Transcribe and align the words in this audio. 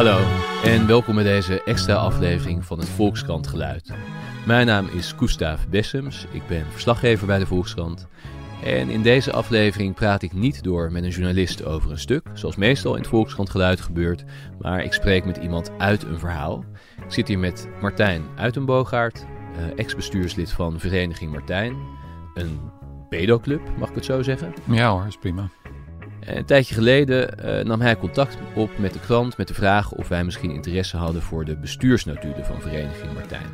Hallo 0.00 0.26
en 0.62 0.86
welkom 0.86 1.14
bij 1.14 1.24
deze 1.24 1.62
extra 1.62 1.94
aflevering 1.94 2.64
van 2.64 2.78
het 2.78 2.88
Volkskrant 2.88 3.46
Geluid. 3.46 3.92
Mijn 4.46 4.66
naam 4.66 4.86
is 4.86 5.12
Gustav 5.12 5.64
Bessems, 5.66 6.26
ik 6.32 6.42
ben 6.46 6.64
verslaggever 6.70 7.26
bij 7.26 7.38
de 7.38 7.46
Volkskrant. 7.46 8.08
En 8.64 8.88
in 8.88 9.02
deze 9.02 9.32
aflevering 9.32 9.94
praat 9.94 10.22
ik 10.22 10.32
niet 10.32 10.62
door 10.62 10.92
met 10.92 11.02
een 11.02 11.10
journalist 11.10 11.64
over 11.64 11.90
een 11.90 11.98
stuk, 11.98 12.26
zoals 12.32 12.56
meestal 12.56 12.94
in 12.94 13.00
het 13.00 13.10
Volkskrant 13.10 13.50
Geluid 13.50 13.80
gebeurt, 13.80 14.24
maar 14.60 14.84
ik 14.84 14.92
spreek 14.92 15.24
met 15.24 15.36
iemand 15.36 15.70
uit 15.78 16.02
een 16.02 16.18
verhaal. 16.18 16.64
Ik 17.04 17.12
zit 17.12 17.28
hier 17.28 17.38
met 17.38 17.68
Martijn 17.80 18.22
Uitenboogaard, 18.36 19.26
eh, 19.56 19.78
ex-bestuurslid 19.78 20.52
van 20.52 20.80
Vereniging 20.80 21.30
Martijn, 21.30 21.76
een 22.34 22.60
pedoclub, 23.08 23.60
mag 23.78 23.88
ik 23.88 23.94
het 23.94 24.04
zo 24.04 24.22
zeggen? 24.22 24.54
Ja 24.64 24.90
hoor, 24.90 25.06
is 25.06 25.16
prima. 25.16 25.50
Een 26.36 26.44
tijdje 26.44 26.74
geleden 26.74 27.34
uh, 27.44 27.64
nam 27.64 27.80
hij 27.80 27.96
contact 27.96 28.38
op 28.54 28.70
met 28.78 28.92
de 28.92 29.00
krant 29.00 29.36
met 29.36 29.48
de 29.48 29.54
vraag 29.54 29.92
of 29.92 30.08
wij 30.08 30.24
misschien 30.24 30.50
interesse 30.50 30.96
hadden 30.96 31.22
voor 31.22 31.44
de 31.44 31.56
bestuursnotulen 31.56 32.44
van 32.44 32.60
Vereniging 32.60 33.12
Martijn. 33.14 33.50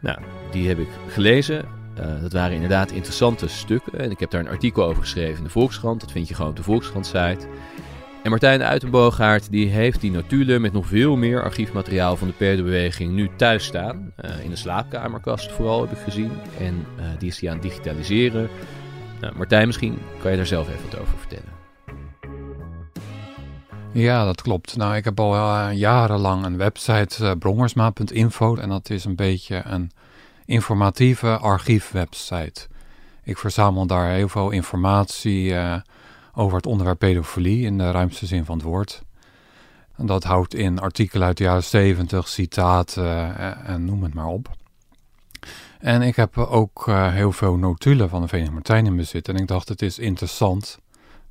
Nou, 0.00 0.18
die 0.50 0.68
heb 0.68 0.78
ik 0.78 0.88
gelezen. 1.08 1.64
Uh, 2.00 2.22
dat 2.22 2.32
waren 2.32 2.54
inderdaad 2.54 2.90
interessante 2.90 3.48
stukken. 3.48 3.98
En 3.98 4.10
ik 4.10 4.20
heb 4.20 4.30
daar 4.30 4.40
een 4.40 4.48
artikel 4.48 4.84
over 4.84 5.02
geschreven 5.02 5.36
in 5.36 5.44
de 5.44 5.50
Volkskrant. 5.50 6.00
Dat 6.00 6.12
vind 6.12 6.28
je 6.28 6.34
gewoon 6.34 6.50
op 6.50 6.56
de 6.56 6.62
Volkskrant-site. 6.62 7.46
En 8.22 8.30
Martijn 8.30 8.62
Uitenboogaard 8.62 9.50
die 9.50 9.68
heeft 9.68 10.00
die 10.00 10.10
notulen 10.10 10.60
met 10.60 10.72
nog 10.72 10.86
veel 10.86 11.16
meer 11.16 11.42
archiefmateriaal 11.42 12.16
van 12.16 12.28
de 12.28 12.34
pedobeweging 12.34 13.12
nu 13.12 13.30
thuis 13.36 13.64
staan. 13.64 14.12
In 14.42 14.50
de 14.50 14.56
slaapkamerkast 14.56 15.52
vooral 15.52 15.80
heb 15.80 15.92
ik 15.92 15.98
gezien. 16.04 16.30
En 16.60 16.86
die 17.18 17.28
is 17.28 17.40
hij 17.40 17.50
aan 17.50 17.56
het 17.56 17.64
digitaliseren. 17.64 18.48
Nou, 19.20 19.36
Martijn, 19.36 19.66
misschien 19.66 19.98
kan 20.22 20.30
je 20.30 20.36
daar 20.36 20.46
zelf 20.46 20.68
even 20.68 20.90
wat 20.90 21.00
over 21.00 21.18
vertellen. 21.18 21.55
Ja, 23.96 24.24
dat 24.24 24.42
klopt. 24.42 24.76
Nou, 24.76 24.96
ik 24.96 25.04
heb 25.04 25.20
al 25.20 25.34
uh, 25.34 25.68
jarenlang 25.72 26.44
een 26.44 26.56
website, 26.56 27.36
uh. 27.40 28.58
En 28.60 28.68
dat 28.68 28.90
is 28.90 29.04
een 29.04 29.14
beetje 29.14 29.62
een 29.64 29.90
informatieve 30.44 31.38
archiefwebsite. 31.38 32.66
Ik 33.22 33.38
verzamel 33.38 33.86
daar 33.86 34.10
heel 34.10 34.28
veel 34.28 34.50
informatie 34.50 35.48
uh, 35.48 35.76
over 36.34 36.56
het 36.56 36.66
onderwerp 36.66 36.98
pedofilie 36.98 37.64
in 37.64 37.78
de 37.78 37.90
ruimste 37.90 38.26
zin 38.26 38.44
van 38.44 38.56
het 38.56 38.66
woord. 38.66 39.02
En 39.96 40.06
dat 40.06 40.24
houdt 40.24 40.54
in 40.54 40.78
artikelen 40.78 41.26
uit 41.26 41.36
de 41.36 41.44
jaren 41.44 41.64
70, 41.64 42.28
citaten 42.28 43.36
en 43.64 43.84
noem 43.84 44.02
het 44.02 44.14
maar 44.14 44.26
op. 44.26 44.50
En 45.78 46.02
ik 46.02 46.16
heb 46.16 46.38
ook 46.38 46.86
heel 46.90 47.32
veel 47.32 47.56
notulen 47.56 48.08
van 48.08 48.20
de 48.20 48.28
Vereniging 48.28 48.56
Martijn 48.56 48.86
in 48.86 48.96
bezit. 48.96 49.28
En 49.28 49.36
ik 49.36 49.46
dacht, 49.46 49.68
het 49.68 49.82
is 49.82 49.98
interessant 49.98 50.78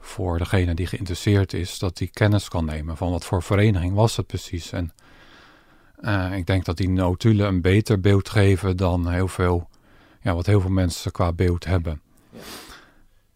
voor 0.06 0.38
degene 0.38 0.74
die 0.74 0.88
geïnteresseerd 0.88 1.54
is, 1.54 1.80
dat 1.80 1.98
die 1.98 2.10
kennis 2.14 2.48
kan 2.48 2.66
nemen 2.66 2.98
van 2.98 3.12
wat 3.12 3.26
voor 3.26 3.44
vereniging 3.44 3.94
was 3.94 4.18
het 4.18 4.28
precies. 4.28 4.72
En 4.72 4.94
uh, 6.02 6.38
ik 6.38 6.46
denk 6.46 6.66
dat 6.66 6.78
die 6.78 6.90
notulen 6.90 7.48
een 7.48 7.62
beter 7.62 8.00
beeld 8.00 8.30
geven 8.30 8.78
dan 8.78 9.10
heel 9.10 9.28
veel, 9.28 9.70
ja, 10.22 10.36
wat 10.36 10.46
heel 10.46 10.62
veel 10.62 10.70
mensen 10.70 11.12
qua 11.12 11.34
beeld 11.34 11.66
hebben. 11.66 12.02
Ja. 12.30 12.40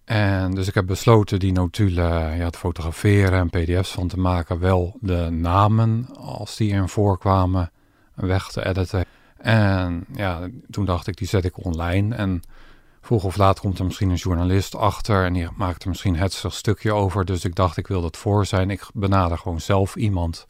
En 0.09 0.51
dus 0.51 0.67
ik 0.67 0.73
heb 0.73 0.85
besloten 0.85 1.39
die 1.39 1.51
notulen 1.51 2.37
ja, 2.37 2.49
te 2.49 2.57
fotograferen 2.57 3.39
en 3.39 3.49
pdf's 3.49 3.91
van 3.91 4.07
te 4.07 4.19
maken. 4.19 4.59
Wel 4.59 4.97
de 5.01 5.27
namen, 5.31 6.07
als 6.15 6.55
die 6.55 6.71
erin 6.71 6.89
voorkwamen, 6.89 7.71
weg 8.13 8.47
te 8.47 8.65
editen. 8.65 9.05
En 9.37 10.05
ja, 10.13 10.47
toen 10.69 10.85
dacht 10.85 11.07
ik, 11.07 11.17
die 11.17 11.27
zet 11.27 11.45
ik 11.45 11.65
online. 11.65 12.15
En 12.15 12.41
Vroeg 13.09 13.23
of 13.23 13.37
laat 13.37 13.59
komt 13.59 13.79
er 13.79 13.85
misschien 13.85 14.09
een 14.09 14.15
journalist 14.15 14.75
achter 14.75 15.25
en 15.25 15.33
die 15.33 15.47
maakt 15.55 15.83
er 15.83 15.89
misschien 15.89 16.15
het 16.15 16.43
stukje 16.47 16.93
over. 16.93 17.25
Dus 17.25 17.45
ik 17.45 17.55
dacht, 17.55 17.77
ik 17.77 17.87
wil 17.87 18.01
dat 18.01 18.17
voor 18.17 18.45
zijn. 18.45 18.69
Ik 18.69 18.89
benader 18.93 19.37
gewoon 19.37 19.59
zelf 19.59 19.95
iemand. 19.95 20.45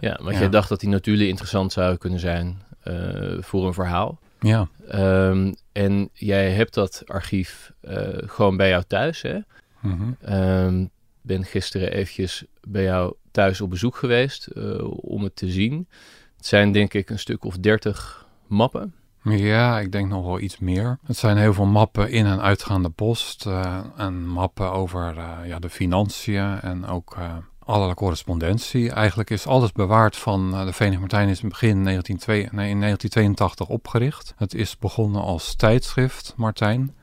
Ja, 0.00 0.18
want 0.22 0.36
jij 0.36 0.48
dacht 0.48 0.68
dat 0.68 0.80
die 0.80 0.88
natuurlijk 0.88 1.28
interessant 1.28 1.72
zou 1.72 1.96
kunnen 1.96 2.20
zijn 2.20 2.62
uh, 2.84 3.42
voor 3.42 3.66
een 3.66 3.74
verhaal. 3.74 4.18
Ja. 4.40 4.68
Um, 4.94 5.54
en 5.72 6.08
jij 6.12 6.50
hebt 6.50 6.74
dat 6.74 7.02
archief 7.06 7.72
uh, 7.82 8.08
gewoon 8.12 8.56
bij 8.56 8.68
jou 8.68 8.84
thuis, 8.86 9.22
hè? 9.22 9.38
Mm 9.80 10.16
-hmm. 10.20 10.34
um, 10.34 10.90
ben 11.20 11.44
gisteren 11.44 11.92
eventjes 11.92 12.44
bij 12.60 12.82
jou 12.82 13.14
thuis 13.30 13.60
op 13.60 13.70
bezoek 13.70 13.96
geweest 13.96 14.48
uh, 14.54 15.04
om 15.04 15.22
het 15.22 15.36
te 15.36 15.50
zien. 15.50 15.88
Het 16.36 16.46
zijn 16.46 16.72
denk 16.72 16.94
ik 16.94 17.10
een 17.10 17.18
stuk 17.18 17.44
of 17.44 17.56
dertig 17.56 18.26
mappen. 18.46 18.94
Ja, 19.24 19.80
ik 19.80 19.92
denk 19.92 20.08
nog 20.08 20.24
wel 20.24 20.40
iets 20.40 20.58
meer. 20.58 20.98
Het 21.06 21.16
zijn 21.16 21.36
heel 21.36 21.54
veel 21.54 21.66
mappen 21.66 22.10
in 22.10 22.26
en 22.26 22.40
uitgaande 22.40 22.90
post. 22.90 23.46
Uh, 23.46 23.78
en 23.96 24.26
mappen 24.26 24.72
over 24.72 25.16
uh, 25.16 25.38
ja, 25.44 25.58
de 25.58 25.70
financiën 25.70 26.60
en 26.60 26.86
ook 26.86 27.16
uh, 27.18 27.32
allerlei 27.58 27.94
correspondentie. 27.94 28.90
Eigenlijk 28.90 29.30
is 29.30 29.46
alles 29.46 29.72
bewaard 29.72 30.16
van 30.16 30.50
de 30.50 30.72
Vereniging 30.72 31.00
Martijn 31.00 31.28
is 31.28 31.42
in 31.42 31.48
begin 31.48 31.84
1902, 31.84 32.36
nee, 32.36 32.70
in 32.70 32.80
1982 32.80 33.68
opgericht. 33.68 34.34
Het 34.36 34.54
is 34.54 34.78
begonnen 34.78 35.22
als 35.22 35.54
tijdschrift 35.54 36.34
Martijn. 36.36 36.94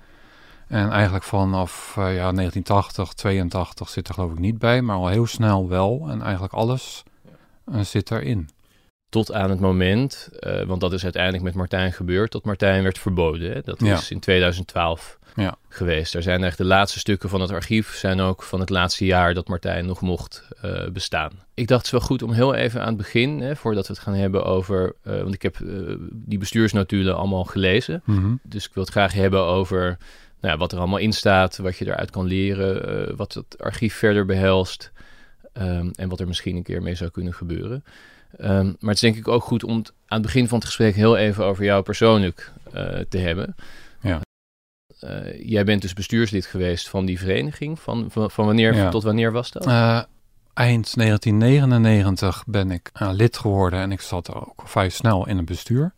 En 0.68 0.92
eigenlijk 0.92 1.24
vanaf 1.24 1.94
ja, 1.96 2.32
1980, 2.32 3.14
82 3.14 3.90
zit 3.90 4.08
er 4.08 4.14
geloof 4.14 4.32
ik 4.32 4.40
niet 4.40 4.60
bij, 4.60 4.82
maar 4.82 4.96
al 4.96 5.08
heel 5.08 5.28
snel 5.28 5.68
wel. 5.68 6.08
En 6.10 6.22
eigenlijk 6.22 6.54
alles 6.54 7.04
zit 7.82 8.12
erin. 8.12 8.50
Tot 9.12 9.34
aan 9.34 9.50
het 9.50 9.60
moment, 9.60 10.30
uh, 10.40 10.64
want 10.64 10.82
dat 10.82 10.94
is 10.94 11.04
uiteindelijk 11.04 11.44
met 11.44 11.54
Martijn 11.54 11.94
gebeurd, 11.94 12.32
dat 12.32 12.46
Martijn 12.46 12.84
werd 12.84 13.00
verboden. 13.00 13.52
Hè? 13.52 13.62
Dat 13.62 13.80
ja. 13.80 13.94
is 13.94 14.12
in 14.12 14.20
2012 14.20 15.20
ja. 15.36 15.56
geweest. 15.70 16.16
Er 16.16 16.22
zijn 16.22 16.44
echt 16.44 16.58
de 16.58 16.66
laatste 16.66 17.00
stukken 17.00 17.30
van 17.30 17.42
het 17.42 17.52
archief, 17.52 17.96
zijn 17.96 18.20
ook 18.20 18.44
van 18.44 18.60
het 18.60 18.70
laatste 18.70 19.06
jaar 19.06 19.34
dat 19.34 19.48
Martijn 19.48 19.86
nog 19.86 20.02
mocht 20.02 20.48
uh, 20.66 20.88
bestaan. 20.90 21.32
Ik 21.54 21.68
dacht 21.68 21.86
het 21.86 21.94
is 21.94 22.00
wel 22.00 22.08
goed 22.10 22.24
om 22.24 22.32
heel 22.32 22.54
even 22.54 22.82
aan 22.82 22.88
het 22.88 22.98
begin, 22.98 23.42
hè, 23.42 23.56
voordat 23.56 23.88
we 23.88 23.94
het 23.94 24.02
gaan 24.02 24.14
hebben 24.14 24.46
over, 24.46 24.96
uh, 25.04 25.22
want 25.22 25.34
ik 25.34 25.42
heb 25.42 25.58
die 26.12 26.38
bestuursnotulen 26.38 27.16
allemaal 27.16 27.44
gelezen. 27.44 28.02
Mm 28.06 28.18
-hmm. 28.18 28.40
Dus 28.44 28.66
ik 28.66 28.74
wil 28.74 28.84
het 28.84 28.92
graag 28.92 29.14
hebben 29.14 29.46
over 29.46 29.98
nou 30.42 30.54
ja, 30.54 30.58
wat 30.58 30.72
er 30.72 30.78
allemaal 30.78 30.98
in 30.98 31.14
staat, 31.14 31.58
wat 31.58 31.78
je 31.78 31.86
eruit 31.86 32.12
kan 32.12 32.26
leren, 32.26 33.16
wat 33.16 33.34
het 33.34 33.58
archief 33.60 33.96
verder 33.96 34.26
behelst 34.26 34.92
um, 35.54 35.92
en 35.96 36.10
wat 36.10 36.20
er 36.20 36.28
misschien 36.28 36.56
een 36.56 36.64
keer 36.64 36.82
mee 36.82 36.96
zou 36.96 37.10
kunnen 37.10 37.34
gebeuren. 37.34 37.84
Um, 38.40 38.66
maar 38.66 38.76
het 38.80 38.94
is 38.94 39.00
denk 39.00 39.16
ik 39.16 39.28
ook 39.28 39.44
goed 39.44 39.64
om 39.64 39.76
aan 39.76 40.18
het 40.18 40.22
begin 40.22 40.48
van 40.48 40.58
het 40.58 40.68
gesprek 40.68 40.96
heel 40.96 41.18
even 41.18 41.46
over 41.46 41.64
jou 41.64 41.84
persoonlijk 41.84 42.52
uh, 42.76 43.00
te 43.10 43.18
hebben. 43.18 43.56
Ja. 44.02 44.20
Uh, 45.04 45.50
jij 45.50 45.64
bent 45.64 45.82
dus 45.82 45.94
bestuurslid 45.94 46.46
geweest 46.46 46.90
van 46.90 47.06
die 47.06 47.20
vereniging. 47.20 47.80
Van, 47.80 48.06
van, 48.12 48.32
van 48.32 48.46
wanneer 48.46 48.76
ja. 48.76 48.90
tot 48.90 49.04
wanneer 49.04 49.32
was 49.32 49.52
dat? 49.52 49.68
Uh, 49.68 50.02
eind 50.54 50.96
1999 50.96 52.44
ben 52.48 52.72
ik 52.72 52.92
lid 52.94 53.38
geworden 53.38 53.80
en 53.80 53.92
ik 53.92 54.02
zat 54.02 54.34
ook 54.34 54.64
vrij 54.66 54.90
snel 54.90 55.28
in 55.28 55.38
het 55.38 55.46
bestuur. 55.46 55.94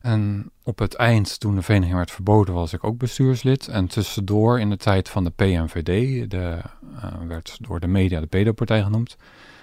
En 0.00 0.50
op 0.62 0.78
het 0.78 0.94
eind, 0.94 1.40
toen 1.40 1.54
de 1.54 1.62
vereniging 1.62 1.96
werd 1.96 2.10
verboden, 2.10 2.54
was 2.54 2.72
ik 2.72 2.84
ook 2.84 2.98
bestuurslid. 2.98 3.68
En 3.68 3.86
tussendoor, 3.86 4.60
in 4.60 4.70
de 4.70 4.76
tijd 4.76 5.08
van 5.08 5.24
de 5.24 5.30
PNVD, 5.30 6.30
de, 6.30 6.58
werd 7.26 7.56
door 7.60 7.80
de 7.80 7.86
media 7.86 8.20
de 8.20 8.26
pedopartij 8.26 8.82
genoemd, 8.82 9.16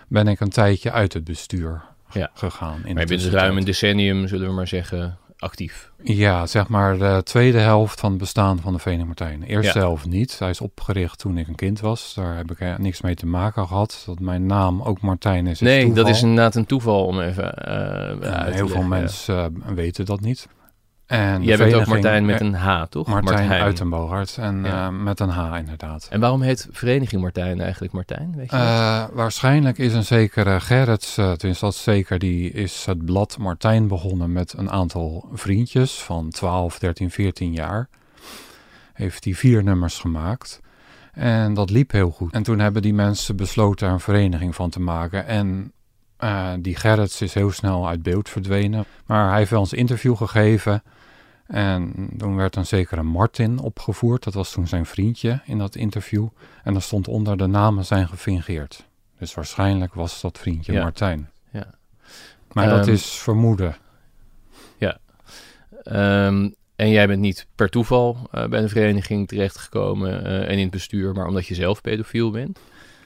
ben 0.08 0.28
ik 0.28 0.40
een 0.40 0.50
tijdje 0.50 0.92
uit 0.92 1.14
het 1.14 1.24
bestuur 1.24 1.84
ja. 2.12 2.30
gegaan. 2.34 2.76
In 2.86 2.94
maar 2.94 3.02
je 3.02 3.08
bent 3.08 3.22
dus 3.22 3.30
ruim 3.30 3.58
een 3.58 3.66
decennium, 3.66 4.28
zullen 4.28 4.48
we 4.48 4.54
maar 4.54 4.68
zeggen, 4.68 5.18
actief. 5.38 5.92
Ja, 6.04 6.46
zeg 6.46 6.68
maar 6.68 6.98
de 6.98 7.22
tweede 7.24 7.60
helft 7.60 8.00
van 8.00 8.10
het 8.10 8.20
bestaan 8.20 8.60
van 8.60 8.74
de 8.74 9.04
Martijn. 9.06 9.40
De 9.40 9.46
eerste 9.46 9.80
ja. 9.80 9.86
helft 9.86 10.06
niet. 10.06 10.40
Hij 10.40 10.50
is 10.50 10.62
opgericht 10.62 11.20
toen 11.20 11.38
ik 11.38 11.48
een 11.48 11.56
kind 11.56 11.80
was. 11.80 12.14
Daar 12.14 12.36
heb 12.36 12.52
ik 12.52 12.78
niks 12.78 13.02
mee 13.02 13.16
te 13.16 13.26
maken 13.26 13.68
gehad. 13.68 14.04
Dat 14.06 14.20
mijn 14.20 14.46
naam 14.46 14.82
ook 14.82 15.02
Martijn 15.02 15.48
is. 15.48 15.60
Nee, 15.60 15.88
is 15.88 15.94
dat 15.94 16.10
is 16.10 16.22
inderdaad 16.22 16.56
een 16.56 16.66
toeval 16.66 17.06
om 17.06 17.20
even 17.20 17.44
uh, 17.68 18.30
ja, 18.30 18.46
Heel 18.46 18.68
veel 18.68 18.84
mensen 18.84 19.56
uh, 19.68 19.74
weten 19.74 20.06
dat 20.06 20.22
niet. 20.22 20.48
En 21.06 21.44
Jij 21.44 21.58
bent 21.58 21.74
ook 21.74 21.86
Martijn 21.86 22.26
met 22.26 22.40
een 22.40 22.54
H, 22.54 22.84
toch? 22.90 23.08
Martijn, 23.08 23.40
Martijn. 23.40 23.62
Uitenboogaard 23.62 24.38
en 24.38 24.64
ja. 24.64 24.90
uh, 24.90 25.04
met 25.04 25.20
een 25.20 25.30
H 25.30 25.58
inderdaad. 25.58 26.08
En 26.10 26.20
waarom 26.20 26.42
heet 26.42 26.68
Vereniging 26.72 27.22
Martijn 27.22 27.62
eigenlijk 27.62 27.94
Martijn? 27.94 28.34
Weet 28.36 28.52
je 28.52 28.58
uh, 28.58 29.04
waarschijnlijk 29.14 29.78
is 29.78 29.94
een 29.94 30.04
zekere 30.04 30.60
Gerrits, 30.60 31.18
uh, 31.18 31.32
tenminste 31.32 31.66
dat 31.66 31.76
zeker, 31.76 32.20
die 32.20 32.52
is 32.52 32.86
het 32.86 33.06
blad 33.06 33.38
Martijn 33.38 33.88
begonnen 33.88 34.32
met 34.32 34.54
een 34.58 34.72
aantal 34.72 35.30
vriendjes 35.34 36.02
van 36.02 36.30
12, 36.30 36.80
13, 36.80 37.12
14 37.12 37.54
jaar. 37.54 37.88
Heeft 38.94 39.24
hij 39.24 39.34
vier 39.34 39.64
nummers 39.64 40.00
gemaakt. 40.00 40.62
En 41.14 41.54
dat 41.54 41.70
liep 41.70 41.92
heel 41.92 42.10
goed. 42.10 42.34
En 42.34 42.44
toen 42.44 42.60
hebben 42.60 42.82
die 42.82 42.94
mensen 42.94 43.36
besloten 43.36 43.88
er 43.88 43.94
een 43.94 44.00
vereniging 44.00 44.56
van 44.56 44.70
te 44.70 44.80
maken. 44.80 45.28
En 45.28 45.72
uh, 46.20 46.50
die 46.60 46.76
Gerrits 46.76 47.22
is 47.22 47.34
heel 47.34 47.52
snel 47.52 47.88
uit 47.88 48.04
beeld 48.04 48.30
verdwenen. 48.30 48.86
Maar 49.06 49.30
hij 49.30 49.38
heeft 49.38 49.50
wel 49.50 49.60
eens 49.60 49.72
een 49.72 49.78
interview 49.78 50.16
gegeven. 50.16 50.84
En 51.48 52.10
toen 52.18 52.36
werd 52.36 52.56
een 52.56 52.66
zekere 52.66 53.04
Martin 53.04 53.60
opgevoerd. 53.60 54.24
Dat 54.24 54.34
was 54.34 54.52
toen 54.52 54.68
zijn 54.68 54.86
vriendje 54.86 55.42
in 55.46 55.58
dat 55.58 55.76
interview. 55.76 56.28
En 56.64 56.74
daar 56.74 56.82
stond 56.82 57.08
onder 57.08 57.38
de 57.38 57.48
namen 57.48 57.86
zijn 57.86 58.08
gefingeerd. 58.08 58.86
Dus 59.20 59.34
waarschijnlijk 59.34 59.94
was 59.94 60.22
dat 60.22 60.38
vriendje 60.38 60.74
ja. 60.74 60.82
Martijn. 60.82 61.30
Ja. 61.52 61.74
Maar 62.52 62.72
um, 62.72 62.78
dat 62.78 62.88
is 62.88 63.06
vermoeden. 63.06 63.76
Ja. 64.78 64.98
Um, 66.28 66.56
en 66.76 66.90
jij 66.90 67.08
bent 67.08 67.20
niet 67.20 67.48
per 67.56 67.70
toeval 67.70 68.30
uh, 68.36 68.46
bij 68.46 68.62
de 68.62 68.70
vereniging 68.70 69.28
terechtgekomen 69.28 70.26
uh, 70.26 70.42
en 70.42 70.52
in 70.52 70.60
het 70.60 70.70
bestuur, 70.70 71.14
maar 71.14 71.28
omdat 71.28 71.48
je 71.48 71.56
zelf 71.56 71.82
pedofiel 71.82 72.32
bent. 72.32 72.60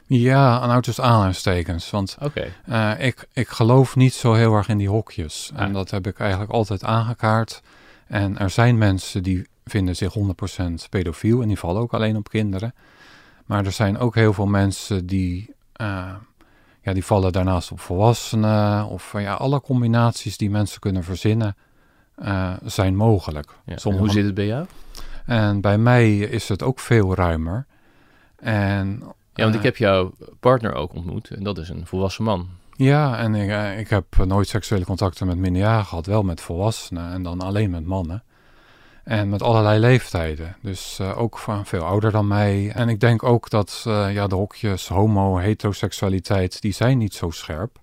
Ja, 0.06 0.66
nou 0.66 0.82
tussen 0.82 1.04
aanhalingstekens. 1.04 1.90
Want 1.90 2.18
eh, 2.66 2.92
ik, 2.98 3.28
ik 3.34 3.48
geloof 3.48 3.96
niet 3.96 4.14
zo 4.14 4.34
heel 4.34 4.54
erg 4.54 4.68
in 4.68 4.78
die 4.78 4.90
hokjes. 4.90 5.52
En 5.56 5.68
Ah. 5.68 5.74
dat 5.74 5.92
heb 5.92 6.08
ik 6.08 6.20
eigenlijk 6.20 6.52
altijd 6.52 6.84
aangekaart. 6.84 7.62
En 8.10 8.38
er 8.38 8.50
zijn 8.50 8.78
mensen 8.78 9.24
die 9.24 9.48
vinden 9.66 9.96
zich 9.96 10.14
100% 10.14 10.90
pedofiel 10.90 11.42
en 11.42 11.48
die 11.48 11.58
vallen 11.60 11.82
ook 11.82 11.94
alleen 11.94 12.16
op 12.16 12.30
kinderen. 12.30 12.74
Maar 13.46 13.66
er 13.66 13.72
zijn 13.72 13.98
ook 13.98 14.16
heel 14.16 14.34
veel 14.34 14.46
mensen 14.46 15.06
die, 15.06 15.54
eh, 15.74 16.14
ja, 16.82 16.94
die 16.94 17.06
vallen 17.06 17.32
daarnaast 17.32 17.72
op 17.72 17.80
volwassenen. 17.80 18.86
Of 18.86 19.14
eh, 19.14 19.22
ja, 19.22 19.34
alle 19.34 19.62
combinaties 19.62 20.38
die 20.38 20.50
mensen 20.50 20.80
kunnen 20.80 21.04
verzinnen 21.04 21.56
eh, 22.16 22.54
zijn 22.64 22.96
mogelijk. 22.96 23.52
Ja. 23.66 23.78
Sommige- 23.78 24.04
Hoe 24.04 24.14
zit 24.14 24.26
het 24.26 24.34
bij 24.34 24.46
jou? 24.46 24.66
En 25.26 25.62
bij 25.62 25.78
mij 25.78 26.18
is 26.18 26.50
het 26.50 26.64
ook 26.64 26.80
veel 26.80 27.16
ruimer. 27.16 27.66
En, 28.36 29.04
Ja, 29.34 29.44
want 29.44 29.56
ik 29.56 29.64
heb 29.64 29.78
jouw 29.78 30.14
partner 30.40 30.74
ook 30.74 30.94
ontmoet. 30.94 31.30
En 31.30 31.44
dat 31.44 31.58
is 31.58 31.70
een 31.70 31.86
volwassen 31.86 32.24
man. 32.24 32.48
Ja, 32.86 33.18
en 33.18 33.36
ik, 33.36 33.50
eh, 33.50 33.80
ik 33.80 33.90
heb 33.90 34.06
nooit 34.26 34.48
seksuele 34.48 34.86
contacten 34.86 35.28
met 35.28 35.38
minderjarigen 35.38 35.86
gehad. 35.86 36.06
Wel 36.06 36.24
met 36.24 36.42
volwassenen 36.42 37.12
en 37.12 37.24
dan 37.24 37.42
alleen 37.42 37.70
met 37.70 37.86
mannen. 37.86 38.24
En 39.04 39.30
met 39.30 39.42
allerlei 39.42 39.80
leeftijden. 39.80 40.56
Dus 40.62 41.00
eh, 41.00 41.18
ook 41.18 41.38
van 41.38 41.66
veel 41.66 41.84
ouder 41.84 42.12
dan 42.12 42.28
mij. 42.28 42.72
En 42.72 42.90
ik 42.90 43.00
denk 43.00 43.24
ook 43.24 43.50
dat 43.50 43.84
eh, 43.88 44.14
ja, 44.14 44.28
de 44.28 44.36
hokjes 44.36 44.88
homo, 44.88 45.38
heteroseksualiteit, 45.38 46.62
die 46.62 46.72
zijn 46.74 46.98
niet 46.98 47.14
zo 47.14 47.30
scherp. 47.30 47.80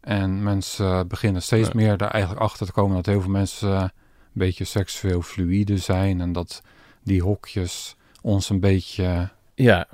En 0.00 0.42
mensen 0.42 1.08
beginnen 1.08 1.42
steeds 1.42 1.72
Nee. 1.72 1.84
meer 1.84 2.00
er 2.02 2.08
eigenlijk 2.10 2.42
achter 2.42 2.66
te 2.66 2.72
komen 2.72 2.96
dat 2.96 3.06
heel 3.06 3.20
veel 3.20 3.30
mensen 3.30 3.70
een 3.80 3.90
beetje 4.32 4.64
seksueel 4.64 5.22
fluïde 5.22 5.78
zijn. 5.78 6.20
En 6.20 6.32
dat 6.32 6.62
die 7.02 7.22
hokjes 7.22 7.96
ons 8.22 8.50
een 8.50 8.60
beetje 8.60 9.28
Ja, 9.54 9.86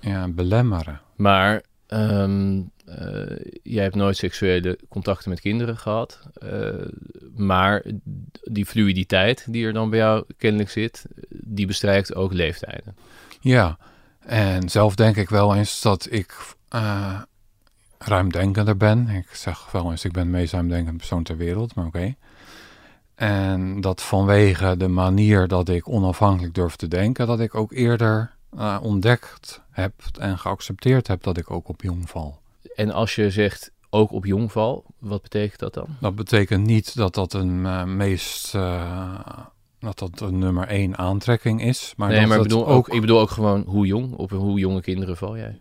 ja, 0.00 0.28
belemmeren. 0.28 1.00
maar 1.16 1.62
ehm, 1.86 2.56
eh, 2.56 2.60
jij 3.62 3.82
hebt 3.82 3.94
nooit 3.94 4.16
seksuele 4.16 4.78
contacten 4.88 5.30
met 5.30 5.40
kinderen 5.40 5.76
gehad. 5.76 6.20
Eh, 6.34 6.68
maar 7.36 7.82
die 8.42 8.66
fluiditeit 8.66 9.44
die 9.48 9.66
er 9.66 9.72
dan 9.72 9.90
bij 9.90 9.98
jou 9.98 10.24
kennelijk 10.36 10.70
zit, 10.70 11.04
die 11.28 11.66
bestrijkt 11.66 12.14
ook 12.14 12.32
leeftijden. 12.32 12.96
Ja, 13.40 13.78
en 14.18 14.68
zelf 14.68 14.94
denk 14.94 15.16
ik 15.16 15.28
wel 15.28 15.54
eens 15.54 15.80
dat 15.80 16.06
ik 16.10 16.36
eh 16.68 17.20
ruimdenkender 17.98 18.76
ben. 18.76 19.08
Ik 19.08 19.28
zeg 19.34 19.70
wel 19.70 19.90
eens, 19.90 20.04
ik 20.04 20.12
ben 20.12 20.24
de 20.24 20.30
meest 20.30 20.52
ruimdenkende 20.52 20.98
persoon 20.98 21.22
ter 21.22 21.36
wereld, 21.36 21.74
maar 21.74 21.86
oké. 21.86 22.14
En 23.14 23.80
dat 23.80 24.02
vanwege 24.02 24.76
de 24.76 24.88
manier 24.88 25.48
dat 25.48 25.68
ik 25.68 25.88
onafhankelijk 25.88 26.54
durf 26.54 26.76
te 26.76 26.88
denken, 26.88 27.26
dat 27.26 27.40
ik 27.40 27.54
ook 27.54 27.72
eerder 27.72 28.34
eh, 28.56 28.78
ontdekt 28.82 29.62
heb 29.70 29.92
en 30.18 30.38
geaccepteerd 30.38 31.06
heb 31.06 31.22
dat 31.22 31.36
ik 31.36 31.50
ook 31.50 31.68
op 31.68 31.82
jong 31.82 32.10
val. 32.10 32.40
En 32.74 32.90
als 32.90 33.14
je 33.14 33.30
zegt 33.30 33.70
ook 33.90 34.12
op 34.12 34.24
jongval, 34.24 34.84
wat 34.98 35.22
betekent 35.22 35.60
dat 35.60 35.74
dan? 35.74 35.86
Dat 36.00 36.14
betekent 36.14 36.66
niet 36.66 36.96
dat 36.96 37.14
dat 37.14 37.32
een 37.32 37.66
eh, 37.66 37.84
meest... 37.84 38.54
eh, 38.54 39.38
dat 39.78 39.98
dat 39.98 40.20
een 40.20 40.38
nummer 40.38 40.68
één 40.68 40.98
aantrekking 40.98 41.62
is. 41.62 41.94
Maar 41.96 42.08
nee, 42.08 42.18
dat 42.18 42.28
maar 42.28 42.36
ik 42.36 42.42
het 42.42 42.52
bedoel 42.52 42.68
ook, 42.68 42.88
ik 42.88 43.00
bedoel 43.00 43.20
ook 43.20 43.30
gewoon 43.30 43.64
hoe 43.66 43.86
jong, 43.86 44.14
op 44.14 44.30
hoe 44.30 44.58
jonge 44.58 44.80
kinderen 44.80 45.16
val 45.16 45.36
jij? 45.36 45.60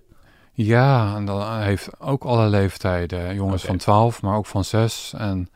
Ja, 0.54 1.16
en 1.16 1.26
dat 1.26 1.48
heeft 1.48 2.00
ook 2.00 2.24
alle 2.24 2.50
leeftijden. 2.50 3.36
Jongens 3.36 3.64
van 3.64 3.78
12, 3.78 4.22
maar 4.22 4.38
ook 4.38 4.46
van 4.46 4.64
6 4.64 5.14
en 5.18 5.50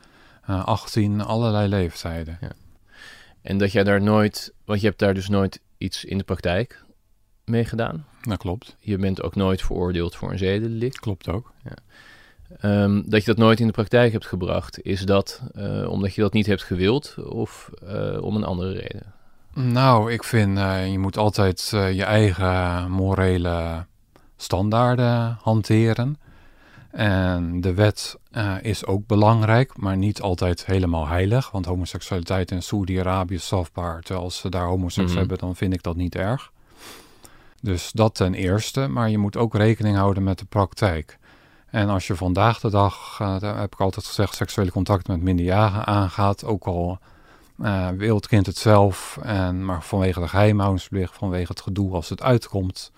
eh 0.46 0.66
18, 0.66 1.22
allerlei 1.22 1.68
leeftijden. 1.68 2.40
En 3.42 3.58
dat 3.58 3.72
jij 3.72 3.84
daar 3.84 4.02
nooit, 4.02 4.54
want 4.66 4.82
je 4.82 4.88
hebt 4.88 5.00
daar 5.00 5.14
dus 5.14 5.30
nooit 5.30 5.62
iets 5.78 6.06
in 6.06 6.18
de 6.18 6.24
praktijk 6.24 6.84
mee 7.50 7.66
gedaan. 7.66 8.06
Dat 8.22 8.38
klopt. 8.38 8.76
Je 8.80 8.98
bent 8.98 9.22
ook 9.24 9.36
nooit 9.36 9.62
veroordeeld 9.62 10.16
voor 10.16 10.32
een 10.32 10.38
zedendelict. 10.38 11.00
Klopt 11.00 11.30
ook. 11.30 11.52
Ehm, 12.60 13.02
dat 13.06 13.20
je 13.20 13.26
dat 13.26 13.38
nooit 13.38 13.60
in 13.60 13.68
de 13.68 13.74
praktijk 13.74 14.12
hebt 14.12 14.26
gebracht, 14.26 14.82
is 14.82 15.02
dat 15.02 15.42
eh, 15.56 15.90
omdat 15.90 16.16
je 16.16 16.22
dat 16.22 16.34
niet 16.34 16.46
hebt 16.46 16.64
gewild 16.64 17.16
of 17.26 17.70
eh, 17.88 18.22
om 18.22 18.36
een 18.36 18.44
andere 18.44 18.72
reden? 18.74 19.14
Nou, 19.54 20.12
ik 20.12 20.24
vind 20.24 20.58
eh, 20.58 20.92
je 20.92 21.00
moet 21.00 21.18
altijd 21.18 21.68
je 21.72 22.04
eigen 22.04 22.92
morele 22.92 23.86
standaarden 24.38 25.38
hanteren. 25.42 26.18
En 26.92 27.62
de 27.62 27.74
wet 27.74 28.18
is 28.62 28.86
ook 28.86 29.08
belangrijk, 29.08 29.78
maar 29.78 29.98
niet 29.98 30.22
altijd 30.22 30.66
helemaal 30.66 31.08
heilig. 31.08 31.52
Want 31.52 31.66
homoseksualiteit 31.66 32.52
in 32.52 32.64
Saoedi-Arabië 32.64 33.34
is 33.36 33.44
strafbaar. 33.46 34.02
Terwijl 34.02 34.26
als 34.26 34.38
ze 34.38 34.50
daar 34.50 34.66
homoseks 34.66 35.10
Mhm. 35.10 35.18
hebben, 35.20 35.38
dan 35.38 35.56
vind 35.56 35.74
ik 35.74 35.84
dat 35.84 35.96
niet 35.96 36.16
erg. 36.16 36.52
Dus 37.62 37.92
dat 37.92 38.16
ten 38.16 38.34
eerste. 38.34 38.88
Maar 38.88 39.10
je 39.10 39.18
moet 39.18 39.38
ook 39.38 39.56
rekening 39.56 39.98
houden 39.98 40.24
met 40.24 40.40
de 40.40 40.46
praktijk. 40.46 41.18
En 41.70 41.90
als 41.90 42.08
je 42.08 42.16
vandaag 42.16 42.60
de 42.60 42.70
dag, 42.70 43.18
eh, 43.22 43.40
daar 43.40 43.60
heb 43.60 43.74
ik 43.74 43.80
altijd 43.80 44.06
gezegd, 44.06 44.36
seksuele 44.36 44.72
contacten 44.72 45.14
met 45.14 45.24
minderjarigen 45.24 45.86
aangaat, 45.86 46.44
ook 46.44 46.66
al 46.66 47.00
eh 47.64 47.88
wil 47.98 48.16
het 48.16 48.28
kind 48.28 48.46
het 48.46 48.58
zelf, 48.58 49.20
en, 49.22 49.66
maar 49.66 49.84
vanwege 49.84 50.20
de 50.20 50.28
geheimhoudingsplicht, 50.28 51.16
vanwege 51.16 51.52
het 51.52 51.62
gedoe 51.62 51.94
als 51.94 52.10
het 52.10 52.22
uitkomt, 52.22 52.92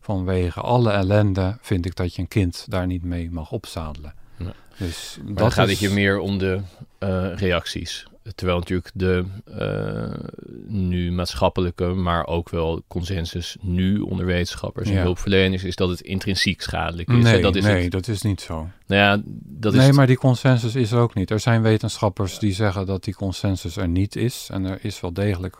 vanwege 0.00 0.60
alle 0.60 0.90
ellende, 0.90 1.58
vind 1.60 1.86
ik 1.86 1.96
dat 1.96 2.14
je 2.14 2.22
een 2.22 2.28
kind 2.28 2.64
daar 2.68 2.86
niet 2.86 3.04
mee 3.04 3.30
mag 3.30 3.50
opzadelen. 3.50 4.14
Ja. 4.36 4.52
Dus 4.76 5.16
Maar 5.16 5.26
dat 5.26 5.36
dan 5.36 5.52
gaat 5.52 5.68
is, 5.68 5.80
het 5.80 5.88
je 5.88 5.94
meer 5.94 6.18
om 6.18 6.38
de 6.38 6.60
eh, 6.98 7.34
reacties. 7.34 8.06
Terwijl 8.34 8.58
natuurlijk 8.58 8.90
de 8.94 9.24
eh, 9.44 10.28
nu 10.66 11.12
maatschappelijke, 11.12 11.84
maar 11.84 12.26
ook 12.26 12.48
wel 12.50 12.82
consensus 12.88 13.56
nu 13.60 13.98
onder 14.00 14.26
wetenschappers 14.26 14.88
en 14.88 14.94
Ja. 14.94 15.02
hulpverleners 15.02 15.64
is 15.64 15.76
dat 15.76 15.88
het 15.88 16.00
intrinsiek 16.00 16.60
schadelijk 16.62 17.08
is. 17.08 17.22
Nee, 17.22 17.42
dat 17.42 17.56
is 17.56 17.64
nee 17.64 17.82
het, 17.82 17.90
dat 17.92 18.08
is 18.08 18.22
niet 18.22 18.40
zo. 18.40 18.54
nou 18.86 19.02
ja, 19.02 19.22
dat 19.44 19.72
is 19.72 19.78
nee, 19.78 19.86
het- 19.88 19.96
maar 19.96 20.06
die 20.06 20.16
consensus 20.16 20.74
is 20.74 20.90
er 20.92 20.98
ook 20.98 21.14
niet. 21.14 21.30
Er 21.30 21.40
zijn 21.40 21.62
wetenschappers 21.62 22.38
die 22.38 22.52
zeggen 22.52 22.86
dat 22.86 23.04
die 23.04 23.14
consensus 23.14 23.76
er 23.76 23.88
niet 23.88 24.16
is. 24.16 24.48
En 24.52 24.64
er 24.64 24.78
is 24.82 25.00
wel 25.00 25.12
degelijk 25.12 25.56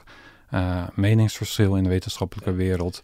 eh, 0.51 0.83
meningsverschil 0.95 1.77
in 1.77 1.83
de 1.83 1.89
wetenschappelijke 1.89 2.53
wereld. 2.53 3.03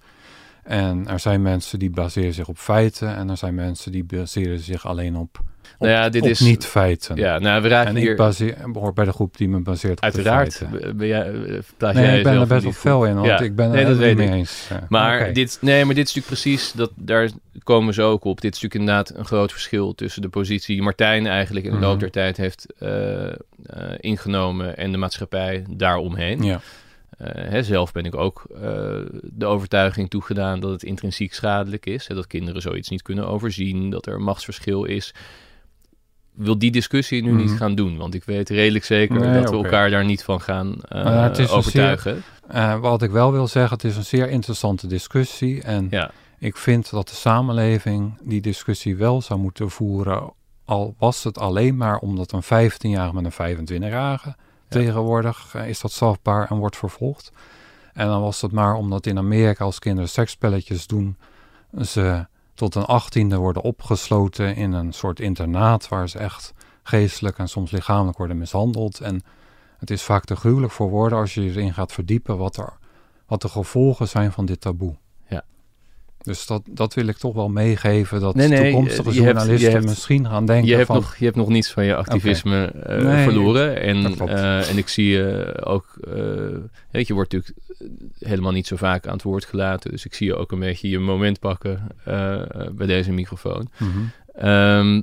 En 0.63 1.09
er 1.09 1.21
zijn 1.21 1.43
mensen 1.43 1.79
die 1.79 1.91
baseren 1.91 2.35
zich 2.35 2.49
op 2.49 2.59
feiten. 2.59 3.17
En 3.17 3.31
er 3.31 3.37
zijn 3.37 3.55
mensen 3.55 3.93
die 3.93 4.05
baseren 4.05 4.59
zich 4.59 4.87
alleen 4.87 5.17
op, 5.17 5.41
op, 5.79 5.87
Nou 5.87 5.93
ja, 5.93 6.09
dit 6.09 6.25
is- 6.25 6.41
niet-feiten. 6.41 7.17
ja, 7.17 7.39
nou, 7.39 7.63
we 7.63 7.69
raken 7.69 7.91
en 7.91 7.97
ik 7.97 8.03
hier 8.03 8.17
baseer, 8.17 8.57
bij 8.95 9.05
de 9.05 9.13
groep 9.13 9.37
die 9.37 9.49
me 9.49 9.61
baseert 9.61 9.97
op 9.97 10.03
uiteraard. 10.05 10.59
de 10.59 10.67
feiten. 10.67 10.97
Ben 10.97 11.07
jij, 11.07 11.33
eh, 11.33 11.59
plaats 11.77 11.97
Nee, 11.97 12.07
jij 12.07 12.17
ik 12.19 12.25
ben 12.25 12.41
er 12.41 12.47
best 12.47 12.63
wel 12.63 12.73
fel 12.73 13.05
in, 13.05 13.15
want 13.15 13.27
Ja. 13.27 13.41
ik 13.41 13.57
ben 13.57 13.67
er 13.67 13.73
Nee, 13.75 13.85
dat 13.85 13.97
helemaal 13.97 14.15
weet 14.15 14.19
niet 14.19 14.29
mee 14.31 14.39
eens. 14.39 14.67
Ja. 14.71 14.87
Maar, 14.89 15.33
dit, 15.33 15.59
nee, 15.61 15.85
maar 15.85 15.95
dit 15.95 16.09
is 16.09 16.15
natuurlijk 16.15 16.43
precies, 16.43 16.73
dat, 16.73 16.91
daar 16.95 17.29
komen 17.63 17.95
zo 17.95 18.11
ook 18.11 18.25
op. 18.25 18.41
Dit 18.41 18.55
is 18.55 18.61
natuurlijk 18.63 18.91
inderdaad 18.91 19.19
een 19.19 19.25
groot 19.27 19.53
verschil 19.53 19.95
tussen 19.95 20.23
de 20.23 20.29
positie 20.29 20.75
die 20.75 20.85
Martijn 20.85 21.27
eigenlijk 21.27 21.65
in 21.67 21.71
de 21.73 21.77
Mhm. 21.79 21.87
loop 21.87 22.01
der 22.01 22.11
tijd 22.11 22.37
heeft 22.37 22.67
eh, 22.79 23.27
eh, 23.27 23.35
ingenomen 24.01 24.77
en 24.77 24.93
de 24.93 24.99
maatschappij 24.99 25.65
daaromheen. 25.71 26.43
Ja, 26.43 26.61
Eh, 27.19 27.29
hè, 27.51 27.63
zelf 27.63 27.93
ben 27.93 28.05
ik 28.05 28.15
ook 28.17 28.47
de 29.23 29.47
overtuiging 29.47 30.11
toegedaan 30.11 30.61
dat 30.61 30.71
het 30.71 30.83
intrinsiek 30.83 31.35
schadelijk 31.35 31.87
is. 31.87 32.09
Hè, 32.09 32.15
dat 32.15 32.27
kinderen 32.27 32.63
zoiets 32.63 32.89
niet 32.89 33.03
kunnen 33.03 33.29
overzien, 33.29 33.91
dat 33.91 34.07
er 34.07 34.15
een 34.15 34.23
machtsverschil 34.23 34.85
is. 34.85 35.15
Wil 36.35 36.59
die 36.59 36.71
discussie 36.71 37.23
nu 37.23 37.33
niet 37.33 37.49
Mhm. 37.49 37.57
gaan 37.57 37.75
doen, 37.75 37.97
want 37.97 38.15
ik 38.15 38.25
weet 38.25 38.49
redelijk 38.49 38.85
zeker 38.85 39.21
Nee, 39.21 39.41
dat 39.43 39.51
we 39.51 39.57
elkaar 39.57 39.91
daar 39.91 40.05
niet 40.05 40.23
van 40.25 40.41
gaan 40.41 40.75
eh, 40.89 41.05
Maar 41.05 41.23
het 41.23 41.39
is 41.39 41.51
een 41.51 41.57
overtuigen. 41.57 42.23
Eh, 42.49 42.79
wat 42.81 43.03
ik 43.03 43.11
wel 43.11 43.33
wil 43.33 43.47
zeggen, 43.49 43.73
het 43.77 43.85
is 43.85 43.97
een 43.97 44.05
zeer 44.05 44.29
interessante 44.29 44.87
discussie. 44.87 45.63
En 45.63 45.87
Ja. 45.91 46.11
ik 46.39 46.57
vind 46.57 46.91
dat 46.91 47.09
de 47.09 47.15
samenleving 47.15 48.19
die 48.23 48.41
discussie 48.41 48.97
wel 48.97 49.23
zou 49.23 49.41
moeten 49.41 49.71
voeren. 49.71 50.33
Al 50.65 50.95
was 50.99 51.25
het 51.25 51.39
alleen 51.39 51.77
maar 51.77 51.99
omdat 51.99 52.33
een 52.33 52.43
15-jarige 52.43 53.15
met 53.15 53.25
een 53.25 53.33
25-jarige 53.33 54.35
tegenwoordig 54.69 55.53
eh, 55.55 55.69
is 55.69 55.81
dat 55.81 55.93
strafbaar 55.93 56.51
en 56.51 56.57
wordt 56.57 56.77
vervolgd. 56.77 57.33
En 57.93 58.07
dan 58.07 58.21
was 58.21 58.41
het 58.41 58.53
maar 58.53 58.75
omdat 58.75 59.07
in 59.07 59.19
Amerika 59.19 59.65
als 59.65 59.79
kinderen 59.79 60.09
seksspelletjes 60.09 60.87
doen, 60.87 61.17
ze 61.87 62.27
tot 62.55 62.75
een 62.75 62.85
achttiende 62.85 63.37
worden 63.37 63.63
opgesloten 63.63 64.57
in 64.57 64.73
een 64.73 64.93
soort 64.93 65.21
internaat 65.21 65.89
waar 65.89 66.09
ze 66.09 66.19
echt 66.19 66.53
geestelijk 66.83 67.39
en 67.39 67.49
soms 67.49 67.71
lichamelijk 67.71 68.19
worden 68.19 68.39
mishandeld. 68.39 69.01
En 69.01 69.23
het 69.79 69.91
is 69.91 70.03
vaak 70.03 70.25
te 70.25 70.37
gruwelijk 70.37 70.73
voor 70.73 70.91
woorden 70.91 71.19
als 71.19 71.35
je 71.35 71.41
erin 71.41 71.75
gaat 71.75 71.93
verdiepen 71.93 72.39
wat, 72.39 72.57
er, 72.57 72.73
wat 73.27 73.43
de 73.43 73.49
gevolgen 73.49 74.09
zijn 74.09 74.33
van 74.33 74.47
dit 74.47 74.61
taboe. 74.61 74.97
Dus 76.25 76.47
dat, 76.47 76.63
dat 76.71 76.95
wil 76.95 77.07
ik 77.07 77.17
toch 77.17 77.35
wel 77.35 77.49
meegeven, 77.49 78.21
dat 78.21 78.35
Nee, 78.35 78.49
nee, 78.49 78.71
toekomstige 78.71 79.03
je 79.03 79.05
hebt- 79.05 79.17
je 79.17 79.23
journalisten 79.25 79.73
hebt- 79.73 79.85
misschien 79.85 80.27
gaan 80.27 80.47
denken 80.47 80.69
Je 80.69 80.75
hebt, 80.75 80.87
van... 80.87 80.97
nog, 80.97 81.17
je 81.17 81.25
hebt 81.25 81.37
nog 81.37 81.49
niets 81.49 81.71
van 81.71 81.85
je 81.85 81.95
activisme 81.95 82.65
eh, 82.67 83.03
Nee, 83.05 83.23
verloren. 83.25 83.81
En, 83.81 84.19
eh, 84.29 84.69
en 84.71 84.79
ik 84.79 84.89
zie 84.89 85.07
je 85.09 85.55
ook... 85.65 85.97
eh, 86.01 86.13
weet 86.15 86.63
je, 86.91 87.05
je 87.07 87.15
wordt 87.15 87.33
natuurlijk 87.33 87.61
helemaal 88.19 88.53
niet 88.53 88.67
zo 88.67 88.77
vaak 88.77 89.07
aan 89.07 89.13
het 89.13 89.23
woord 89.23 89.45
gelaten. 89.45 89.91
Dus 89.91 90.05
ik 90.05 90.15
zie 90.15 90.27
je 90.27 90.37
ook 90.37 90.53
een 90.53 90.59
beetje 90.59 90.89
je 90.89 90.99
moment 90.99 91.39
pakken 91.41 91.87
eh, 92.05 92.43
bij 92.73 92.87
deze 92.87 93.13
microfoon. 93.13 93.69
Mhm. 93.79 93.91
Ehm, 94.35 95.03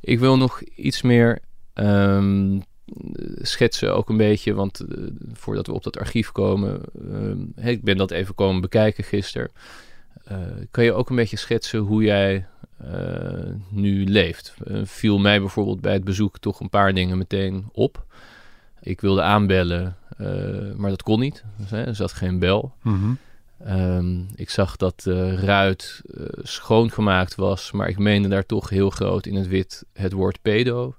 ik 0.00 0.18
wil 0.18 0.36
nog 0.36 0.62
iets 0.62 1.02
meer 1.02 1.38
ehm, 1.74 2.58
schetsen, 3.40 3.94
ook 3.96 4.08
een 4.08 4.16
beetje, 4.16 4.54
want 4.54 4.80
eh, 4.80 4.86
voordat 5.32 5.66
we 5.66 5.72
op 5.72 5.82
dat 5.82 5.98
archief 5.98 6.32
komen, 6.32 6.80
ehm, 7.10 7.68
ik 7.68 7.82
ben 7.82 7.96
dat 7.96 8.10
even 8.10 8.34
komen 8.34 8.60
bekijken 8.60 9.04
gisteren. 9.04 9.50
Uh, 10.32 10.38
kan 10.70 10.84
je 10.84 10.92
ook 10.92 11.10
een 11.10 11.16
beetje 11.16 11.36
schetsen 11.36 11.78
hoe 11.78 12.02
jij 12.02 12.46
uh, 12.84 13.48
nu 13.68 14.04
leeft? 14.06 14.54
viel 14.84 15.18
mij 15.18 15.40
bijvoorbeeld 15.40 15.80
bij 15.80 15.92
het 15.92 16.04
bezoek 16.04 16.38
toch 16.38 16.60
een 16.60 16.70
paar 16.70 16.94
dingen 16.94 17.18
meteen 17.18 17.68
op. 17.72 18.04
Ik 18.80 19.00
wilde 19.00 19.22
aanbellen, 19.22 19.96
maar 20.76 20.90
dat 20.90 21.02
kon 21.02 21.20
niet. 21.20 21.44
Dus, 21.56 21.70
hè, 21.70 21.84
er 21.84 21.94
zat 21.94 22.12
geen 22.12 22.38
bel. 22.38 22.74
Mm 22.82 23.18
Ehm, 23.64 24.20
ik 24.34 24.50
zag 24.50 24.76
dat 24.76 25.00
de 25.00 25.36
ruit 25.36 26.02
uh, 26.04 26.26
schoongemaakt 26.42 27.34
was, 27.34 27.72
maar 27.72 27.88
ik 27.88 27.98
meende 27.98 28.28
daar 28.28 28.46
toch 28.46 28.68
heel 28.68 28.90
groot 28.90 29.26
in 29.26 29.34
het 29.34 29.48
wit 29.48 29.84
het 29.92 30.12
woord 30.12 30.42
pedo 30.42 30.94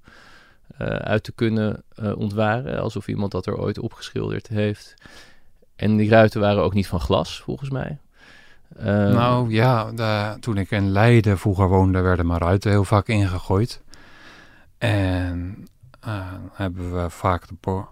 uh, 0.81 0.87
uit 0.87 1.23
te 1.23 1.31
kunnen 1.31 1.83
uh, 1.99 2.17
ontwaren. 2.17 2.79
Alsof 2.79 3.07
iemand 3.07 3.31
dat 3.31 3.45
er 3.45 3.57
ooit 3.57 3.79
opgeschilderd 3.79 4.47
heeft. 4.47 4.93
En 5.75 5.97
die 5.97 6.09
ruiten 6.09 6.41
waren 6.41 6.63
ook 6.63 6.73
niet 6.73 6.87
van 6.87 6.99
glas, 6.99 7.41
volgens 7.41 7.69
mij. 7.69 7.97
Um, 8.79 8.85
nou 9.13 9.51
ja, 9.51 10.37
toen 10.39 10.57
ik 10.57 10.71
in 10.71 10.89
Leiden 10.91 11.37
vroeger 11.37 11.67
woonde, 11.67 12.01
werden 12.01 12.27
mijn 12.27 12.39
ruiten 12.39 12.71
heel 12.71 12.83
vaak 12.83 13.07
ingegooid. 13.07 13.81
En 14.77 15.67
hebben 16.51 16.95
we 16.95 17.09
vaak 17.09 17.47
de 17.47 17.55
po 17.59 17.87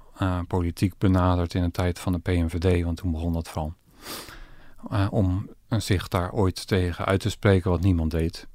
politiek 0.48 0.98
benaderd 0.98 1.54
in 1.54 1.64
de 1.64 1.72
tijd 1.72 2.00
van 2.00 2.12
de 2.14 2.20
PNVD, 2.20 2.84
want 2.84 2.98
toen 2.98 3.12
begon 3.12 3.34
dat 3.34 3.50
van. 3.50 3.76
Uh, 4.92 5.08
om 5.10 5.50
zich 5.68 6.08
daar 6.08 6.32
ooit 6.32 6.68
tegen 6.68 7.06
uit 7.06 7.20
te 7.20 7.30
spreken, 7.30 7.72
wat 7.72 7.82
niemand 7.82 8.12
deed. 8.12 8.48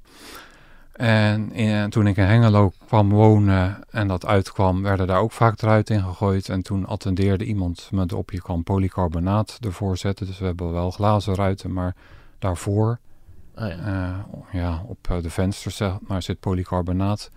En 0.97 1.51
in, 1.51 1.89
toen 1.89 2.07
ik 2.07 2.17
in 2.17 2.25
Hengelo 2.25 2.71
kwam 2.87 3.09
wonen 3.09 3.79
en 3.89 4.07
dat 4.07 4.25
uitkwam, 4.25 4.81
werden 4.81 5.07
daar 5.07 5.19
ook 5.19 5.31
vaak 5.31 5.61
eruit 5.61 5.89
in 5.89 6.01
gegooid. 6.01 6.49
En 6.49 6.61
toen 6.61 6.85
attendeerde 6.85 7.45
iemand 7.45 7.89
me 7.91 8.15
op, 8.15 8.31
je 8.31 8.41
kan 8.41 8.63
polycarbonaat 8.63 9.57
ervoor 9.61 9.97
zetten. 9.97 10.25
Dus 10.25 10.39
we 10.39 10.45
hebben 10.45 10.71
wel 10.71 10.91
glazen 10.91 11.35
ruiten, 11.35 11.73
maar 11.73 11.95
daarvoor, 12.39 12.99
oh 13.55 13.67
ja. 13.67 13.77
Uh, 13.87 14.61
ja. 14.61 14.83
op 14.87 15.17
de 15.21 15.29
vensters 15.29 15.75
zeg 15.75 15.97
maar, 16.07 16.21
zit 16.21 16.39
polycarbonaat. 16.39 17.31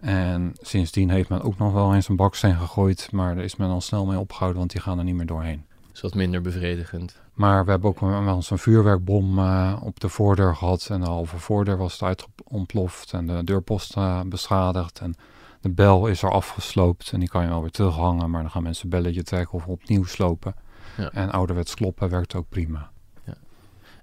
En 0.00 0.52
sindsdien 0.60 1.10
heeft 1.10 1.28
men 1.28 1.42
ook 1.42 1.58
nog 1.58 1.72
wel 1.72 1.94
eens 1.94 2.08
een 2.08 2.16
baksteen 2.16 2.56
gegooid, 2.56 3.12
maar 3.12 3.34
daar 3.34 3.44
is 3.44 3.56
men 3.56 3.70
al 3.70 3.80
snel 3.80 4.06
mee 4.06 4.18
opgehouden, 4.18 4.58
want 4.58 4.72
die 4.72 4.80
gaan 4.80 4.98
er 4.98 5.04
niet 5.04 5.14
meer 5.14 5.26
doorheen. 5.26 5.64
Is 5.98 6.04
wat 6.04 6.14
minder 6.14 6.40
bevredigend. 6.40 7.20
Maar 7.34 7.64
we 7.64 7.70
hebben 7.70 7.90
ook 7.90 8.00
wel 8.00 8.34
eens 8.34 8.50
een 8.50 8.58
vuurwerkbom 8.58 9.38
uh, 9.38 9.80
op 9.84 10.00
de 10.00 10.08
voordeur 10.08 10.56
gehad. 10.56 10.88
En 10.90 11.00
de 11.00 11.06
halve 11.06 11.38
voordeur 11.38 11.76
was 11.76 12.02
uit 12.02 12.26
ontploft. 12.44 13.12
En 13.12 13.26
de 13.26 13.44
deurpost 13.44 13.96
uh, 13.96 14.20
beschadigd. 14.22 15.00
En 15.00 15.14
de 15.60 15.70
bel 15.70 16.06
is 16.06 16.22
er 16.22 16.30
afgesloopt. 16.30 17.12
En 17.12 17.20
die 17.20 17.28
kan 17.28 17.42
je 17.42 17.48
wel 17.48 17.60
weer 17.60 17.70
terughangen. 17.70 18.30
Maar 18.30 18.42
dan 18.42 18.50
gaan 18.50 18.62
mensen 18.62 18.88
belletje 18.88 19.22
trekken 19.22 19.54
of 19.54 19.66
opnieuw 19.66 20.04
slopen. 20.04 20.54
Ja. 20.96 21.10
En 21.10 21.30
ouderwets 21.30 21.74
kloppen 21.74 22.08
werkt 22.08 22.34
ook 22.34 22.48
prima. 22.48 22.90
Ja. 23.24 23.34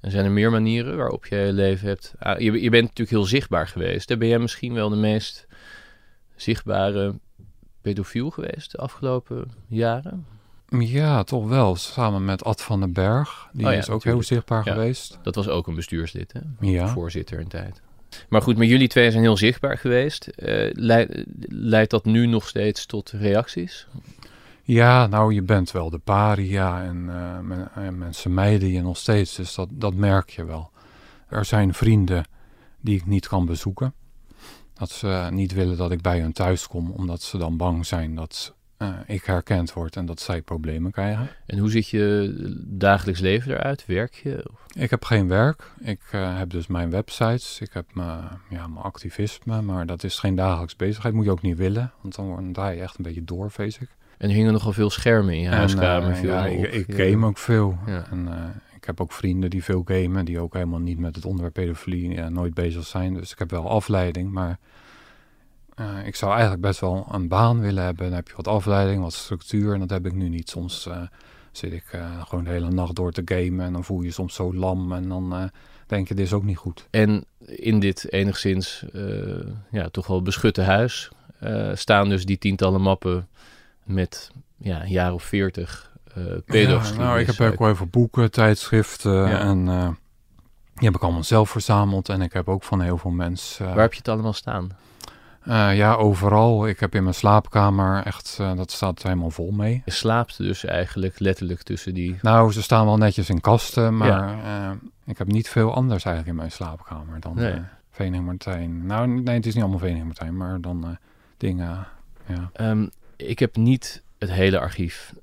En 0.01 0.11
zijn 0.11 0.25
er 0.25 0.31
meer 0.31 0.51
manieren 0.51 0.97
waarop 0.97 1.25
je 1.25 1.49
leven 1.51 1.87
hebt? 1.87 2.13
Ah, 2.19 2.39
je, 2.39 2.61
je 2.61 2.69
bent 2.69 2.83
natuurlijk 2.83 3.09
heel 3.09 3.25
zichtbaar 3.25 3.67
geweest. 3.67 4.07
Dan 4.07 4.19
ben 4.19 4.27
jij 4.27 4.39
misschien 4.39 4.73
wel 4.73 4.89
de 4.89 4.95
meest 4.95 5.47
zichtbare 6.35 7.19
pedofiel 7.81 8.29
geweest 8.29 8.71
de 8.71 8.77
afgelopen 8.77 9.51
jaren? 9.67 10.34
Ja, 10.69 11.23
toch 11.23 11.47
wel. 11.47 11.75
Samen 11.75 12.25
met 12.25 12.43
Ad 12.43 12.61
van 12.61 12.79
den 12.79 12.93
Berg. 12.93 13.47
Die 13.53 13.65
Oh 13.65 13.71
ja, 13.71 13.77
is 13.77 13.83
ook 13.89 13.93
natuurlijk. 13.93 14.03
heel 14.27 14.37
zichtbaar 14.37 14.65
Ja. 14.65 14.71
geweest. 14.73 15.19
Dat 15.23 15.35
was 15.35 15.47
ook 15.47 15.67
een 15.67 15.75
bestuurslid, 15.75 16.33
hè? 16.33 16.39
Ja. 16.67 16.87
Voorzitter 16.87 17.39
een 17.39 17.47
tijd. 17.47 17.81
Maar 18.29 18.41
goed, 18.41 18.57
maar 18.57 18.65
jullie 18.65 18.87
twee 18.87 19.11
zijn 19.11 19.23
heel 19.23 19.37
zichtbaar 19.37 19.77
geweest. 19.77 20.27
Eh, 20.27 20.69
lei- 20.73 21.25
leidt 21.47 21.91
dat 21.91 22.05
nu 22.05 22.25
nog 22.25 22.47
steeds 22.47 22.85
tot 22.85 23.09
reacties? 23.11 23.87
Ja, 24.63 25.07
nou, 25.07 25.33
je 25.33 25.41
bent 25.41 25.71
wel 25.71 25.89
de 25.89 25.97
paria 25.97 26.83
en, 26.83 27.05
eh, 27.09 27.39
men- 27.39 27.71
en 27.75 27.97
mensen 27.97 28.33
mijden 28.33 28.69
je 28.71 28.81
nog 28.81 28.97
steeds. 28.97 29.35
Dus 29.35 29.55
dat, 29.55 29.67
dat 29.71 29.93
merk 29.93 30.29
je 30.29 30.45
wel. 30.45 30.69
Er 31.27 31.45
zijn 31.45 31.73
vrienden 31.73 32.25
die 32.81 32.95
ik 32.95 33.05
niet 33.05 33.27
kan 33.27 33.45
bezoeken. 33.45 33.93
Dat 34.73 34.89
ze 34.89 35.27
niet 35.31 35.53
willen 35.53 35.77
dat 35.77 35.91
ik 35.91 36.01
bij 36.01 36.19
hun 36.19 36.33
thuis 36.33 36.67
kom, 36.67 36.91
omdat 36.91 37.21
ze 37.21 37.37
dan 37.37 37.57
bang 37.57 37.85
zijn 37.85 38.15
dat 38.15 38.54
eh, 38.77 38.89
ik 39.07 39.23
herkend 39.25 39.73
word 39.73 39.95
en 39.95 40.05
dat 40.05 40.19
zij 40.19 40.41
problemen 40.41 40.91
krijgen. 40.91 41.27
En 41.45 41.57
hoe 41.57 41.69
ziet 41.69 41.87
je 41.89 42.33
dagelijks 42.67 43.19
leven 43.19 43.51
eruit? 43.51 43.85
Werk 43.85 44.13
je? 44.13 44.45
Ik 44.75 44.89
heb 44.89 45.03
geen 45.03 45.27
werk. 45.27 45.71
Ik 45.79 46.01
eh, 46.11 46.37
heb 46.37 46.49
dus 46.49 46.67
mijn 46.67 46.89
websites. 46.89 47.59
Ik 47.61 47.73
heb 47.73 47.85
mijn, 47.93 48.19
ja, 48.49 48.67
mijn 48.67 48.83
activisme, 48.85 49.61
maar 49.61 49.85
dat 49.85 50.03
is 50.03 50.19
geen 50.19 50.35
dagelijks 50.35 50.75
bezigheid. 50.75 51.13
Moet 51.13 51.25
je 51.25 51.31
ook 51.31 51.41
niet 51.41 51.57
willen, 51.57 51.91
want 52.01 52.15
dan 52.15 52.25
word- 52.25 52.53
draai 52.53 52.75
je 52.75 52.81
echt 52.81 52.97
een 52.97 53.03
beetje 53.03 53.23
door, 53.23 53.51
vrees 53.51 53.77
ik. 53.77 53.89
En 54.17 54.29
hingen 54.29 54.53
nogal 54.53 54.73
veel 54.73 54.89
schermen 54.89 55.33
in 55.33 55.39
je 55.41 55.47
En, 55.49 55.57
huiskamer. 55.57 56.11
eh, 56.11 56.23
ja, 56.23 56.45
ik, 56.45 56.73
ik 56.73 56.97
Ja. 56.97 57.09
game 57.11 57.25
ook 57.25 57.37
veel. 57.37 57.77
Ja. 57.85 58.05
En 58.11 58.27
ik 58.75 58.85
heb 58.85 59.01
ook 59.01 59.11
vrienden 59.11 59.49
die 59.49 59.63
veel 59.63 59.81
gamen, 59.85 60.25
die 60.25 60.39
ook 60.39 60.53
helemaal 60.53 60.79
niet 60.79 60.99
met 60.99 61.15
het 61.15 61.25
onderwerp 61.25 61.53
pedofilie 61.53 62.09
ja, 62.11 62.29
nooit 62.29 62.53
bezig 62.53 62.85
zijn. 62.85 63.13
Dus 63.13 63.31
ik 63.31 63.39
heb 63.39 63.51
wel 63.51 63.69
afleiding, 63.69 64.31
maar 64.31 64.57
eh, 65.75 66.05
ik 66.05 66.15
zou 66.15 66.31
eigenlijk 66.31 66.61
best 66.61 66.79
wel 66.79 67.07
een 67.11 67.27
baan 67.27 67.59
willen 67.59 67.83
hebben. 67.83 68.05
Dan 68.05 68.15
heb 68.15 68.27
je 68.27 68.35
wat 68.35 68.47
afleiding, 68.47 69.01
wat 69.01 69.13
structuur 69.13 69.73
en 69.73 69.79
dat 69.79 69.89
heb 69.89 70.05
ik 70.05 70.13
nu 70.13 70.29
niet. 70.29 70.49
Soms 70.49 70.87
eh, 70.87 71.01
zit 71.51 71.73
ik 71.73 71.85
eh, 71.91 72.21
gewoon 72.27 72.43
de 72.43 72.49
hele 72.49 72.69
nacht 72.69 72.95
door 72.95 73.11
te 73.11 73.21
gamen 73.25 73.65
en 73.65 73.73
dan 73.73 73.83
voel 73.83 73.99
je 73.99 74.05
je 74.05 74.11
soms 74.11 74.35
zo 74.35 74.53
lam 74.53 74.93
en 74.93 75.09
dan 75.09 75.51
denk 75.87 76.07
je, 76.07 76.15
dit 76.15 76.25
is 76.25 76.33
ook 76.33 76.43
niet 76.43 76.57
goed. 76.57 76.87
En 76.89 77.25
in 77.45 77.79
dit 77.79 78.11
enigszins 78.11 78.85
ja, 79.71 79.89
toch 79.89 80.07
wel 80.07 80.21
beschutte 80.21 80.61
huis 80.61 81.11
staan 81.73 82.09
dus 82.09 82.25
die 82.25 82.37
tientallen 82.37 82.81
mappen 82.81 83.27
met 83.83 84.31
ja, 84.57 84.81
een 84.81 84.89
jaar 84.89 85.13
of 85.13 85.23
veertig. 85.23 85.93
Ja, 86.45 86.81
nou, 86.97 87.19
ik 87.19 87.27
heb 87.27 87.41
ook 87.41 87.59
wel 87.59 87.69
even 87.69 87.89
boeken, 87.89 88.31
tijdschriften 88.31 89.29
Ja. 89.29 89.39
en 89.39 89.65
die 90.75 90.85
heb 90.85 90.95
ik 90.95 91.03
allemaal 91.03 91.23
zelf 91.23 91.49
verzameld. 91.49 92.09
En 92.09 92.21
ik 92.21 92.33
heb 92.33 92.49
ook 92.49 92.63
van 92.63 92.81
heel 92.81 92.97
veel 92.97 93.11
mensen... 93.11 93.65
Waar 93.65 93.79
heb 93.79 93.91
je 93.91 93.97
het 93.97 94.07
allemaal 94.07 94.33
staan? 94.33 94.71
Eh, 95.45 95.75
ja, 95.75 95.93
overal. 95.93 96.67
Ik 96.67 96.79
heb 96.79 96.95
in 96.95 97.03
mijn 97.03 97.15
slaapkamer 97.15 98.03
echt, 98.03 98.37
eh, 98.39 98.55
dat 98.55 98.71
staat 98.71 99.03
helemaal 99.03 99.29
vol 99.29 99.51
mee. 99.51 99.81
Je 99.85 99.91
slaapt 99.91 100.37
dus 100.37 100.65
eigenlijk 100.65 101.19
letterlijk 101.19 101.61
tussen 101.61 101.93
die... 101.93 102.17
Nou, 102.21 102.51
ze 102.51 102.61
staan 102.61 102.85
wel 102.85 102.97
netjes 102.97 103.29
in 103.29 103.41
kasten, 103.41 103.97
maar 103.97 104.43
eh, 104.43 104.71
ik 105.05 105.17
heb 105.17 105.27
niet 105.27 105.49
veel 105.49 105.73
anders 105.73 106.05
eigenlijk 106.05 106.35
in 106.35 106.41
mijn 106.41 106.51
slaapkamer 106.51 107.19
dan 107.19 107.35
Nee. 107.35 107.59
Vereniging 107.91 108.25
Martijn. 108.25 108.85
Nou, 108.85 109.07
nee, 109.07 109.35
het 109.35 109.45
is 109.45 109.53
niet 109.53 109.63
allemaal 109.63 109.79
Vereniging 109.79 110.07
Martijn, 110.07 110.37
maar 110.37 110.61
dan 110.61 110.97
dingen, 111.37 111.87
ja. 112.25 112.49
Ehm, 112.53 112.87
ik 113.15 113.39
heb 113.39 113.55
niet 113.55 114.03
het 114.17 114.31
hele 114.31 114.59
archief 114.59 115.13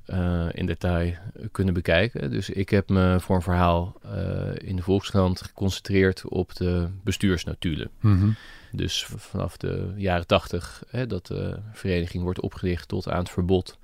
in 0.51 0.67
detail 0.67 1.15
kunnen 1.51 1.75
bekijken. 1.75 2.31
Dus 2.31 2.51
ik 2.51 2.69
heb 2.69 2.89
me 2.89 3.17
voor 3.21 3.37
een 3.37 3.43
verhaal 3.43 3.95
in 4.55 4.77
de 4.77 4.83
Volkskrant 4.83 5.43
geconcentreerd 5.43 6.29
op 6.29 6.55
de 6.55 6.89
bestuursnotulen. 7.03 7.91
Mhm. 8.01 8.29
Dus 8.73 9.07
vanaf 9.17 9.57
de 9.57 9.93
jaren 9.97 10.27
tachtig, 10.27 10.83
dat 11.07 11.27
de 11.27 11.59
vereniging 11.73 12.23
wordt 12.23 12.41
opgericht 12.41 12.89
tot 12.89 13.09
aan 13.09 13.19
het 13.19 13.31
verbod. 13.31 13.79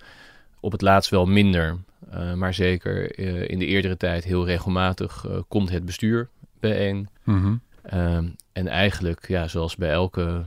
Op 0.60 0.72
het 0.72 0.82
laatst 0.82 1.10
wel 1.10 1.26
minder, 1.26 1.76
eh, 2.10 2.34
maar 2.34 2.54
zeker 2.54 3.14
eh, 3.14 3.48
in 3.48 3.58
de 3.58 3.66
eerdere 3.66 3.96
tijd 3.96 4.24
heel 4.24 4.46
regelmatig 4.46 5.26
eh, 5.28 5.38
komt 5.48 5.70
het 5.70 5.84
bestuur 5.84 6.28
bijeen. 6.60 7.08
Mhm. 7.24 7.56
Ehm, 7.82 8.28
en 8.52 8.68
eigenlijk, 8.68 9.28
ja, 9.28 9.48
zoals 9.48 9.76
bij 9.76 9.90
elke, 9.90 10.44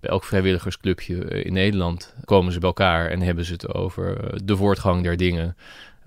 bij 0.00 0.10
elk 0.10 0.24
vrijwilligersclubje 0.24 1.16
in 1.42 1.52
Nederland, 1.52 2.14
komen 2.24 2.52
ze 2.52 2.58
bij 2.58 2.68
elkaar 2.68 3.10
en 3.10 3.20
hebben 3.20 3.44
ze 3.44 3.52
het 3.52 3.74
over 3.74 4.34
de 4.44 4.56
voortgang 4.56 5.02
der 5.02 5.16
dingen 5.16 5.56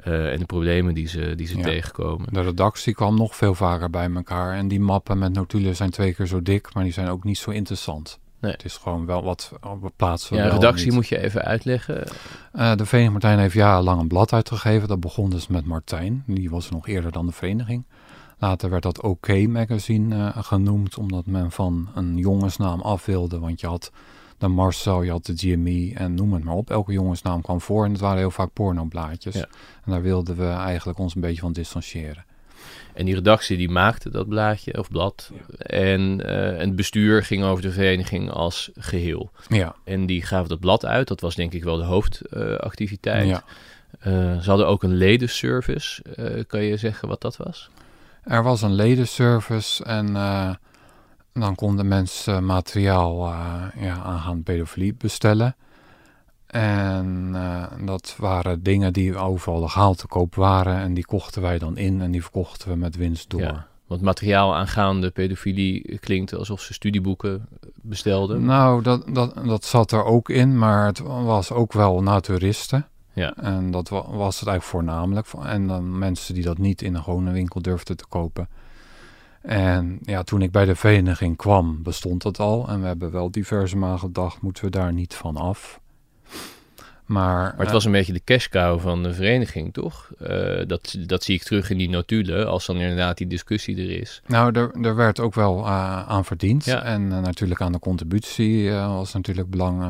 en 0.03 0.39
de 0.39 0.45
problemen 0.45 0.93
die 0.93 1.07
ze, 1.07 1.35
die 1.35 1.47
ze 1.47 1.57
Ja. 1.57 1.63
tegenkomen. 1.63 2.33
De 2.33 2.41
redactie 2.41 2.93
kwam 2.93 3.15
nog 3.15 3.35
veel 3.35 3.55
vaker 3.55 3.89
bij 3.89 4.09
elkaar. 4.15 4.53
En 4.53 4.67
die 4.67 4.79
mappen 4.79 5.17
met 5.17 5.33
notulen 5.33 5.75
zijn 5.75 5.89
twee 5.89 6.13
keer 6.13 6.25
zo 6.25 6.41
dik, 6.41 6.73
maar 6.73 6.83
die 6.83 6.93
zijn 6.93 7.07
ook 7.07 7.23
niet 7.23 7.37
zo 7.37 7.51
interessant. 7.51 8.19
Nee. 8.39 8.51
Het 8.51 8.65
is 8.65 8.77
gewoon 8.77 9.05
wel 9.05 9.23
wat 9.23 9.51
we 9.81 9.91
plaatsen. 9.95 10.37
Ja, 10.37 10.47
redactie 10.47 10.91
moet 10.91 11.07
je 11.07 11.17
even 11.23 11.41
uitleggen. 11.43 12.03
Eh, 12.51 12.75
de 12.75 12.85
Vereniging 12.85 13.11
Martijn 13.11 13.39
heeft 13.39 13.53
jarenlang 13.53 14.01
een 14.01 14.07
blad 14.07 14.33
uitgegeven. 14.33 14.87
Dat 14.87 14.99
begon 14.99 15.29
dus 15.29 15.47
met 15.47 15.65
Martijn. 15.65 16.23
Die 16.27 16.49
was 16.49 16.69
nog 16.69 16.87
eerder 16.87 17.11
dan 17.11 17.25
de 17.25 17.31
vereniging. 17.31 17.83
Later 18.37 18.69
werd 18.69 18.83
dat 18.83 19.01
OK 19.01 19.27
Magazine 19.47 20.15
eh, 20.15 20.43
genoemd, 20.43 20.97
omdat 20.97 21.25
men 21.25 21.51
van 21.51 21.89
een 21.95 22.17
jongensnaam 22.17 22.81
af 22.81 23.05
wilde. 23.05 23.39
Want 23.39 23.59
je 23.59 23.67
had 23.67 23.91
de 24.41 24.47
Marcel, 24.47 25.01
je 25.01 25.11
had 25.11 25.25
de 25.25 25.33
GME 25.35 25.91
en 25.95 26.13
noem 26.13 26.33
het 26.33 26.43
maar 26.43 26.55
op. 26.55 26.69
Elke 26.69 26.91
jongensnaam 26.91 27.41
kwam 27.41 27.61
voor 27.61 27.85
en 27.85 27.91
het 27.91 27.99
waren 27.99 28.17
heel 28.17 28.31
vaak 28.31 28.53
pornoblaadjes. 28.53 29.35
Ja. 29.35 29.45
En 29.85 29.91
daar 29.91 30.01
wilden 30.01 30.37
we 30.37 30.47
eigenlijk 30.47 30.99
ons 30.99 31.15
een 31.15 31.21
beetje 31.21 31.41
van 31.41 31.53
distancieren. 31.53 32.25
En 32.93 33.05
die 33.05 33.15
redactie 33.15 33.57
die 33.57 33.69
maakte 33.69 34.09
dat 34.09 34.27
blaadje 34.27 34.77
of 34.77 34.89
blad. 34.89 35.31
En 35.57 36.25
eh, 36.25 36.59
het 36.59 36.75
bestuur 36.75 37.23
ging 37.23 37.43
over 37.43 37.61
de 37.61 37.71
vereniging 37.71 38.31
als 38.31 38.69
geheel. 38.75 39.31
Ja, 39.47 39.75
En 39.83 40.05
die 40.05 40.21
gaven 40.21 40.49
dat 40.49 40.59
blad 40.59 40.85
uit. 40.85 41.07
Dat 41.07 41.21
was 41.21 41.35
denk 41.35 41.53
ik 41.53 41.63
wel 41.63 41.77
de 41.77 41.83
hoofdactiviteit. 41.83 43.27
ja. 43.27 43.43
Eh, 43.99 44.39
ze 44.39 44.49
hadden 44.49 44.67
ook 44.67 44.83
een 44.83 44.95
ledenservice. 44.95 46.03
Eh, 46.15 46.43
kan 46.47 46.63
je 46.63 46.77
zeggen 46.77 47.07
wat 47.07 47.21
dat 47.21 47.37
was? 47.37 47.69
Er 48.23 48.43
was 48.43 48.61
een 48.61 48.73
ledenservice 48.73 49.83
en 49.83 50.15
dan 51.33 51.55
konden 51.55 51.87
mensen 51.87 52.45
materiaal 52.45 53.27
eh, 53.27 53.63
ja, 53.75 54.01
aangaande 54.03 54.43
pedofilie 54.43 54.93
bestellen. 54.93 55.55
En 56.47 57.31
eh, 57.33 57.63
dat 57.85 58.15
waren 58.17 58.63
dingen 58.63 58.93
die 58.93 59.17
overal 59.17 59.59
legaal 59.59 59.93
te 59.93 60.07
koop 60.07 60.35
waren 60.35 60.77
en 60.77 60.93
die 60.93 61.05
kochten 61.05 61.41
wij 61.41 61.57
dan 61.59 61.77
in 61.77 62.01
en 62.01 62.11
die 62.11 62.21
verkochten 62.21 62.69
we 62.69 62.75
met 62.75 62.95
winst 62.95 63.29
door. 63.29 63.41
Ja. 63.41 63.67
Want 63.87 64.01
materiaal 64.03 64.55
aangaande 64.55 65.09
pedofilie 65.09 65.97
klinkt 65.99 66.33
alsof 66.35 66.61
ze 66.61 66.73
studieboeken 66.73 67.47
bestelden. 67.75 68.45
Nou, 68.45 68.81
dat, 68.81 69.03
dat, 69.13 69.33
dat 69.45 69.65
zat 69.65 69.91
er 69.91 70.03
ook 70.03 70.29
in, 70.29 70.57
maar 70.57 70.85
het 70.85 70.99
was 70.99 71.51
ook 71.51 71.73
wel 71.73 72.01
naturisten. 72.03 72.87
Ja. 73.13 73.33
En 73.35 73.71
dat 73.71 73.89
wa- 73.89 74.09
was 74.11 74.39
het 74.39 74.49
eigenlijk 74.49 74.63
voornamelijk. 74.63 75.27
En 75.43 75.67
dan 75.67 75.97
mensen 75.97 76.33
die 76.33 76.43
dat 76.43 76.57
niet 76.57 76.81
in 76.81 76.95
een 76.95 77.03
gewone 77.03 77.31
winkel 77.31 77.61
durfden 77.61 77.97
te 77.97 78.05
kopen. 78.09 78.47
En 79.41 79.99
ja, 80.01 80.23
toen 80.23 80.41
ik 80.41 80.51
bij 80.51 80.65
de 80.65 80.75
vereniging 80.75 81.37
kwam, 81.37 81.83
bestond 81.83 82.21
dat 82.21 82.39
al. 82.39 82.67
En 82.67 82.81
we 82.81 82.87
hebben 82.87 83.11
wel 83.11 83.31
diverse 83.31 83.77
malen 83.77 83.99
gedacht, 83.99 84.41
moeten 84.41 84.63
we 84.63 84.69
daar 84.69 84.93
niet 84.93 85.13
van 85.13 85.37
af? 85.37 85.79
Maar, 87.05 87.41
Maar 87.41 87.57
het 87.57 87.67
eh, 87.67 87.73
was 87.73 87.85
een 87.85 87.91
beetje 87.91 88.13
de 88.13 88.23
cash 88.23 88.47
cow 88.47 88.79
van 88.79 89.03
de 89.03 89.13
vereniging, 89.13 89.73
toch? 89.73 90.11
Eh, 90.19 90.67
dat, 90.67 90.95
dat 91.07 91.23
zie 91.23 91.35
ik 91.35 91.43
terug 91.43 91.69
in 91.69 91.77
die 91.77 91.89
notulen, 91.89 92.47
als 92.47 92.65
dan 92.65 92.77
inderdaad 92.77 93.17
die 93.17 93.27
discussie 93.27 93.77
er 93.77 93.99
is. 93.99 94.21
Nou, 94.27 94.59
er, 94.59 94.71
er 94.81 94.95
werd 94.95 95.19
ook 95.19 95.33
wel 95.33 95.65
eh, 95.65 96.09
aan 96.09 96.25
verdiend. 96.25 96.65
Ja. 96.65 96.83
En 96.83 97.07
natuurlijk 97.07 97.61
aan 97.61 97.71
de 97.71 97.79
contributie 97.79 98.71
was 98.71 99.13
natuurlijk 99.13 99.49
belang. 99.49 99.83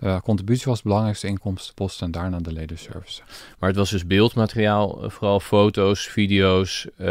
De 0.00 0.20
contributie 0.22 0.64
was 0.66 0.76
de 0.76 0.82
belangrijkste 0.88 1.26
inkomstenpost 1.26 2.02
en 2.02 2.10
daarna 2.10 2.38
de 2.38 2.52
ledenservice. 2.52 3.22
Maar 3.58 3.68
het 3.68 3.78
was 3.78 3.90
dus 3.90 4.06
beeldmateriaal, 4.06 5.02
eh, 5.04 5.10
vooral 5.10 5.40
foto's, 5.40 6.06
video's, 6.06 6.86
eh, 6.96 7.06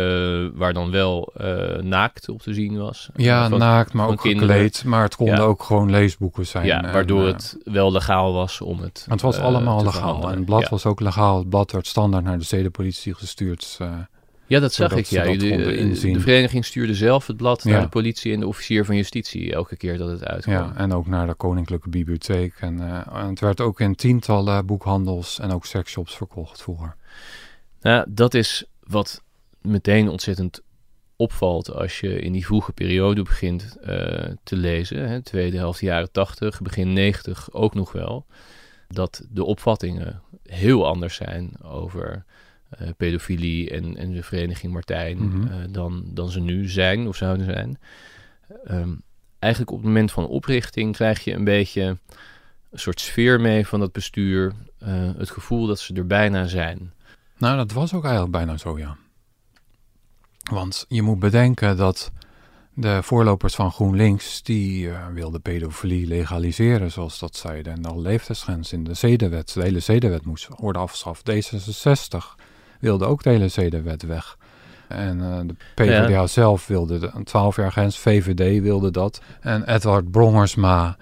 waar 0.54 0.74
dan 0.74 0.92
wel 0.92 1.32
eh, 1.38 1.82
naakt 1.82 2.30
op 2.30 2.42
te 2.42 2.54
zien 2.54 2.78
was. 2.78 3.10
Ja, 3.16 3.44
Eh, 3.44 3.50
van- 3.50 3.60
naakt, 3.60 3.94
maar 3.94 4.08
ook 4.08 4.22
kinderen. 4.22 4.50
gekleed. 4.56 4.84
Maar 4.84 5.04
het 5.04 5.16
konden 5.16 5.36
Ja. 5.36 5.42
ook 5.42 5.64
gewoon 5.64 5.90
leesboeken 5.92 6.46
zijn. 6.48 6.66
ja, 6.66 6.84
En, 6.84 6.92
waardoor 6.94 7.26
eh, 7.28 7.34
het 7.34 7.58
wel 7.64 7.92
legaal 7.92 8.34
was 8.34 8.62
om 8.62 8.80
het 8.80 9.06
Het 9.10 9.22
was 9.22 9.38
eh, 9.38 9.44
allemaal 9.44 9.78
legaal. 9.78 9.92
verhandelen. 9.92 10.30
En 10.32 10.38
het 10.38 10.46
blad 10.46 10.62
ja. 10.62 10.68
was 10.70 10.86
ook 10.86 11.00
legaal. 11.00 11.38
Het 11.38 11.50
blad 11.50 11.72
werd 11.72 11.88
standaard 11.88 12.24
naar 12.24 12.38
de 12.38 12.46
zedenpolitie 12.46 13.14
gestuurd. 13.14 13.78
Ja, 14.50 14.60
dat 14.60 14.74
zag 14.74 14.92
ik. 14.92 15.06
Ja. 15.06 15.24
De, 15.24 15.38
de, 15.38 15.78
inzien. 15.78 16.14
de 16.14 16.20
vereniging 16.20 16.66
stuurde 16.66 16.96
zelf 16.96 17.28
het 17.28 17.38
blad 17.38 17.64
naar 17.64 17.82
de 17.82 17.88
politie 17.88 18.34
en 18.34 18.40
de 18.40 18.48
officier 18.48 18.86
van 18.86 18.96
justitie 18.96 19.54
elke 19.54 19.78
keer 19.78 19.98
dat 19.98 20.10
het 20.10 20.26
uitkwam. 20.26 20.54
ja, 20.54 20.74
en 20.76 20.94
ook 20.94 21.08
naar 21.08 21.28
de 21.28 21.34
Koninklijke 21.34 21.90
Bibliotheek. 21.90 22.54
En, 22.60 22.80
eh, 22.80 23.28
het 23.28 23.40
werd 23.40 23.62
ook 23.62 23.80
in 23.80 23.96
tientallen 23.96 24.66
boekhandels 24.66 25.40
en 25.40 25.52
ook 25.52 25.66
sexshops 25.66 26.16
verkocht 26.18 26.62
vroeger. 26.62 26.96
Nou, 27.82 28.06
dat 28.10 28.34
is 28.34 28.66
wat 28.84 29.24
meteen 29.62 30.10
ontzettend 30.10 30.62
opvalt 31.16 31.74
als 31.74 32.00
je 32.00 32.20
in 32.20 32.32
die 32.32 32.46
vroege 32.46 32.72
periode 32.72 33.24
begint 33.24 33.78
eh, 33.82 34.32
te 34.44 34.56
lezen. 34.56 35.10
Hè, 35.10 35.22
tweede 35.22 35.58
helft 35.58 35.80
jaren 35.80 36.12
80, 36.12 36.62
begin 36.62 36.94
90 36.94 37.54
ook 37.54 37.74
nog 37.74 37.92
wel. 37.92 38.26
Dat 38.88 39.26
de 39.30 39.44
opvattingen 39.44 40.22
heel 40.44 40.88
anders 40.88 41.16
zijn 41.16 41.64
over 41.64 42.26
eh, 42.70 42.88
pedofilie 42.98 43.70
en, 43.70 43.98
en 43.98 44.12
de 44.12 44.24
vereniging 44.24 44.74
Martijn 44.74 45.18
Mhm. 45.18 45.48
eh, 45.48 45.56
dan, 45.70 46.04
dan 46.06 46.30
ze 46.30 46.40
nu 46.40 46.68
zijn 46.70 47.08
of 47.08 47.16
zouden 47.16 47.46
zijn. 47.46 47.80
Ehm, 48.66 48.90
eigenlijk 49.40 49.72
op 49.72 49.78
het 49.78 49.88
moment 49.88 50.12
van 50.12 50.28
oprichting 50.28 50.96
krijg 50.96 51.24
je 51.24 51.34
een 51.34 51.44
beetje 51.44 51.98
een 52.72 52.80
soort 52.80 53.00
sfeer 53.00 53.42
mee 53.42 53.68
van 53.68 53.80
dat 53.80 53.92
bestuur. 53.92 54.54
eh, 54.80 55.10
het 55.18 55.30
gevoel 55.30 55.68
dat 55.68 55.80
ze 55.80 55.94
er 55.94 56.08
bijna 56.08 56.46
zijn. 56.48 56.94
Nou, 57.38 57.58
dat 57.58 57.72
was 57.72 57.94
ook 57.94 58.04
eigenlijk 58.04 58.32
bijna 58.34 58.58
zo, 58.58 58.78
ja. 58.78 58.98
Want 60.52 60.86
je 60.88 61.02
moet 61.02 61.20
bedenken 61.20 61.78
dat 61.78 62.12
de 62.74 63.04
voorlopers 63.04 63.56
van 63.56 63.72
GroenLinks, 63.72 64.44
die 64.44 64.90
eh, 64.90 65.08
wilden 65.08 65.42
pedofilie 65.42 66.08
legaliseren, 66.08 66.92
zoals 66.92 67.20
dat 67.20 67.36
zeiden. 67.36 67.74
En 67.74 67.82
de 67.82 68.00
leeftijdsgrens 68.00 68.74
in 68.74 68.84
de 68.84 68.94
zedenwet, 68.94 69.54
de 69.54 69.62
hele 69.62 69.80
zedenwet 69.80 70.26
moest 70.26 70.48
worden 70.56 70.82
afgeschaft. 70.82 71.32
D66 71.32 72.36
wilde 72.80 73.06
ook 73.06 73.24
de 73.24 73.30
hele 73.30 73.48
zedenwet 73.48 74.02
weg. 74.04 74.38
En 74.88 75.22
eh, 75.22 75.40
de 75.46 75.56
PvdA 75.76 76.08
Ja. 76.08 76.28
zelf 76.28 76.68
wilde 76.68 77.00
de, 77.00 77.10
een 77.14 77.24
12 77.24 77.56
jaar 77.56 77.72
grens, 77.72 77.98
VVD 77.98 78.62
wilde 78.62 78.92
dat. 78.92 79.22
En 79.42 79.74
Edward 79.74 80.12
Brongersma, 80.12 80.98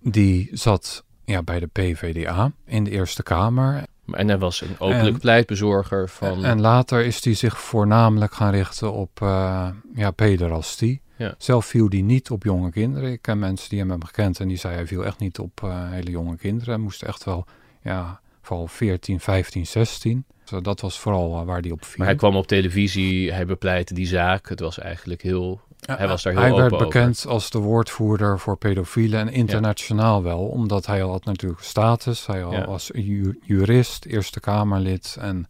die 0.00 0.48
zat 0.52 1.04
ja, 1.24 1.42
bij 1.42 1.60
de 1.60 1.66
PvdA 1.66 2.52
in 2.66 2.84
de 2.84 2.90
Eerste 2.90 3.22
Kamer. 3.22 3.82
En 4.12 4.28
hij 4.28 4.38
was 4.38 4.60
een 4.60 4.74
openlijk 4.78 5.14
En- 5.14 5.20
pleitbezorger 5.20 6.08
van... 6.08 6.44
En 6.44 6.60
later 6.60 7.04
is 7.04 7.24
hij 7.24 7.34
zich 7.34 7.60
voornamelijk 7.60 8.34
gaan 8.34 8.50
richten 8.52 8.92
op 8.92 9.20
uh, 9.22 9.68
ja, 9.94 10.10
pederastie. 10.10 11.00
Ja. 11.16 11.34
Zelf 11.38 11.66
viel 11.66 11.86
hij 11.88 12.00
niet 12.00 12.30
op 12.30 12.42
jonge 12.42 12.70
kinderen. 12.70 13.12
Ik 13.12 13.22
ken 13.22 13.38
mensen 13.38 13.68
die 13.68 13.78
hem 13.78 13.90
hebben 13.90 14.08
gekend 14.08 14.40
en 14.40 14.48
die 14.48 14.56
zeiden 14.56 14.82
hij 14.82 14.92
viel 14.92 15.04
echt 15.04 15.18
niet 15.18 15.38
op 15.38 15.60
uh, 15.64 15.90
hele 15.90 16.10
jonge 16.10 16.36
kinderen. 16.36 16.74
Hij 16.74 16.82
moest 16.82 17.02
echt 17.02 17.24
wel, 17.24 17.44
ja, 17.82 18.20
vooral 18.42 18.66
14, 18.66 19.20
15, 19.20 19.66
16. 19.66 20.24
Dus 20.44 20.62
dat 20.62 20.80
was 20.80 20.98
vooral 20.98 21.40
uh, 21.40 21.46
waar 21.46 21.60
hij 21.60 21.70
op 21.70 21.84
viel. 21.84 21.94
Maar 21.96 22.06
hij 22.06 22.16
kwam 22.16 22.36
op 22.36 22.46
televisie, 22.46 23.32
hij 23.32 23.46
bepleitte 23.46 23.94
die 23.94 24.06
zaak. 24.06 24.48
Het 24.48 24.60
was 24.60 24.78
eigenlijk 24.78 25.22
heel... 25.22 25.60
hij 25.86 26.08
was 26.08 26.22
daar 26.22 26.32
heel 26.32 26.42
Hij 26.42 26.50
open 26.50 26.70
werd 26.70 26.82
bekend 26.82 27.18
over. 27.18 27.30
als 27.30 27.50
de 27.50 27.58
woordvoerder 27.58 28.38
voor 28.38 28.56
pedofielen 28.56 29.20
en 29.20 29.32
internationaal 29.32 30.16
ja. 30.16 30.22
wel. 30.22 30.40
Omdat 30.40 30.86
hij 30.86 31.00
had 31.00 31.24
natuurlijk 31.24 31.62
status. 31.62 32.26
Hij 32.26 32.38
ja. 32.38 32.66
was 32.66 32.90
ju 32.94 33.38
jurist, 33.42 34.04
Eerste 34.04 34.40
Kamerlid 34.40 35.16
en 35.20 35.46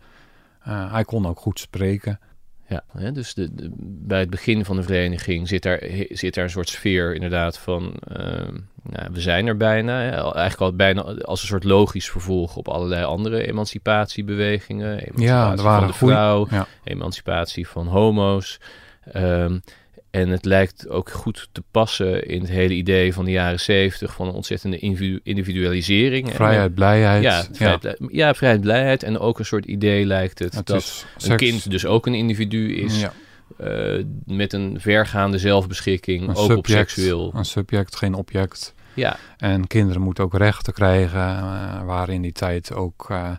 uh, 0.69 0.93
hij 0.93 1.05
kon 1.05 1.27
ook 1.27 1.41
goed 1.41 1.59
spreken. 1.59 2.21
Ja, 2.69 2.85
hè, 2.93 3.13
dus 3.13 3.35
de, 3.35 3.55
de, 3.55 3.71
bij 3.79 4.21
het 4.21 4.31
begin 4.31 4.65
van 4.65 4.77
de 4.77 4.83
vereniging 4.83 5.49
zit 5.49 5.63
daar, 5.63 5.83
zit 6.09 6.35
daar 6.35 6.45
een 6.45 6.51
soort 6.51 6.69
sfeer 6.69 7.15
inderdaad 7.15 7.59
van... 7.59 7.95
Uh, 8.17 8.49
nou, 8.83 9.09
we 9.13 9.21
zijn 9.21 9.47
er 9.47 9.57
bijna. 9.57 10.11
Eigenlijk 10.11 10.61
al 10.61 10.73
bijna 10.73 11.03
als 11.03 11.41
een 11.43 11.49
soort 11.49 11.65
logisch 11.65 12.11
vervolg 12.11 12.57
op 12.57 12.69
allerlei 12.69 13.05
andere 13.05 13.47
emancipatiebewegingen. 13.47 14.99
Emancipatie 14.99 15.27
ja, 15.27 15.53
er 15.53 15.63
waren 15.63 15.79
van 15.81 15.87
de 15.87 16.13
vrouw, 16.15 16.47
ja. 16.51 16.67
emancipatie 16.85 17.69
van 17.69 17.87
homo's. 17.87 18.61
Um, 19.17 19.63
en 20.13 20.29
het 20.29 20.45
lijkt 20.45 20.89
ook 20.89 21.11
goed 21.11 21.49
te 21.53 21.63
passen 21.71 22.27
in 22.27 22.41
het 22.41 22.51
hele 22.51 22.75
idee 22.75 23.15
van 23.15 23.25
de 23.25 23.31
jaren 23.31 23.61
zeventig... 23.61 24.15
van 24.15 24.29
een 24.29 24.35
ontzettende 24.35 24.79
individualisering. 25.23 26.31
Vrijheid, 26.35 26.69
en, 26.69 26.75
blijheid. 26.75 27.23
Ja, 27.23 27.45
vrijheid, 27.53 27.83
ja. 27.83 28.09
ja, 28.11 28.35
vrijheid, 28.35 28.61
blijheid. 28.61 29.03
En 29.03 29.19
ook 29.19 29.39
een 29.39 29.45
soort 29.45 29.65
idee 29.65 30.07
lijkt 30.07 30.39
het, 30.39 30.55
het 30.55 30.67
dat 30.67 31.07
een 31.19 31.37
kind 31.37 31.71
dus 31.71 31.87
ook 31.87 32.07
een 32.07 32.15
individu 32.15 32.75
is... 32.75 33.01
Ja. 33.01 33.13
Uh, 33.61 34.05
met 34.27 34.53
een 34.53 34.81
vergaande 34.81 35.39
zelfbeschikking, 35.39 36.23
een 36.23 36.29
ook 36.29 36.37
subject, 36.37 36.59
op 36.59 36.67
seksueel. 36.67 37.33
Een 37.35 37.45
subject, 37.45 37.97
geen 37.97 38.15
object. 38.15 38.75
Ja. 38.95 39.17
En 39.37 39.67
kinderen 39.67 40.03
moeten 40.03 40.25
ook 40.25 40.35
rechten 40.35 40.73
krijgen. 40.73 41.21
Uh, 41.21 41.85
waren 41.85 42.15
in 42.15 42.23
die 42.23 42.33
tijd 42.33 42.75
ook 42.75 43.09
uh, 43.11 43.31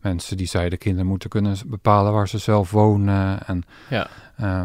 mensen 0.00 0.36
die 0.36 0.46
zeiden... 0.46 0.78
kinderen 0.78 1.06
moeten 1.06 1.30
kunnen 1.30 1.56
bepalen 1.66 2.12
waar 2.12 2.28
ze 2.28 2.38
zelf 2.38 2.70
wonen. 2.70 3.46
En, 3.46 3.62
ja. 3.90 4.08
Uh, 4.40 4.62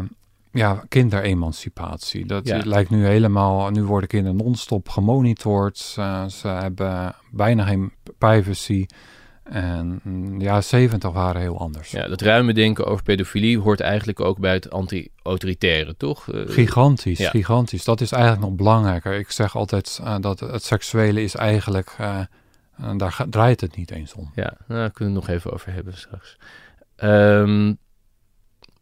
ja, 0.52 0.82
kinderemancipatie. 0.88 2.26
Dat 2.26 2.46
Ja. 2.46 2.60
lijkt 2.64 2.90
nu 2.90 3.06
helemaal... 3.06 3.70
Nu 3.70 3.84
worden 3.84 4.08
kinderen 4.08 4.36
non-stop 4.36 4.88
gemonitord. 4.88 5.78
Ze 5.78 6.48
hebben 6.48 7.14
bijna 7.30 7.64
geen 7.64 7.92
privacy. 8.18 8.86
En 9.50 10.00
mm, 10.02 10.40
ja, 10.40 10.60
70 10.60 11.12
waren 11.12 11.40
heel 11.40 11.58
anders. 11.58 11.90
Ja, 11.90 12.08
dat 12.08 12.20
ruime 12.20 12.54
denken 12.54 12.86
over 12.86 13.02
pedofilie 13.02 13.58
hoort 13.58 13.80
eigenlijk 13.80 14.20
ook 14.20 14.38
bij 14.38 14.52
het 14.52 14.70
anti-autoritaire, 14.70 15.96
toch? 15.96 16.26
Uh, 16.26 16.48
gigantisch, 16.48 17.18
ja. 17.18 17.30
gigantisch. 17.30 17.84
Dat 17.84 18.00
is 18.00 18.12
eigenlijk 18.12 18.42
nog 18.42 18.54
belangrijker. 18.54 19.14
Ik 19.14 19.30
zeg 19.30 19.56
altijd 19.56 19.98
uh, 20.02 20.16
dat 20.20 20.40
het 20.40 20.62
seksuele 20.62 21.22
is 21.22 21.34
eigenlijk... 21.34 21.96
Uh, 22.00 22.20
daar 22.96 23.26
draait 23.30 23.60
het 23.60 23.76
niet 23.76 23.90
eens 23.90 24.14
om. 24.14 24.30
Ja, 24.34 24.56
nou, 24.66 24.80
daar 24.80 24.90
kunnen 24.90 25.14
we 25.14 25.20
het 25.20 25.28
nog 25.28 25.36
even 25.36 25.52
over 25.52 25.72
hebben 25.72 25.96
straks. 25.96 26.36
Um, 27.02 27.78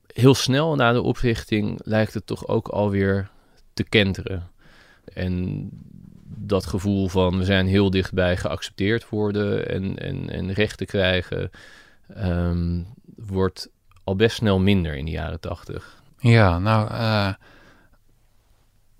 heel 0.07 0.35
snel 0.35 0.74
na 0.74 0.92
de 0.92 1.02
oprichting 1.02 1.81
lijkt 1.85 2.14
het 2.14 2.26
toch 2.26 2.48
ook 2.48 2.68
alweer 2.68 3.31
te 3.72 3.85
kenteren. 3.85 4.50
En 5.14 5.68
dat 6.38 6.66
gevoel 6.66 7.09
van 7.09 7.38
we 7.38 7.44
zijn 7.44 7.66
heel 7.66 7.90
dichtbij 7.90 8.37
geaccepteerd 8.37 9.09
worden 9.09 9.68
en, 9.68 9.99
en, 9.99 10.31
en 10.31 10.53
rechten 10.53 10.87
krijgen, 10.87 11.51
um, 12.16 12.87
wordt 13.16 13.68
al 14.05 14.16
best 14.16 14.37
snel 14.37 14.59
minder 14.59 14.94
in 14.94 15.05
de 15.05 15.11
jaren 15.11 15.40
tachtig. 15.40 16.03
Ja, 16.18 16.59
nou, 16.59 16.90
uh, 16.90 17.33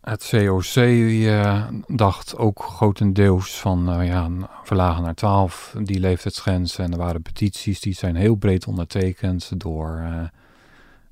het 0.01 0.29
COC 0.31 0.77
uh, 0.77 1.67
dacht 1.87 2.37
ook 2.37 2.63
grotendeels 2.63 3.61
van 3.61 4.01
uh, 4.01 4.07
ja, 4.07 4.31
verlagen 4.63 5.03
naar 5.03 5.15
12, 5.15 5.75
die 5.83 6.01
leeftijdsgrens. 6.01 6.79
En 6.79 6.93
er 6.93 6.99
waren 6.99 7.23
petities, 7.23 7.81
die 7.81 7.95
zijn 7.95 8.17
heel 8.17 8.35
breed 8.35 8.67
ondertekend 8.67 9.61
door... 9.61 10.05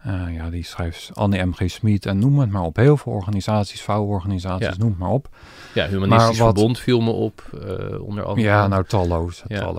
Uh, 0.07 0.35
ja, 0.35 0.51
die 0.51 0.65
schrijft 0.65 1.11
Anne 1.15 1.45
M.G. 1.45 1.71
Smit 1.71 2.07
en 2.07 2.19
noem 2.19 2.39
het 2.39 2.51
maar 2.51 2.63
op. 2.63 2.77
Heel 2.77 2.97
veel 2.97 3.13
organisaties, 3.13 3.83
vrouwenorganisaties, 3.83 4.67
ja. 4.67 4.75
noem 4.79 4.89
het 4.89 4.99
maar 4.99 5.11
op. 5.11 5.29
Ja, 5.75 5.89
Humanistisch 5.89 6.39
wat, 6.39 6.53
Verbond 6.55 6.79
viel 6.79 7.01
me 7.01 7.11
op, 7.11 7.51
uh, 7.55 8.03
onder 8.03 8.25
andere. 8.25 8.47
Ja, 8.47 8.67
nou 8.67 8.85
talloze, 8.85 9.45
ja. 9.47 9.73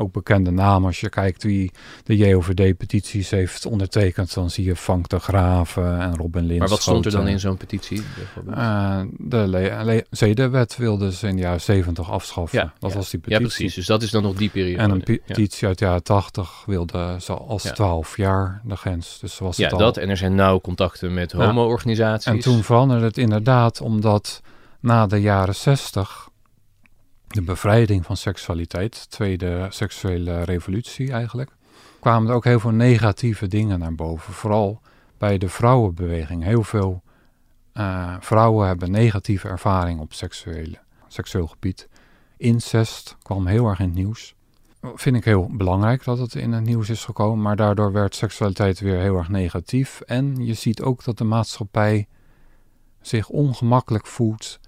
Ook 0.00 0.12
bekende 0.12 0.50
namen. 0.50 0.86
Als 0.86 1.00
je 1.00 1.08
kijkt 1.08 1.42
wie 1.42 1.70
de 2.04 2.16
JOVD-petities 2.16 3.30
heeft 3.30 3.66
ondertekend, 3.66 4.34
dan 4.34 4.50
zie 4.50 4.64
je 4.64 4.76
Frank 4.76 5.08
de 5.08 5.18
Graven 5.18 6.00
en 6.00 6.16
Robin 6.16 6.44
Lins. 6.44 6.58
Maar 6.58 6.68
wat 6.68 6.82
stond 6.82 7.04
er 7.04 7.10
dan 7.10 7.28
in 7.28 7.40
zo'n 7.40 7.56
petitie? 7.56 8.02
Uh, 8.48 9.00
de 9.18 10.04
zedenwet 10.10 10.76
wilden 10.76 11.12
ze 11.12 11.28
in 11.28 11.36
de 11.36 11.42
jaren 11.42 11.60
70 11.60 12.10
afschaffen. 12.10 12.58
Ja, 12.58 12.72
dat 12.78 12.92
was 12.92 13.10
die 13.10 13.20
petitie. 13.20 13.42
Ja, 13.42 13.48
precies. 13.48 13.74
Dus 13.74 13.86
dat 13.86 14.02
is 14.02 14.10
dan 14.10 14.22
nog 14.22 14.34
die 14.34 14.48
periode. 14.48 14.82
En 14.82 14.90
een 14.90 15.20
petitie 15.26 15.68
uit 15.68 15.78
de 15.78 15.84
jaren 15.84 16.02
80 16.02 16.62
wilde 16.66 17.16
ze 17.20 17.32
als 17.32 17.62
12 17.62 18.16
jaar 18.16 18.60
de 18.64 18.76
grens. 18.76 19.18
Dus 19.20 19.38
was 19.38 19.56
ja, 19.56 19.64
het 19.64 19.72
al. 19.72 19.78
dat. 19.78 19.96
En 19.96 20.08
er 20.08 20.16
zijn 20.16 20.34
nauw 20.34 20.60
contacten 20.60 21.14
met 21.14 21.32
homo-organisaties. 21.32 22.32
En 22.32 22.40
toen 22.40 22.62
veranderde 22.62 23.04
het 23.04 23.18
inderdaad 23.18 23.80
omdat 23.80 24.40
na 24.80 25.06
de 25.06 25.20
jaren 25.20 25.54
60 25.54 26.29
de 27.30 27.42
bevrijding 27.42 28.06
van 28.06 28.16
seksualiteit, 28.16 29.10
tweede 29.10 29.66
seksuele 29.68 30.42
revolutie 30.42 31.12
eigenlijk, 31.12 31.50
kwamen 32.00 32.28
er 32.28 32.34
ook 32.34 32.44
heel 32.44 32.60
veel 32.60 32.70
negatieve 32.70 33.46
dingen 33.46 33.78
naar 33.78 33.94
boven. 33.94 34.32
Vooral 34.32 34.80
bij 35.18 35.38
de 35.38 35.48
vrouwenbeweging. 35.48 36.42
Heel 36.42 36.62
veel 36.62 37.02
uh, 37.74 38.16
vrouwen 38.20 38.66
hebben 38.66 38.90
negatieve 38.90 39.48
ervaring 39.48 40.00
op 40.00 40.12
seksuele, 40.12 40.78
seksueel 41.08 41.46
gebied. 41.46 41.88
Incest 42.36 43.16
kwam 43.22 43.46
heel 43.46 43.66
erg 43.66 43.78
in 43.78 43.84
het 43.84 43.94
nieuws. 43.94 44.34
Vind 44.94 45.16
ik 45.16 45.24
heel 45.24 45.48
belangrijk 45.52 46.04
dat 46.04 46.18
het 46.18 46.34
in 46.34 46.52
het 46.52 46.64
nieuws 46.64 46.88
is 46.88 47.04
gekomen, 47.04 47.42
maar 47.42 47.56
daardoor 47.56 47.92
werd 47.92 48.14
seksualiteit 48.14 48.80
weer 48.80 48.98
heel 48.98 49.16
erg 49.16 49.28
negatief. 49.28 50.00
En 50.00 50.46
je 50.46 50.54
ziet 50.54 50.82
ook 50.82 51.04
dat 51.04 51.18
de 51.18 51.24
maatschappij 51.24 52.08
zich 53.00 53.28
ongemakkelijk 53.28 54.06
voelt 54.06 54.60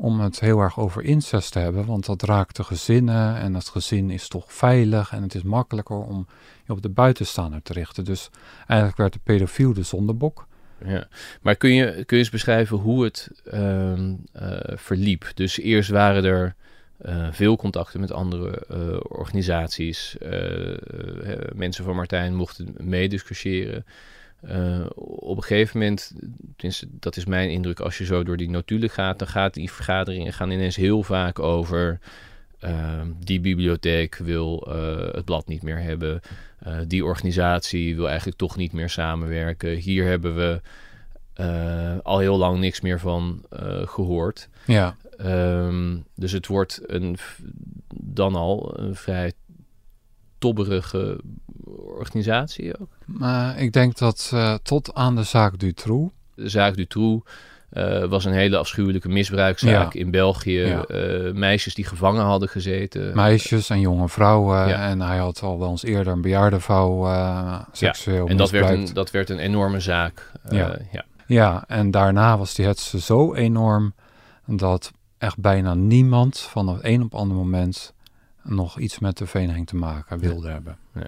om 0.00 0.20
het 0.20 0.40
heel 0.40 0.60
erg 0.60 0.78
over 0.78 1.02
incest 1.02 1.52
te 1.52 1.58
hebben, 1.58 1.86
want 1.86 2.06
dat 2.06 2.22
raakt 2.22 2.56
de 2.56 2.64
gezinnen 2.64 3.36
en 3.36 3.54
het 3.54 3.68
gezin 3.68 4.10
is 4.10 4.28
toch 4.28 4.52
veilig 4.52 5.12
en 5.12 5.22
het 5.22 5.34
is 5.34 5.42
makkelijker 5.42 5.96
om 5.96 6.26
je 6.66 6.72
op 6.72 6.82
de 6.82 6.88
buitenstaander 6.88 7.62
te 7.62 7.72
richten. 7.72 8.04
Dus 8.04 8.30
eigenlijk 8.66 8.98
werd 8.98 9.12
de 9.12 9.20
pedofiel 9.22 9.72
de 9.72 9.82
zondebok. 9.82 10.46
Ja, 10.84 11.08
maar 11.42 11.56
kun 11.56 11.74
je, 11.74 11.84
kun 11.92 12.16
je 12.16 12.22
eens 12.22 12.30
beschrijven 12.30 12.76
hoe 12.76 13.04
het 13.04 13.30
uh, 13.54 13.92
verliep? 14.74 15.30
Dus 15.34 15.58
eerst 15.58 15.90
waren 15.90 16.24
er 16.24 16.54
uh, 17.06 17.28
veel 17.30 17.56
contacten 17.56 18.00
met 18.00 18.12
andere 18.12 18.62
uh, 18.70 19.00
organisaties. 19.08 20.16
mensen 21.54 21.84
van 21.84 21.96
Martijn 21.96 22.34
mochten 22.34 22.74
meediscussiëren. 22.78 23.84
Uh, 24.44 24.86
op 24.94 25.36
een 25.36 25.42
gegeven 25.42 25.78
moment, 25.78 26.12
dat 26.90 27.16
is 27.16 27.24
mijn 27.24 27.50
indruk, 27.50 27.80
als 27.80 27.98
je 27.98 28.04
zo 28.04 28.22
door 28.22 28.36
die 28.36 28.50
notulen 28.50 28.90
gaat, 28.90 29.18
dan 29.18 29.28
gaat 29.28 29.54
die 29.54 29.72
vergaderingen 29.72 30.32
gaan 30.32 30.50
ineens 30.50 30.76
heel 30.76 31.02
vaak 31.02 31.38
over 31.38 31.98
uh, 32.60 33.00
die 33.24 33.40
bibliotheek 33.40 34.16
wil 34.16 34.66
uh, 34.68 35.12
het 35.12 35.24
blad 35.24 35.46
niet 35.46 35.62
meer 35.62 35.78
hebben, 35.78 36.20
die 36.86 37.04
organisatie 37.04 37.96
wil 37.96 38.08
eigenlijk 38.08 38.38
toch 38.38 38.56
niet 38.56 38.72
meer 38.72 38.90
samenwerken. 38.90 39.76
Hier 39.76 40.04
hebben 40.04 40.36
we 40.36 40.60
al 42.02 42.18
heel 42.18 42.36
lang 42.38 42.58
niks 42.58 42.80
meer 42.80 43.00
van 43.00 43.44
gehoord. 43.84 44.48
Ja. 44.66 44.96
Um, 45.20 46.04
dus 46.14 46.32
het 46.32 46.46
wordt 46.46 46.80
een, 46.86 47.16
dan 47.94 48.34
al 48.34 48.78
een 48.78 48.94
vrij 48.94 49.32
tobberige 50.38 51.20
organisatie 51.98 52.80
ook? 52.80 52.88
Uh, 53.20 53.50
ik 53.56 53.72
denk 53.72 53.98
dat 53.98 54.30
uh, 54.34 54.54
tot 54.62 54.94
aan 54.94 55.16
de 55.16 55.22
zaak 55.22 55.58
Dutroux. 55.58 56.12
De 56.34 56.48
zaak 56.48 56.76
Dutroux 56.76 57.30
uh, 57.72 58.04
was 58.04 58.24
een 58.24 58.32
hele 58.32 58.56
afschuwelijke 58.56 59.08
misbruikzaak 59.08 59.92
ja. 59.92 60.00
in 60.00 60.10
België. 60.10 60.60
Ja. 60.60 60.84
meisjes 61.32 61.74
die 61.74 61.84
gevangen 61.84 62.24
hadden 62.24 62.48
gezeten. 62.48 63.14
Meisjes 63.14 63.70
en 63.70 63.80
jonge 63.80 64.08
vrouwen. 64.08 64.68
Ja. 64.68 64.88
En 64.88 65.00
hij 65.00 65.18
had 65.18 65.42
al 65.42 65.58
wel 65.58 65.70
eens 65.70 65.82
eerder 65.82 66.12
een 66.12 66.20
bejaarde 66.20 66.60
vrouw 66.60 67.06
seksueel 67.72 68.28
En 68.28 68.36
dat 68.36 68.50
werd, 68.50 68.70
een, 68.70 68.94
dat 68.94 69.10
werd 69.10 69.30
een 69.30 69.38
enorme 69.38 69.80
zaak. 69.80 70.32
ja. 70.50 70.78
ja. 70.92 71.04
ja, 71.26 71.64
en 71.66 71.90
daarna 71.90 72.38
was 72.38 72.54
die 72.54 72.66
hetze 72.66 73.00
zo 73.00 73.34
enorm 73.34 73.94
dat 74.46 74.92
echt 75.18 75.38
bijna 75.38 75.74
niemand 75.74 76.38
van 76.38 76.68
het 76.68 76.84
een 76.84 77.02
op 77.02 77.14
ander 77.14 77.36
moment 77.36 77.94
nog 78.48 78.78
iets 78.78 78.98
met 78.98 79.18
de 79.18 79.26
vereniging 79.26 79.66
te 79.66 79.76
maken 79.76 80.18
wilde 80.18 80.50
hebben. 80.50 80.78
Ja. 80.94 81.06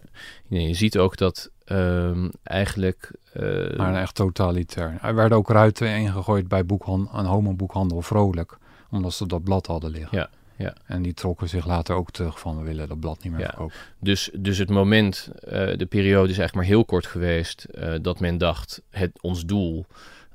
je 0.58 0.74
ziet 0.74 0.98
ook 0.98 1.16
dat 1.16 1.50
um, 1.66 2.30
eigenlijk... 2.42 3.10
Uh, 3.34 3.76
maar 3.76 3.94
echt 3.94 4.14
totalitair. 4.14 4.98
Er 5.02 5.14
werden 5.14 5.38
ook 5.38 5.48
ruiten 5.48 5.96
ingegooid 5.96 6.48
bij 6.48 6.66
boekhandel, 6.66 7.18
een 7.18 7.24
homo-boekhandel 7.24 8.02
Vrolijk, 8.02 8.58
omdat 8.90 9.12
ze 9.12 9.26
dat 9.26 9.44
blad 9.44 9.66
hadden 9.66 9.90
liggen. 9.90 10.18
Ja, 10.18 10.30
ja. 10.56 10.74
En 10.86 11.02
die 11.02 11.14
trokken 11.14 11.48
zich 11.48 11.66
later 11.66 11.94
ook 11.94 12.10
terug 12.10 12.40
van 12.40 12.58
we 12.58 12.64
willen 12.64 12.88
dat 12.88 13.00
blad 13.00 13.22
niet 13.22 13.32
meer 13.32 13.40
ja. 13.40 13.48
verkopen. 13.48 13.74
Dus, 13.98 14.30
dus 14.32 14.58
het 14.58 14.70
moment, 14.70 15.28
uh, 15.44 15.50
de 15.50 15.86
periode 15.88 16.30
is 16.30 16.38
eigenlijk 16.38 16.54
maar 16.54 16.64
heel 16.64 16.84
kort 16.84 17.06
geweest 17.06 17.66
uh, 17.74 17.94
dat 18.02 18.20
men 18.20 18.38
dacht, 18.38 18.82
het, 18.90 19.10
ons 19.20 19.44
doel 19.44 19.86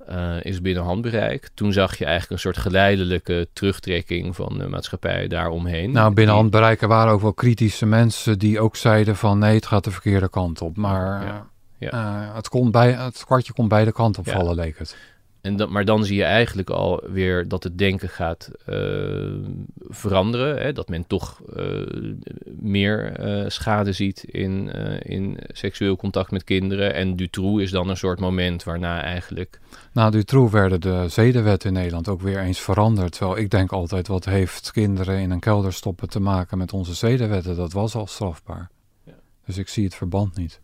uh, 0.09 0.35
is 0.41 0.61
binnen 0.61 0.83
handbereik. 0.83 1.49
Toen 1.53 1.73
zag 1.73 1.97
je 1.97 2.05
eigenlijk 2.05 2.33
een 2.33 2.51
soort 2.51 2.57
geleidelijke 2.57 3.47
terugtrekking 3.53 4.35
van 4.35 4.57
de 4.57 4.67
maatschappij 4.67 5.27
daaromheen. 5.27 5.91
Nou, 5.91 6.13
binnen 6.13 6.35
handbereik 6.35 6.81
waren 6.81 7.13
ook 7.13 7.21
wel 7.21 7.33
kritische 7.33 7.85
mensen 7.85 8.39
die 8.39 8.59
ook 8.59 8.75
zeiden 8.75 9.15
van 9.15 9.39
nee, 9.39 9.55
het 9.55 9.65
gaat 9.65 9.83
de 9.83 9.91
verkeerde 9.91 10.29
kant 10.29 10.61
op. 10.61 10.77
Maar 10.77 11.25
ja, 11.25 11.47
ja. 11.77 11.91
Uh, 11.93 12.35
het, 12.35 12.49
kon 12.49 12.71
bij, 12.71 12.91
het 12.91 13.25
kwartje 13.25 13.53
kon 13.53 13.67
beide 13.67 13.91
kanten 13.91 14.21
opvallen, 14.25 14.55
ja. 14.55 14.61
leek 14.61 14.77
het. 14.77 14.97
En 15.45 15.55
dat, 15.55 15.69
maar 15.69 15.85
dan 15.85 16.05
zie 16.05 16.15
je 16.15 16.23
eigenlijk 16.23 16.69
alweer 16.69 17.47
dat 17.47 17.63
het 17.63 17.77
denken 17.77 18.09
gaat 18.09 18.51
uh, 18.69 19.33
veranderen. 19.75 20.57
Hè? 20.57 20.73
Dat 20.73 20.89
men 20.89 21.07
toch 21.07 21.41
uh, 21.55 22.13
meer 22.59 23.19
uh, 23.19 23.49
schade 23.49 23.91
ziet 23.91 24.23
in, 24.23 24.69
in 25.01 25.37
seksueel 25.47 25.95
contact 25.95 26.31
met 26.31 26.43
kinderen. 26.43 26.93
En 26.93 27.15
Dutroux 27.15 27.61
is 27.61 27.71
dan 27.71 27.89
een 27.89 27.97
soort 27.97 28.19
moment 28.19 28.63
waarna 28.63 29.01
eigenlijk... 29.01 29.59
Na 29.93 30.09
Dutroux 30.09 30.51
werden 30.51 30.81
de 30.81 31.05
zedenwetten 31.09 31.69
in 31.69 31.75
Nederland 31.75 32.07
ook 32.07 32.21
weer 32.21 32.39
eens 32.39 32.59
veranderd. 32.59 33.11
Terwijl 33.11 33.37
ik 33.37 33.49
denk 33.49 33.71
altijd, 33.71 34.07
wat 34.07 34.25
heeft 34.25 34.71
kinderen 34.71 35.19
in 35.19 35.31
een 35.31 35.39
kelder 35.39 35.73
stoppen 35.73 36.09
te 36.09 36.19
maken 36.19 36.57
met 36.57 36.73
onze 36.73 36.93
zedenwetten? 36.93 37.55
Dat 37.55 37.73
was 37.73 37.95
al 37.95 38.07
strafbaar. 38.07 38.69
Ja. 39.05 39.13
Dus 39.45 39.57
ik 39.57 39.67
zie 39.67 39.83
het 39.83 39.95
verband 39.95 40.35
niet. 40.35 40.61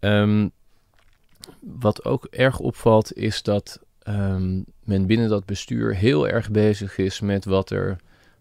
Um, 0.00 0.50
wat 1.60 2.04
ook 2.04 2.24
erg 2.24 2.58
opvalt 2.58 3.16
is 3.16 3.42
dat 3.42 3.80
um, 4.08 4.64
men 4.84 5.06
binnen 5.06 5.28
dat 5.28 5.44
bestuur 5.44 5.94
heel 5.94 6.28
erg 6.28 6.50
bezig 6.50 6.98
is 6.98 7.20
met 7.20 7.44
wat 7.44 7.70
er 7.70 7.96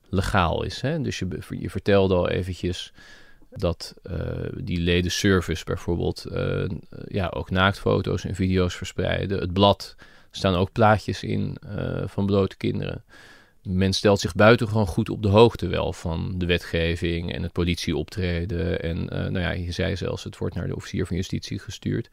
legaal 0.10 0.64
is. 0.64 0.82
Hè? 0.82 1.02
Dus 1.02 1.20
je, 1.20 1.28
je 1.50 1.70
vertelde 1.70 2.16
al 2.16 2.30
eventjes 2.30 2.94
dat 3.50 3.94
uh, 4.04 4.18
die 4.58 4.80
ledenservice 4.80 5.64
bijvoorbeeld 5.64 6.26
uh, 6.32 6.70
ja, 7.08 7.28
ook 7.28 7.50
naaktfoto's 7.50 8.26
en 8.26 8.36
video's 8.36 8.76
verspreiden. 8.76 9.40
Het 9.40 9.54
blad 9.54 9.96
staan 10.32 10.56
ook 10.56 10.72
plaatjes 10.72 11.24
in 11.24 11.58
uh, 11.66 12.04
van 12.06 12.26
blote 12.26 12.58
kinderen 12.58 13.04
men 13.66 13.94
stelt 13.94 14.20
zich 14.20 14.36
buitengewoon 14.36 14.88
goed 14.88 15.10
op 15.10 15.22
de 15.22 15.28
hoogte 15.28 15.68
wel 15.68 15.94
van 15.94 16.34
de 16.38 16.46
wetgeving 16.46 17.34
en 17.34 17.44
het 17.44 17.52
politieoptreden. 17.52 18.82
En 18.82 18.98
uh, 18.98 19.10
nou 19.10 19.40
ja, 19.40 19.52
je 19.52 19.72
zei 19.72 19.96
zelfs, 19.96 20.24
het 20.24 20.38
wordt 20.38 20.56
naar 20.56 20.68
de 20.68 20.76
officier 20.76 21.06
van 21.06 21.16
justitie 21.16 21.60
gestuurd. 21.60 22.10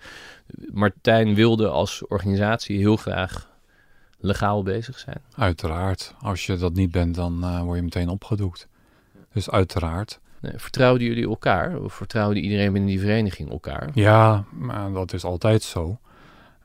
Martijn 0.72 1.34
wilde 1.34 1.68
als 1.68 2.06
organisatie 2.06 2.78
heel 2.78 2.96
graag 2.96 3.50
legaal 4.20 4.62
bezig 4.62 4.98
zijn. 4.98 5.20
Uiteraard. 5.36 6.14
Als 6.20 6.46
je 6.46 6.56
dat 6.56 6.74
niet 6.74 6.90
bent, 6.90 7.14
dan 7.14 7.44
uh, 7.44 7.62
word 7.62 7.76
je 7.76 7.82
meteen 7.82 8.08
opgedoekt. 8.08 8.68
Dus 9.32 9.50
uiteraard. 9.50 10.20
Nee, 10.40 10.52
vertrouwden 10.56 11.06
jullie 11.06 11.28
elkaar? 11.28 11.80
Of 11.80 11.94
vertrouwde 11.94 12.40
iedereen 12.40 12.72
binnen 12.72 12.90
die 12.90 13.00
vereniging 13.00 13.50
elkaar? 13.50 13.90
Ja, 13.94 14.44
maar 14.50 14.92
dat 14.92 15.12
is 15.12 15.24
altijd 15.24 15.62
zo. 15.62 15.98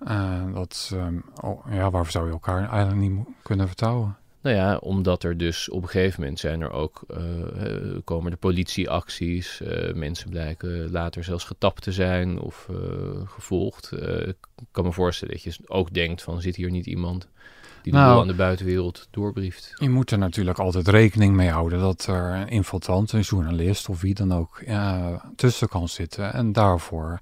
Uh, 0.08 0.54
dat, 0.54 0.92
um, 0.94 1.24
oh, 1.42 1.66
ja, 1.70 1.90
waarvoor 1.90 2.12
zou 2.12 2.26
je 2.26 2.32
elkaar 2.32 2.70
eigenlijk 2.70 3.02
niet 3.02 3.28
kunnen 3.44 3.68
vertrouwen? 3.68 4.18
Nou 4.48 4.60
ja, 4.60 4.78
omdat 4.78 5.24
er 5.24 5.38
dus 5.38 5.70
op 5.70 5.82
een 5.82 5.90
gegeven 5.90 6.20
moment 6.20 6.40
zijn 6.40 6.62
er 6.62 6.72
ook, 6.72 7.04
uh, 7.08 7.98
komen 8.04 8.32
de 8.32 8.38
politieacties. 8.38 9.62
Uh, 9.62 9.94
mensen 9.94 10.30
blijken 10.30 10.92
later 10.92 11.24
zelfs 11.24 11.44
getapt 11.44 11.82
te 11.82 11.92
zijn 11.92 12.40
of 12.40 12.68
uh, 12.72 12.78
gevolgd. 13.26 13.92
ik 14.28 14.36
kan 14.72 14.84
me 14.84 14.92
voorstellen 14.92 15.34
dat 15.34 15.44
je 15.44 15.58
ook 15.66 15.94
denkt 15.94 16.22
van 16.22 16.42
zit 16.42 16.56
hier 16.56 16.72
niet 16.72 16.86
iemand 16.86 17.28
die 17.82 17.92
de 17.92 17.98
nou, 17.98 18.22
aan 18.22 18.28
de 18.28 18.34
buitenwereld 18.34 19.08
doorbrieft. 19.12 19.74
Je 19.76 19.90
moet 19.90 20.12
er 20.12 20.18
natuurlijk 20.18 20.60
altijd 20.60 20.88
rekening 20.88 21.36
mee 21.36 21.50
houden 21.50 21.80
dat 21.80 22.06
er 22.06 22.36
een 22.36 22.50
infiltrant, 22.50 23.12
een 23.12 23.22
journalist 23.22 23.90
of 23.90 24.02
wie 24.02 24.14
dan 24.14 24.34
ook 24.34 24.64
tussen 25.36 25.68
kan 25.68 25.88
zitten. 25.88 26.34
En 26.34 26.52
daarvoor 26.52 27.20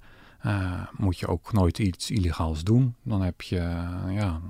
moet 0.98 1.20
je 1.20 1.28
ook 1.28 1.54
nooit 1.54 1.80
iets 1.80 2.12
illegaals 2.12 2.64
doen. 2.64 2.96
Dan 3.04 3.22
heb 3.22 3.42
je, 3.42 3.56
ja, 4.10 4.42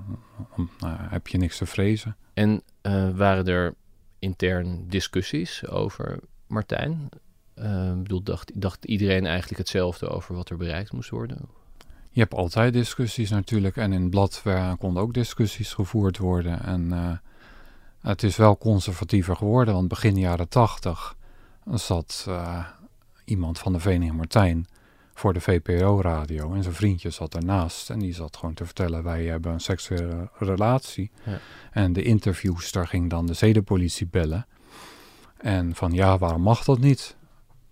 heb 1.08 1.28
je 1.28 1.38
niks 1.38 1.56
te 1.56 1.66
vrezen. 1.66 2.16
En 2.36 2.62
uh, 2.82 3.16
waren 3.16 3.46
er 3.46 3.74
intern 4.18 4.84
discussies 4.88 5.66
over 5.68 6.18
Martijn? 6.46 7.08
Uh, 7.58 7.92
bedoel, 7.92 8.22
dacht, 8.22 8.60
dacht 8.60 8.84
iedereen 8.84 9.26
eigenlijk 9.26 9.58
hetzelfde 9.58 10.08
over 10.08 10.34
wat 10.34 10.50
er 10.50 10.56
bereikt 10.56 10.92
moest 10.92 11.10
worden? 11.10 11.38
Je 12.10 12.20
hebt 12.20 12.34
altijd 12.34 12.72
discussies 12.72 13.30
natuurlijk. 13.30 13.76
En 13.76 13.92
in 13.92 14.00
het 14.00 14.10
blad 14.10 14.42
konden 14.78 15.02
ook 15.02 15.14
discussies 15.14 15.72
gevoerd 15.72 16.18
worden. 16.18 16.62
En 16.62 16.92
uh, 16.92 17.16
het 18.00 18.22
is 18.22 18.36
wel 18.36 18.58
conservatiever 18.58 19.36
geworden. 19.36 19.74
Want 19.74 19.88
begin 19.88 20.18
jaren 20.18 20.48
tachtig 20.48 21.16
zat 21.74 22.28
iemand 23.24 23.58
van 23.58 23.72
de 23.72 23.80
Vereniging 23.80 24.16
Martijn 24.16 24.66
voor 25.16 25.32
de 25.32 25.40
VPRO-radio. 25.40 26.54
En 26.54 26.62
zijn 26.62 26.74
vriendje 26.74 27.10
zat 27.10 27.34
ernaast 27.34 27.90
en 27.90 27.98
die 27.98 28.14
zat 28.14 28.36
gewoon 28.36 28.54
te 28.54 28.64
vertellen... 28.64 29.02
wij 29.02 29.24
hebben 29.24 29.52
een 29.52 29.60
seksuele 29.60 30.28
relatie. 30.38 31.10
Ja. 31.24 31.38
En 31.70 31.92
de 31.92 32.02
interviews, 32.02 32.72
daar 32.72 32.86
ging 32.86 33.10
dan 33.10 33.26
de 33.26 33.32
zedenpolitie 33.34 34.06
bellen. 34.06 34.46
En 35.36 35.74
van 35.74 35.92
ja, 35.92 36.18
waarom 36.18 36.42
mag 36.42 36.64
dat 36.64 36.78
niet? 36.78 37.16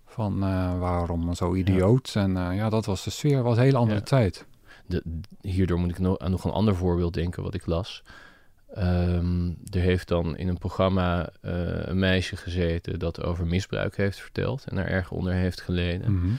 Van 0.05 0.43
eh, 0.43 0.79
waarom 0.79 1.33
zo 1.33 1.53
idioot? 1.55 2.11
En 2.15 2.37
eh, 2.37 2.55
ja, 2.55 2.69
dat 2.69 2.85
was 2.85 3.03
de 3.03 3.09
sfeer, 3.09 3.43
was 3.43 3.57
een 3.57 3.63
hele 3.63 3.77
andere 3.77 3.99
Ja. 3.99 4.05
tijd. 4.05 4.45
de, 4.87 5.03
hierdoor 5.41 5.79
moet 5.79 5.89
ik 5.89 5.99
no- 5.99 6.17
aan 6.17 6.31
nog 6.31 6.43
een 6.43 6.51
ander 6.51 6.75
voorbeeld 6.75 7.13
denken 7.13 7.43
wat 7.43 7.53
ik 7.53 7.65
las. 7.65 8.03
Ehm, 8.73 9.47
er 9.69 9.79
heeft 9.79 10.07
dan 10.07 10.37
in 10.37 10.47
een 10.47 10.57
programma 10.57 11.29
eh, 11.41 11.51
een 11.87 11.99
meisje 11.99 12.35
gezeten 12.35 12.99
dat 12.99 13.23
over 13.23 13.47
misbruik 13.47 13.97
heeft 13.97 14.19
verteld 14.19 14.65
en 14.65 14.75
daar 14.75 14.87
erg 14.87 15.11
onder 15.11 15.33
heeft 15.33 15.61
geleden. 15.61 16.11
Mhm. 16.13 16.31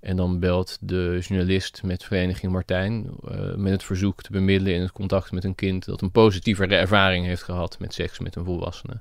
En 0.00 0.16
dan 0.16 0.38
belt 0.38 0.78
de 0.80 1.18
journalist 1.20 1.82
met 1.82 2.04
Vereniging 2.04 2.52
Martijn 2.52 3.10
eh, 3.28 3.54
met 3.54 3.72
het 3.72 3.84
verzoek 3.84 4.22
te 4.22 4.32
bemiddelen 4.32 4.74
in 4.74 4.80
het 4.80 4.92
contact 4.92 5.32
met 5.32 5.44
een 5.44 5.54
kind 5.54 5.84
dat 5.84 6.00
een 6.00 6.10
positievere 6.10 6.74
ervaring 6.74 7.26
heeft 7.26 7.42
gehad 7.42 7.78
met 7.78 7.94
seks 7.94 8.18
met 8.18 8.36
een 8.36 8.44
volwassene. 8.44 9.00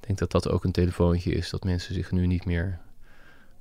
Ik 0.00 0.06
denk 0.06 0.18
dat 0.18 0.30
dat 0.30 0.48
ook 0.48 0.64
een 0.64 0.72
telefoontje 0.72 1.32
is 1.32 1.50
dat 1.50 1.64
mensen 1.64 1.94
zich 1.94 2.10
nu 2.10 2.26
niet 2.26 2.44
meer 2.44 2.78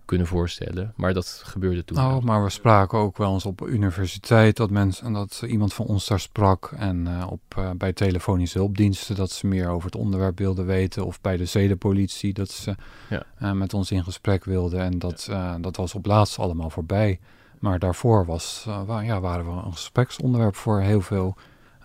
kunnen 0.05 0.27
voorstellen. 0.27 0.93
Maar 0.95 1.13
dat 1.13 1.41
gebeurde 1.45 1.83
toen. 1.85 1.97
Nou, 1.97 2.11
wel. 2.11 2.21
maar 2.21 2.43
we 2.43 2.49
spraken 2.49 2.97
ook 2.99 3.17
wel 3.17 3.33
eens 3.33 3.45
op 3.45 3.67
universiteit 3.67 4.57
dat 4.57 4.69
mensen 4.69 5.13
dat 5.13 5.43
iemand 5.47 5.73
van 5.73 5.85
ons 5.85 6.07
daar 6.07 6.19
sprak. 6.19 6.73
En 6.77 7.07
eh, 7.07 7.27
op, 7.31 7.41
eh, 7.57 7.69
bij 7.77 7.93
telefonische 7.93 8.57
hulpdiensten 8.57 9.15
dat 9.15 9.31
ze 9.31 9.47
meer 9.47 9.69
over 9.69 9.85
het 9.85 9.95
onderwerp 9.99 10.37
wilden 10.37 10.65
weten. 10.65 11.05
Of 11.05 11.21
bij 11.21 11.37
de 11.37 11.45
zedenpolitie 11.45 12.33
dat 12.33 12.49
ze 12.49 12.75
Ja. 13.09 13.23
eh, 13.37 13.51
met 13.51 13.73
ons 13.73 13.91
in 13.91 14.03
gesprek 14.03 14.45
wilden. 14.45 14.79
En 14.79 14.99
dat, 14.99 15.29
dat 15.61 15.75
was 15.75 15.95
op 15.95 16.05
laatst 16.05 16.39
allemaal 16.39 16.69
voorbij. 16.69 17.19
Maar 17.59 17.79
daarvoor 17.79 18.25
was, 18.25 18.67
wa- 18.85 18.99
ja, 19.01 19.19
waren 19.19 19.45
we 19.45 19.51
een 19.65 19.71
gespreksonderwerp 19.73 20.55
voor 20.55 20.79
heel 20.81 21.01
veel 21.01 21.35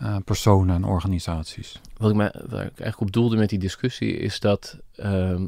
eh, 0.00 0.16
personen 0.24 0.74
en 0.74 0.84
organisaties. 0.84 1.80
Wat 1.96 2.10
ik, 2.10 2.16
mij, 2.16 2.32
waar 2.32 2.66
ik 2.66 2.78
eigenlijk 2.78 3.00
op 3.00 3.12
doelde 3.12 3.36
met 3.36 3.48
die 3.48 3.58
discussie 3.58 4.16
is 4.16 4.40
dat 4.40 4.78
ehm, 4.94 5.46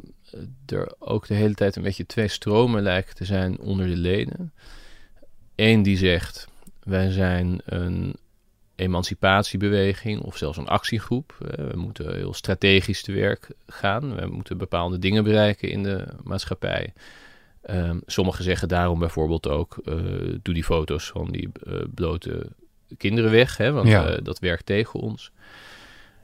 er 0.67 0.95
ook 0.99 1.27
de 1.27 1.35
hele 1.35 1.55
tijd 1.55 1.77
een 1.77 1.83
beetje 1.83 2.07
twee 2.07 2.29
stromen 2.29 2.83
lijken 2.83 3.15
te 3.15 3.25
zijn 3.25 3.59
onder 3.61 3.87
de 3.87 3.97
leden. 3.97 4.53
Eén 5.55 5.83
die 5.83 5.97
zegt, 5.97 6.49
wij 6.83 7.11
zijn 7.11 7.61
een 7.65 8.17
emancipatiebeweging 8.75 10.21
of 10.21 10.37
zelfs 10.37 10.59
een 10.59 10.69
actiegroep. 10.69 11.37
Eh, 11.41 11.65
we 11.71 11.77
moeten 11.77 12.15
heel 12.15 12.35
strategisch 12.35 13.03
te 13.03 13.12
werk 13.12 13.49
gaan. 13.67 14.15
We 14.15 14.27
moeten 14.27 14.59
bepaalde 14.59 14.99
dingen 14.99 15.25
bereiken 15.25 15.71
in 15.71 15.83
de 15.83 16.07
maatschappij. 16.23 16.93
Ehm, 17.62 17.99
sommigen 18.07 18.45
zeggen 18.45 18.69
daarom 18.69 18.99
bijvoorbeeld 18.99 19.49
ook, 19.49 19.77
eh, 19.85 19.95
doe 20.43 20.55
die 20.55 20.65
foto's 20.65 21.11
van 21.11 21.31
die 21.31 21.51
eh, 21.67 21.75
blote 21.95 22.47
kinderen 22.98 23.31
weg, 23.31 23.57
hè, 23.57 23.72
want 23.72 23.88
Ja. 23.88 24.07
eh, 24.07 24.18
dat 24.24 24.38
werkt 24.38 24.66
tegen 24.66 25.00
ons. 25.00 25.31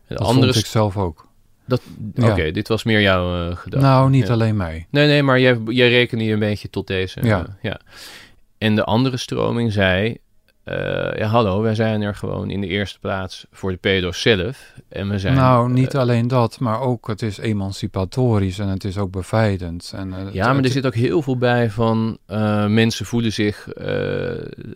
De 0.07 0.14
Dat 0.14 0.26
andere 0.26 0.52
vond 0.52 0.64
ik 0.64 0.70
zelf 0.70 0.96
ook. 0.96 1.26
dat, 1.64 1.83
Ja. 2.14 2.31
Oké, 2.31 2.50
dit 2.50 2.68
was 2.68 2.83
meer 2.85 3.00
jouw 3.00 3.50
eh 3.50 3.57
gedachte. 3.57 3.87
Nou, 3.87 4.11
niet 4.11 4.26
Ja. 4.26 4.33
alleen 4.33 4.57
mij. 4.57 4.87
Nee, 4.90 5.07
nee, 5.07 5.22
maar 5.22 5.40
jij, 5.40 5.59
jij 5.66 5.88
rekende 5.88 6.24
je 6.24 6.33
een 6.33 6.38
beetje 6.38 6.70
tot 6.70 6.87
deze. 6.87 7.20
Ja. 7.26 7.38
eh, 7.46 7.52
ja. 7.62 7.81
En 8.59 8.74
de 8.74 8.85
andere 8.85 9.16
stroming 9.16 9.72
zei... 9.72 10.18
eh, 10.68 11.18
ja, 11.18 11.26
hallo, 11.26 11.62
wij 11.62 11.74
zijn 11.74 12.02
er 12.02 12.14
gewoon 12.14 12.50
in 12.50 12.61
de 12.61 12.66
eerste 12.66 12.98
plaats 12.98 13.46
voor 13.52 13.70
de 13.70 13.76
pedo's 13.76 14.20
zelf. 14.20 14.72
En 14.88 15.09
we 15.09 15.18
zijn... 15.18 15.35
nou, 15.35 15.70
niet 15.72 15.94
eh, 15.94 16.00
alleen 16.00 16.28
dat, 16.28 16.61
maar 16.61 16.81
ook 16.81 17.07
het 17.07 17.22
is 17.22 17.38
emancipatorisch 17.38 18.59
en 18.59 18.68
het 18.68 18.85
is 18.85 18.98
ook 18.98 19.11
bevrijdend. 19.11 19.92
En, 19.96 20.12
eh, 20.12 20.33
ja, 20.35 20.46
maar 20.46 20.57
het- 20.57 20.64
er 20.64 20.70
zit 20.70 20.87
ook 20.87 20.94
heel 20.94 21.22
veel 21.22 21.37
bij 21.38 21.70
van 21.70 22.18
mensen 22.68 23.07
voelen 23.07 23.33
zich 23.33 23.68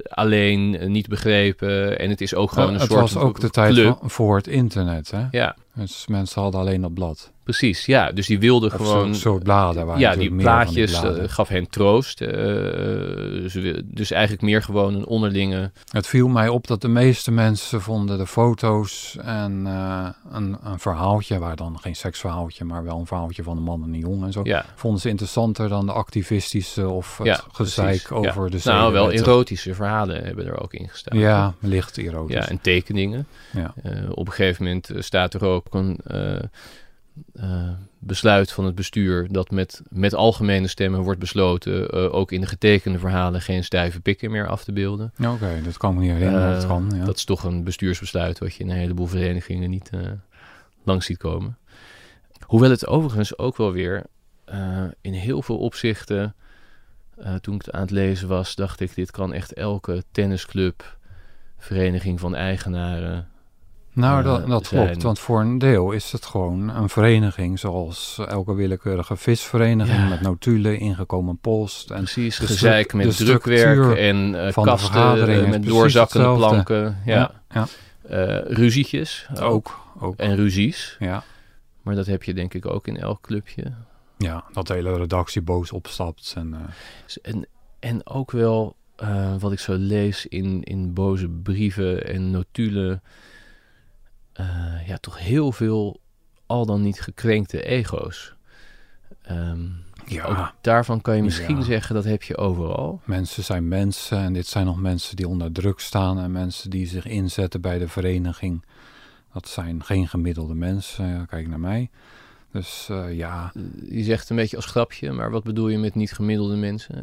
alleen, 0.08 0.92
niet 0.92 1.08
begrepen. 1.08 1.98
En 1.98 2.10
het 2.10 2.20
is 2.20 2.34
ook 2.34 2.48
gewoon 2.48 2.64
Nou, 2.64 2.74
een 2.74 2.82
het 2.82 2.90
soort 2.92 3.12
was 3.12 3.22
ook 3.22 3.40
de 3.40 3.50
tijd 3.50 3.78
van, 3.80 3.98
voor 4.10 4.36
het 4.36 4.46
internet. 4.46 5.10
Hè? 5.10 5.24
Ja, 5.30 5.56
Dus 5.74 6.06
mensen 6.06 6.42
hadden 6.42 6.60
alleen 6.60 6.80
dat 6.80 6.94
blad. 6.94 7.32
Precies. 7.44 7.86
Ja, 7.86 8.12
dus 8.12 8.26
die 8.26 8.38
wilden 8.38 8.70
Of 8.72 8.76
gewoon... 8.76 8.90
zo'n 9.04 9.14
soort 9.14 9.42
bladen. 9.42 9.86
Waar 9.86 9.98
ja, 9.98 10.16
die 10.16 10.34
plaatjes 10.34 11.02
eh, 11.02 11.12
gaf 11.26 11.48
hen 11.48 11.68
troost. 11.70 12.18
wil- 13.52 13.80
dus 13.84 14.10
eigenlijk 14.10 14.42
meer 14.42 14.62
gewoon 14.62 14.94
een 14.94 15.06
onderlinge... 15.06 15.70
Het 15.90 16.06
viel 16.06 16.28
mij 16.28 16.48
op 16.48 16.66
dat 16.66 16.80
de 16.80 16.88
meeste 16.88 17.30
mensen 17.30 17.80
vonden 17.80 18.18
de 18.18 18.26
foto's 18.26 19.16
en 19.22 19.66
eh, 19.66 20.08
een, 20.30 20.56
een 20.62 20.78
verhaaltje, 20.78 21.38
waar 21.38 21.56
dan 21.56 21.78
geen 21.80 21.96
seksverhaaltje, 21.96 22.64
maar 22.64 22.84
wel 22.84 22.98
een 22.98 23.06
verhaaltje 23.06 23.42
van 23.42 23.56
een 23.56 23.62
man 23.62 23.82
en 23.82 23.92
een 23.94 24.00
jongen 24.00 24.26
en 24.26 24.32
zo. 24.32 24.40
Ja, 24.44 24.64
Vonden 24.74 25.00
ze 25.00 25.08
interessanter 25.08 25.68
dan 25.68 25.86
de 25.86 25.92
activistische 25.92 26.88
of 26.88 27.18
het 27.18 27.26
Ja, 27.26 27.40
gezeik 27.52 27.86
precies. 27.86 28.10
over 28.10 28.42
Ja. 28.44 28.48
de 28.50 28.60
nou, 28.64 28.92
wel 28.92 29.12
erotische 29.12 29.74
verhalen 29.74 30.24
hebben 30.24 30.46
er 30.46 30.60
ook 30.62 30.72
in 30.74 30.88
gestaan. 30.88 31.18
Ja, 31.18 31.54
licht 31.60 31.98
erotisch. 31.98 32.34
Ja, 32.36 32.48
en 32.48 32.60
tekeningen. 32.60 33.26
Ja. 33.52 33.74
Op 34.10 34.26
een 34.26 34.32
gegeven 34.32 34.64
moment 34.64 34.90
staat 34.98 35.34
er 35.34 35.44
ook 35.44 35.66
een 35.70 35.98
eh, 37.34 37.52
eh, 37.52 37.68
besluit 37.98 38.52
van 38.52 38.64
het 38.64 38.74
bestuur 38.74 39.28
dat 39.30 39.50
met, 39.50 39.82
met 39.88 40.14
algemene 40.14 40.66
stemmen 40.66 41.00
wordt 41.00 41.20
besloten 41.20 41.88
eh, 41.88 42.14
ook 42.14 42.32
in 42.32 42.40
de 42.40 42.46
getekende 42.46 42.98
verhalen 42.98 43.40
geen 43.40 43.64
stijve 43.64 44.00
pikken 44.00 44.30
meer 44.30 44.48
af 44.48 44.64
te 44.64 44.72
beelden. 44.72 45.12
Oké, 45.26 45.60
dat 45.64 45.76
kan 45.76 45.94
me 45.94 46.00
niet 46.00 46.10
herinneren. 46.10 46.48
Eh, 46.48 46.54
dat 46.54 46.66
kan, 46.66 46.92
ja. 46.94 47.04
Dat 47.04 47.16
is 47.16 47.24
toch 47.24 47.44
een 47.44 47.64
bestuursbesluit 47.64 48.38
wat 48.38 48.54
je 48.54 48.64
in 48.64 48.70
een 48.70 48.76
heleboel 48.76 49.06
verenigingen 49.06 49.70
niet 49.70 49.90
eh, 49.92 50.00
langs 50.84 51.06
ziet 51.06 51.18
komen. 51.18 51.58
Hoewel 52.46 52.70
het 52.70 52.86
overigens 52.86 53.38
ook 53.38 53.56
wel 53.56 53.72
weer 53.72 54.06
eh, 54.44 54.84
in 55.00 55.12
heel 55.12 55.42
veel 55.42 55.58
opzichten, 55.58 56.34
eh, 57.16 57.34
toen 57.34 57.54
ik 57.54 57.64
het 57.64 57.74
aan 57.74 57.80
het 57.80 57.90
lezen 57.90 58.28
was, 58.28 58.54
dacht 58.54 58.80
ik, 58.80 58.94
dit 58.94 59.10
kan 59.10 59.32
echt 59.32 59.52
elke 59.52 60.04
tennisclub, 60.12 60.98
vereniging 61.58 62.20
van 62.20 62.34
eigenaren. 62.34 63.28
Nou, 63.94 64.18
eh, 64.18 64.24
dat, 64.24 64.46
dat 64.46 64.66
zijn- 64.66 64.86
klopt. 64.86 65.02
Want 65.02 65.18
voor 65.18 65.40
een 65.40 65.58
deel 65.58 65.90
is 65.90 66.12
het 66.12 66.26
gewoon 66.26 66.68
een 66.68 66.88
vereniging 66.88 67.58
zoals 67.58 68.20
elke 68.28 68.54
willekeurige 68.54 69.16
visvereniging 69.16 69.98
Ja. 69.98 70.08
met 70.08 70.20
notulen, 70.20 70.78
ingekomen 70.78 71.38
post. 71.38 71.90
En 71.90 71.96
Precies, 71.96 72.38
gezeik 72.38 72.92
met 72.92 73.16
drukwerk 73.16 73.96
en 73.98 74.52
van 74.52 74.64
de 74.64 74.70
kasten 74.70 75.28
eh, 75.44 75.48
met 75.50 75.66
doorzakkende 75.66 76.28
hetzelfde. 76.28 76.62
planken. 76.62 76.98
Ja. 77.04 77.30
ja, 77.50 77.66
ruzietjes 78.46 79.26
ook. 79.34 79.40
ook. 79.42 79.80
ook. 80.00 80.16
En 80.16 80.36
ruzies. 80.36 80.96
Ja. 80.98 81.22
Maar 81.82 81.94
dat 81.94 82.06
heb 82.06 82.22
je 82.22 82.34
denk 82.34 82.54
ik 82.54 82.66
ook 82.66 82.86
in 82.86 82.96
elk 82.98 83.20
clubje. 83.20 83.64
ja, 84.18 84.44
dat 84.52 84.66
de 84.66 84.74
hele 84.74 84.96
redactie 84.96 85.42
boos 85.42 85.72
opstapt. 85.72 86.32
En, 86.36 86.54
En, 87.22 87.46
en 87.80 88.06
ook 88.06 88.30
wel 88.30 88.76
wat 89.38 89.52
ik 89.52 89.58
zo 89.58 89.74
lees 89.74 90.26
in, 90.26 90.62
in 90.62 90.92
boze 90.92 91.28
brieven 91.28 92.06
en 92.08 92.30
notulen. 92.30 93.02
Eh, 94.32 94.86
ja, 94.88 94.96
toch 94.96 95.18
heel 95.18 95.52
veel 95.52 96.00
al 96.46 96.66
dan 96.66 96.82
niet 96.82 97.00
gekrenkte 97.00 97.62
ego's. 97.64 98.34
Ehm, 99.22 99.60
ja, 100.06 100.24
ook 100.24 100.52
daarvan 100.60 101.00
kan 101.00 101.16
je 101.16 101.22
misschien 101.22 101.56
Ja. 101.56 101.62
zeggen 101.62 101.94
dat 101.94 102.04
heb 102.04 102.22
je 102.22 102.36
overal. 102.36 103.00
mensen 103.04 103.44
zijn 103.44 103.68
mensen 103.68 104.18
en 104.18 104.32
dit 104.32 104.46
zijn 104.46 104.66
nog 104.66 104.76
mensen 104.80 105.16
die 105.16 105.28
onder 105.28 105.52
druk 105.52 105.80
staan 105.80 106.18
en 106.18 106.32
mensen 106.32 106.70
die 106.70 106.86
zich 106.86 107.06
inzetten 107.06 107.60
bij 107.60 107.78
de 107.78 107.88
vereniging. 107.88 108.64
Dat 109.32 109.48
zijn 109.48 109.84
geen 109.84 110.08
gemiddelde 110.08 110.54
mensen, 110.54 111.26
kijk 111.26 111.48
naar 111.48 111.60
mij. 111.60 111.90
Dus 112.52 112.88
eh, 112.90 113.16
ja, 113.16 113.52
Je 113.88 114.02
zegt 114.02 114.30
een 114.30 114.36
beetje 114.36 114.56
als 114.56 114.66
grapje, 114.66 115.12
maar 115.12 115.30
wat 115.30 115.42
bedoel 115.44 115.68
je 115.68 115.78
met 115.78 115.94
niet 115.94 116.12
gemiddelde 116.12 116.56
mensen? 116.56 117.02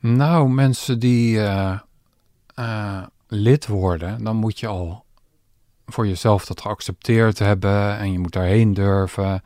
nou 0.00 0.48
mensen 0.48 0.98
die 0.98 1.40
eh, 1.40 3.02
lid 3.28 3.66
worden, 3.66 4.24
dan 4.24 4.36
moet 4.36 4.60
je 4.60 4.66
al 4.66 5.04
voor 5.92 6.06
jezelf 6.06 6.44
dat 6.46 6.60
geaccepteerd 6.60 7.38
hebben 7.38 7.98
en 7.98 8.12
je 8.12 8.18
moet 8.18 8.32
daarheen 8.32 8.74
durven. 8.74 9.42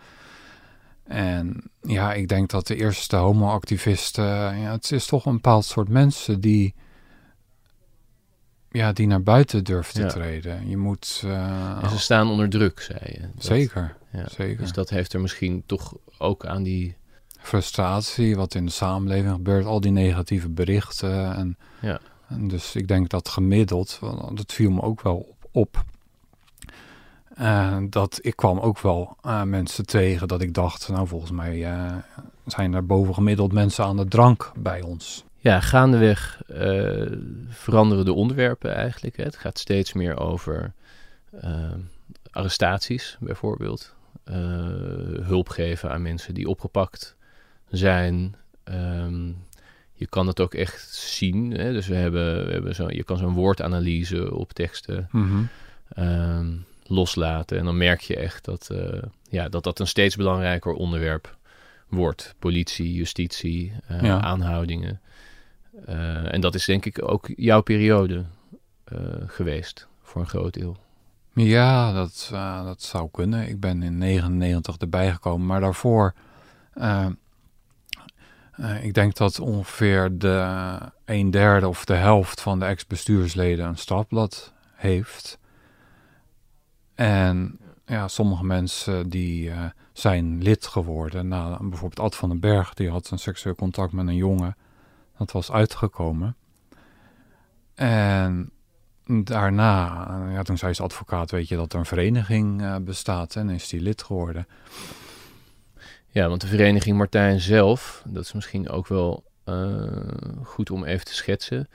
En 1.04 1.62
ja, 1.83 2.12
ik 2.12 2.28
denk 2.28 2.50
dat 2.50 2.66
de 2.66 2.76
eerste 2.76 3.16
homoactivisten, 3.16 4.59
ja, 4.59 4.72
het 4.72 4.92
is 4.92 5.07
toch 5.07 5.26
een 5.26 5.35
bepaald 5.35 5.64
soort 5.64 5.88
mensen 5.88 6.40
die, 6.40 6.74
ja, 8.70 8.92
die 8.92 9.07
naar 9.07 9.22
buiten 9.22 9.64
durven 9.64 9.94
te 9.94 10.00
Ja. 10.00 10.09
treden. 10.09 10.68
Je 10.68 10.76
moet, 10.76 11.20
eh, 11.24 11.83
En 11.83 11.90
ze 11.90 11.98
staan 11.98 12.28
onder 12.30 12.48
druk, 12.48 12.80
zei 12.80 12.98
je. 13.02 13.20
Dat- 13.20 13.44
zeker, 13.44 13.96
ja. 14.12 14.28
zeker. 14.28 14.57
Dus 14.62 14.72
dat 14.72 14.90
heeft 14.90 15.12
er 15.12 15.20
misschien 15.20 15.62
toch 15.66 15.94
ook 16.18 16.46
aan 16.46 16.62
die... 16.62 16.96
Frustratie, 17.40 18.37
wat 18.37 18.54
in 18.54 18.64
de 18.66 18.70
samenleving 18.72 19.33
gebeurt, 19.33 19.64
al 19.66 19.80
die 19.80 19.90
negatieve 19.90 20.48
berichten. 20.48 21.35
En, 21.35 21.57
Ja. 21.80 22.00
en 22.28 22.48
dus 22.48 22.74
ik 22.76 22.88
denk 22.88 23.09
dat 23.09 23.28
gemiddeld, 23.28 23.98
dat 24.35 24.52
viel 24.52 24.70
me 24.70 24.83
ook 24.83 25.02
wel 25.02 25.16
op, 25.16 25.37
op 25.52 25.85
eh, 27.35 27.79
dat 27.90 28.18
ik 28.23 28.37
kwam 28.37 28.59
ook 28.59 28.81
wel 28.81 29.16
eh, 29.23 29.42
mensen 29.42 29.87
tegen 29.87 30.29
dat 30.29 30.42
ik 30.42 30.55
dacht, 30.55 30.88
nou 30.88 31.07
volgens 31.07 31.31
mij 31.31 31.64
eh, 31.64 31.97
zijn 32.47 32.75
er 32.75 32.87
bovengemiddeld 32.87 33.53
mensen 33.53 33.85
aan 33.85 33.97
de 33.97 34.09
drank 34.09 34.53
bij 34.57 34.83
ons. 34.83 35.25
Ja, 35.38 35.61
gaandeweg 35.61 36.42
veranderen 37.49 38.05
de 38.05 38.12
onderwerpen 38.12 38.75
eigenlijk. 38.75 39.16
Hè. 39.16 39.25
Het 39.25 39.37
gaat 39.37 39.59
steeds 39.59 39.92
meer 39.92 40.18
over 40.18 40.73
arrestaties 42.31 43.16
bijvoorbeeld. 43.20 43.94
Hulp 45.23 45.49
geven 45.49 45.90
aan 45.90 46.03
mensen 46.03 46.35
die 46.35 46.49
opgepakt 46.49 47.16
zijn. 47.68 48.35
Ehm, 48.64 49.29
je 49.92 50.07
kan 50.07 50.27
het 50.27 50.40
ook 50.40 50.55
echt 50.55 50.94
zien. 50.94 51.51
Hè? 51.51 51.73
Dus 51.73 51.87
we 51.87 51.94
hebben, 51.94 52.47
we 52.47 52.53
hebben 52.53 52.75
zo, 52.75 52.87
je 52.90 53.05
kan 53.05 53.18
zo'n 53.18 53.35
woordanalyse 53.35 54.35
op 54.35 54.53
teksten 54.53 55.09
ehm, 55.88 56.53
loslaten. 56.87 57.59
En 57.59 57.64
dan 57.64 57.77
merk 57.77 58.01
je 58.01 58.16
echt 58.16 58.44
dat, 58.44 58.70
eh, 58.70 59.03
ja, 59.31 59.49
dat 59.49 59.64
dat 59.64 59.79
een 59.79 59.87
steeds 59.87 60.16
belangrijker 60.16 60.73
onderwerp 60.73 61.37
wordt. 61.88 62.35
Politie, 62.38 62.92
justitie, 62.92 63.73
eh, 63.87 64.03
Ja. 64.03 64.20
aanhoudingen. 64.20 65.01
Eh, 65.87 66.33
en 66.33 66.40
dat 66.40 66.55
is 66.55 66.64
denk 66.64 66.85
ik 66.85 67.09
ook 67.09 67.29
jouw 67.37 67.61
periode 67.61 68.25
geweest, 69.27 69.88
voor 70.03 70.20
een 70.20 70.29
groot 70.29 70.55
deel. 70.55 70.77
Ja, 71.33 71.92
dat, 71.92 72.29
dat 72.64 72.83
zou 72.83 73.09
kunnen. 73.11 73.49
Ik 73.49 73.61
ben 73.61 73.83
in 73.83 73.99
99 73.99 74.77
erbij 74.77 75.12
gekomen, 75.12 75.47
maar 75.47 75.61
daarvoor... 75.61 76.14
ik 78.83 78.94
denk 78.94 79.16
dat 79.16 79.40
ongeveer 79.40 80.18
de 80.18 80.79
een 81.05 81.31
derde 81.31 81.68
of 81.68 81.85
de 81.85 81.94
helft 81.94 82.40
van 82.40 82.59
de 82.59 82.64
ex-bestuursleden 82.64 83.66
een 83.66 83.77
strafblad 83.77 84.53
heeft. 84.75 85.38
En 86.94 87.59
ja, 87.87 88.09
sommige 88.09 88.44
mensen 88.44 89.09
die 89.09 89.50
eh, 89.50 89.64
zijn 89.92 90.42
lid 90.42 90.66
geworden. 90.66 91.28
Nou, 91.28 91.68
bijvoorbeeld 91.68 92.00
Ad 92.00 92.16
van 92.16 92.28
den 92.28 92.40
Berg, 92.40 92.74
die 92.74 92.90
had 92.90 93.11
een 93.11 93.18
seksueel 93.18 93.54
contact 93.54 93.92
met 93.92 94.07
een 94.07 94.16
jongen. 94.16 94.57
Dat 95.18 95.33
was 95.33 95.52
uitgekomen. 95.52 96.37
En 97.74 98.50
daarna, 99.07 100.09
ja, 100.30 100.42
toen 100.42 100.59
zei 100.59 100.72
ze 100.72 100.83
advocaat, 100.83 101.30
weet 101.30 101.48
je 101.48 101.57
dat 101.57 101.72
er 101.72 101.78
een 101.78 101.87
vereniging 101.87 102.62
eh, 102.62 102.76
bestaat 102.76 103.37
en 103.37 103.50
is 103.50 103.68
die 103.68 103.80
lid 103.80 104.02
geworden. 104.02 104.46
Ja, 106.09 106.28
want 106.28 106.40
de 106.40 106.46
vereniging 106.46 106.96
Martijn 106.96 107.40
zelf, 107.40 108.02
dat 108.07 108.24
is 108.24 108.33
misschien 108.33 108.68
ook 108.68 108.87
wel 108.87 109.24
eh, 109.44 109.88
goed 110.42 110.70
om 110.70 110.85
even 110.85 111.04
te 111.04 111.14
schetsen. 111.14 111.68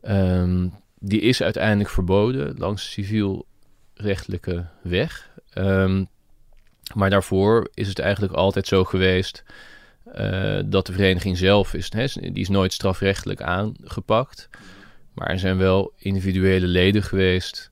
Ehm, 0.00 0.68
die 0.98 1.20
is 1.20 1.42
uiteindelijk 1.42 1.90
verboden 1.90 2.58
langs 2.58 2.94
de 2.94 3.44
civielrechtelijke 3.98 4.66
weg. 4.82 5.30
Ehm, 5.52 6.04
maar 6.94 7.10
daarvoor 7.10 7.68
is 7.74 7.88
het 7.88 7.98
eigenlijk 7.98 8.32
altijd 8.32 8.66
zo 8.66 8.84
geweest 8.84 9.44
eh, 10.12 10.58
dat 10.64 10.86
de 10.86 10.92
vereniging 10.92 11.38
zelf 11.38 11.74
is, 11.74 11.92
hè, 11.92 12.06
die 12.06 12.42
is 12.42 12.48
nooit 12.48 12.72
strafrechtelijk 12.72 13.42
aangepakt. 13.42 14.48
Maar 15.14 15.28
er 15.28 15.38
zijn 15.38 15.56
wel 15.56 15.92
individuele 15.96 16.66
leden 16.66 17.02
geweest 17.02 17.70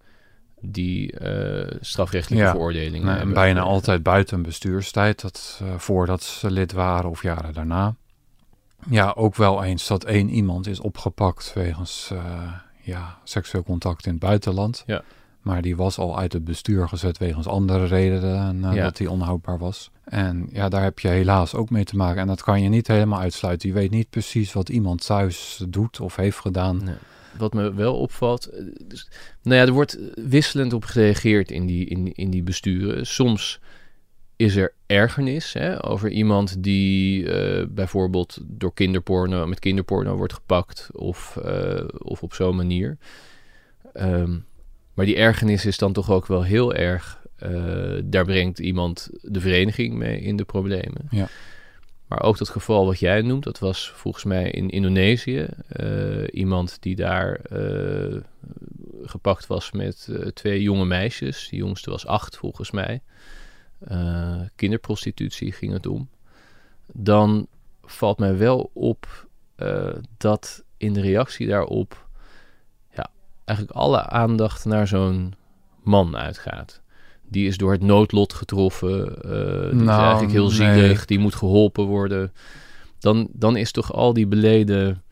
die 0.60 1.12
eh, 1.12 1.76
strafrechtelijke 1.80 2.44
Ja, 2.44 2.50
veroordelingen 2.50 3.06
Nou, 3.06 3.20
en 3.20 3.32
bijna 3.32 3.60
altijd 3.60 4.02
buiten 4.02 4.42
bestuurstijd, 4.42 5.20
dat, 5.20 5.60
eh, 5.62 5.78
voordat 5.78 6.22
ze 6.22 6.50
lid 6.50 6.72
waren 6.72 7.10
of 7.10 7.22
jaren 7.22 7.54
daarna. 7.54 7.94
Ja, 8.90 9.12
ook 9.16 9.36
wel 9.36 9.64
eens 9.64 9.86
dat 9.86 10.04
één 10.04 10.28
iemand 10.28 10.66
is 10.66 10.80
opgepakt 10.80 11.52
wegens 11.54 12.12
ja, 12.82 13.18
seksueel 13.24 13.62
contact 13.64 14.06
in 14.06 14.10
het 14.10 14.20
buitenland. 14.20 14.82
Ja. 14.86 15.02
Maar 15.46 15.62
die 15.62 15.76
was 15.76 15.98
al 15.98 16.18
uit 16.18 16.32
het 16.32 16.44
bestuur 16.44 16.88
gezet 16.88 17.18
wegens 17.18 17.46
andere 17.46 17.84
redenen 17.84 18.64
en 18.64 18.74
Ja. 18.74 18.82
dat 18.82 18.98
hij 18.98 19.06
onhoudbaar 19.06 19.58
was. 19.58 19.90
En 20.04 20.48
ja, 20.52 20.68
daar 20.68 20.82
heb 20.82 20.98
je 20.98 21.08
helaas 21.08 21.54
ook 21.54 21.70
mee 21.70 21.84
te 21.84 21.96
maken. 21.96 22.20
En 22.20 22.26
dat 22.26 22.42
kan 22.42 22.62
je 22.62 22.68
niet 22.68 22.86
helemaal 22.86 23.20
uitsluiten. 23.20 23.68
Je 23.68 23.74
weet 23.74 23.90
niet 23.90 24.10
precies 24.10 24.52
wat 24.52 24.68
iemand 24.68 25.06
thuis 25.06 25.62
doet 25.68 26.00
of 26.00 26.16
heeft 26.16 26.38
gedaan. 26.38 26.84
Nee. 26.84 26.94
Wat 27.38 27.52
me 27.52 27.74
wel 27.74 27.98
opvalt, 27.98 28.46
eh, 28.46 28.64
dus, 28.84 29.08
nou 29.42 29.56
ja, 29.56 29.66
er 29.66 29.72
wordt 29.72 29.98
wisselend 30.14 30.72
op 30.72 30.84
gereageerd 30.84 31.50
in 31.50 31.66
die, 31.66 31.86
in, 31.86 32.12
in 32.14 32.30
die 32.30 32.42
besturen. 32.42 33.06
Soms 33.06 33.60
is 34.36 34.56
er 34.56 34.74
ergernis 34.86 35.52
hè, 35.52 35.86
over 35.88 36.10
iemand 36.10 36.62
die 36.62 37.32
eh, 37.32 37.66
bijvoorbeeld 37.68 38.38
door 38.42 38.74
kinderporno, 38.74 39.46
met 39.46 39.58
kinderporno 39.58 40.16
wordt 40.16 40.32
gepakt 40.32 40.88
of, 40.92 41.36
eh, 41.36 41.84
of 41.98 42.22
op 42.22 42.34
zo'n 42.34 42.56
manier. 42.56 42.98
Ehm, 43.92 44.36
maar 44.96 45.06
die 45.06 45.16
ergernis 45.16 45.66
is 45.66 45.78
dan 45.78 45.92
toch 45.92 46.10
ook 46.10 46.26
wel 46.26 46.42
heel 46.42 46.74
erg, 46.74 47.22
eh, 47.36 47.94
daar 48.04 48.24
brengt 48.24 48.58
iemand 48.58 49.10
de 49.22 49.40
vereniging 49.40 49.94
mee 49.94 50.20
in 50.20 50.36
de 50.36 50.44
problemen. 50.44 51.06
Ja. 51.10 51.28
Maar 52.06 52.22
ook 52.22 52.38
dat 52.38 52.48
geval 52.48 52.86
wat 52.86 52.98
jij 52.98 53.22
noemt, 53.22 53.44
dat 53.44 53.58
was 53.58 53.90
volgens 53.90 54.24
mij 54.24 54.50
in 54.50 54.70
Indonesië. 54.70 55.46
eh, 55.68 56.24
iemand 56.30 56.76
die 56.80 56.96
daar 56.96 57.34
eh, 57.34 58.16
gepakt 59.02 59.46
was 59.46 59.72
met 59.72 60.08
twee 60.34 60.62
jonge 60.62 60.84
meisjes. 60.84 61.48
Die 61.48 61.58
jongste 61.58 61.90
was 61.90 62.06
acht 62.06 62.36
volgens 62.36 62.70
mij. 62.70 63.00
Kinderprostitutie 64.54 65.52
ging 65.52 65.72
het 65.72 65.86
om. 65.86 66.08
Dan 66.92 67.46
valt 67.82 68.18
mij 68.18 68.36
wel 68.36 68.70
op 68.72 69.26
dat 70.16 70.64
in 70.76 70.92
de 70.92 71.00
reactie 71.00 71.46
daarop 71.46 72.05
eigenlijk 73.46 73.78
alle 73.78 74.06
aandacht 74.08 74.64
naar 74.64 74.86
zo'n 74.86 75.34
man 75.82 76.16
uitgaat. 76.16 76.80
Die 77.28 77.46
is 77.46 77.56
door 77.56 77.72
het 77.72 77.82
noodlot 77.82 78.32
getroffen. 78.32 79.22
eh 79.22 79.70
die 79.70 79.80
is 79.80 79.86
Nou, 79.86 80.00
eigenlijk 80.02 80.32
heel 80.32 80.46
nee. 80.48 80.54
zielig. 80.54 81.04
Die 81.04 81.18
moet 81.18 81.34
geholpen 81.34 81.84
worden. 81.84 82.32
Dan, 82.98 83.28
dan 83.32 83.56
is 83.56 83.72
toch 83.72 83.92
al 83.92 84.12
die 84.12 84.26
beleden 84.26 85.02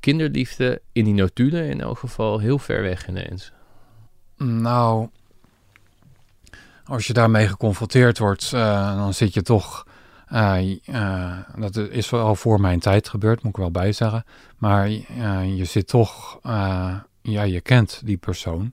kinderliefde 0.00 0.82
in 0.92 1.04
die 1.04 1.14
notulen 1.14 1.68
in 1.68 1.80
elk 1.80 1.98
geval 1.98 2.38
heel 2.38 2.58
ver 2.58 2.82
weg 2.82 3.08
ineens. 3.08 3.52
Nou, 4.36 5.08
als 6.84 7.06
je 7.06 7.12
daarmee 7.12 7.48
geconfronteerd 7.48 8.18
wordt, 8.18 8.52
eh, 8.52 8.96
dan 8.96 9.14
zit 9.14 9.34
je 9.34 9.42
toch. 9.42 9.86
eh, 10.84 11.38
dat 11.56 11.76
is 11.76 12.10
wel 12.10 12.34
voor 12.34 12.60
mijn 12.60 12.80
tijd 12.80 13.08
gebeurd, 13.08 13.42
moet 13.42 13.52
ik 13.52 13.58
wel 13.58 13.70
bij 13.70 13.92
zeggen. 13.92 14.24
Maar 14.58 14.88
je 15.44 15.64
zit 15.64 15.88
toch. 15.88 16.38
Ja, 17.26 17.42
je 17.42 17.60
kent 17.60 18.00
die 18.04 18.16
persoon. 18.16 18.72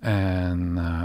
En. 0.00 0.72
eh, 0.78 1.02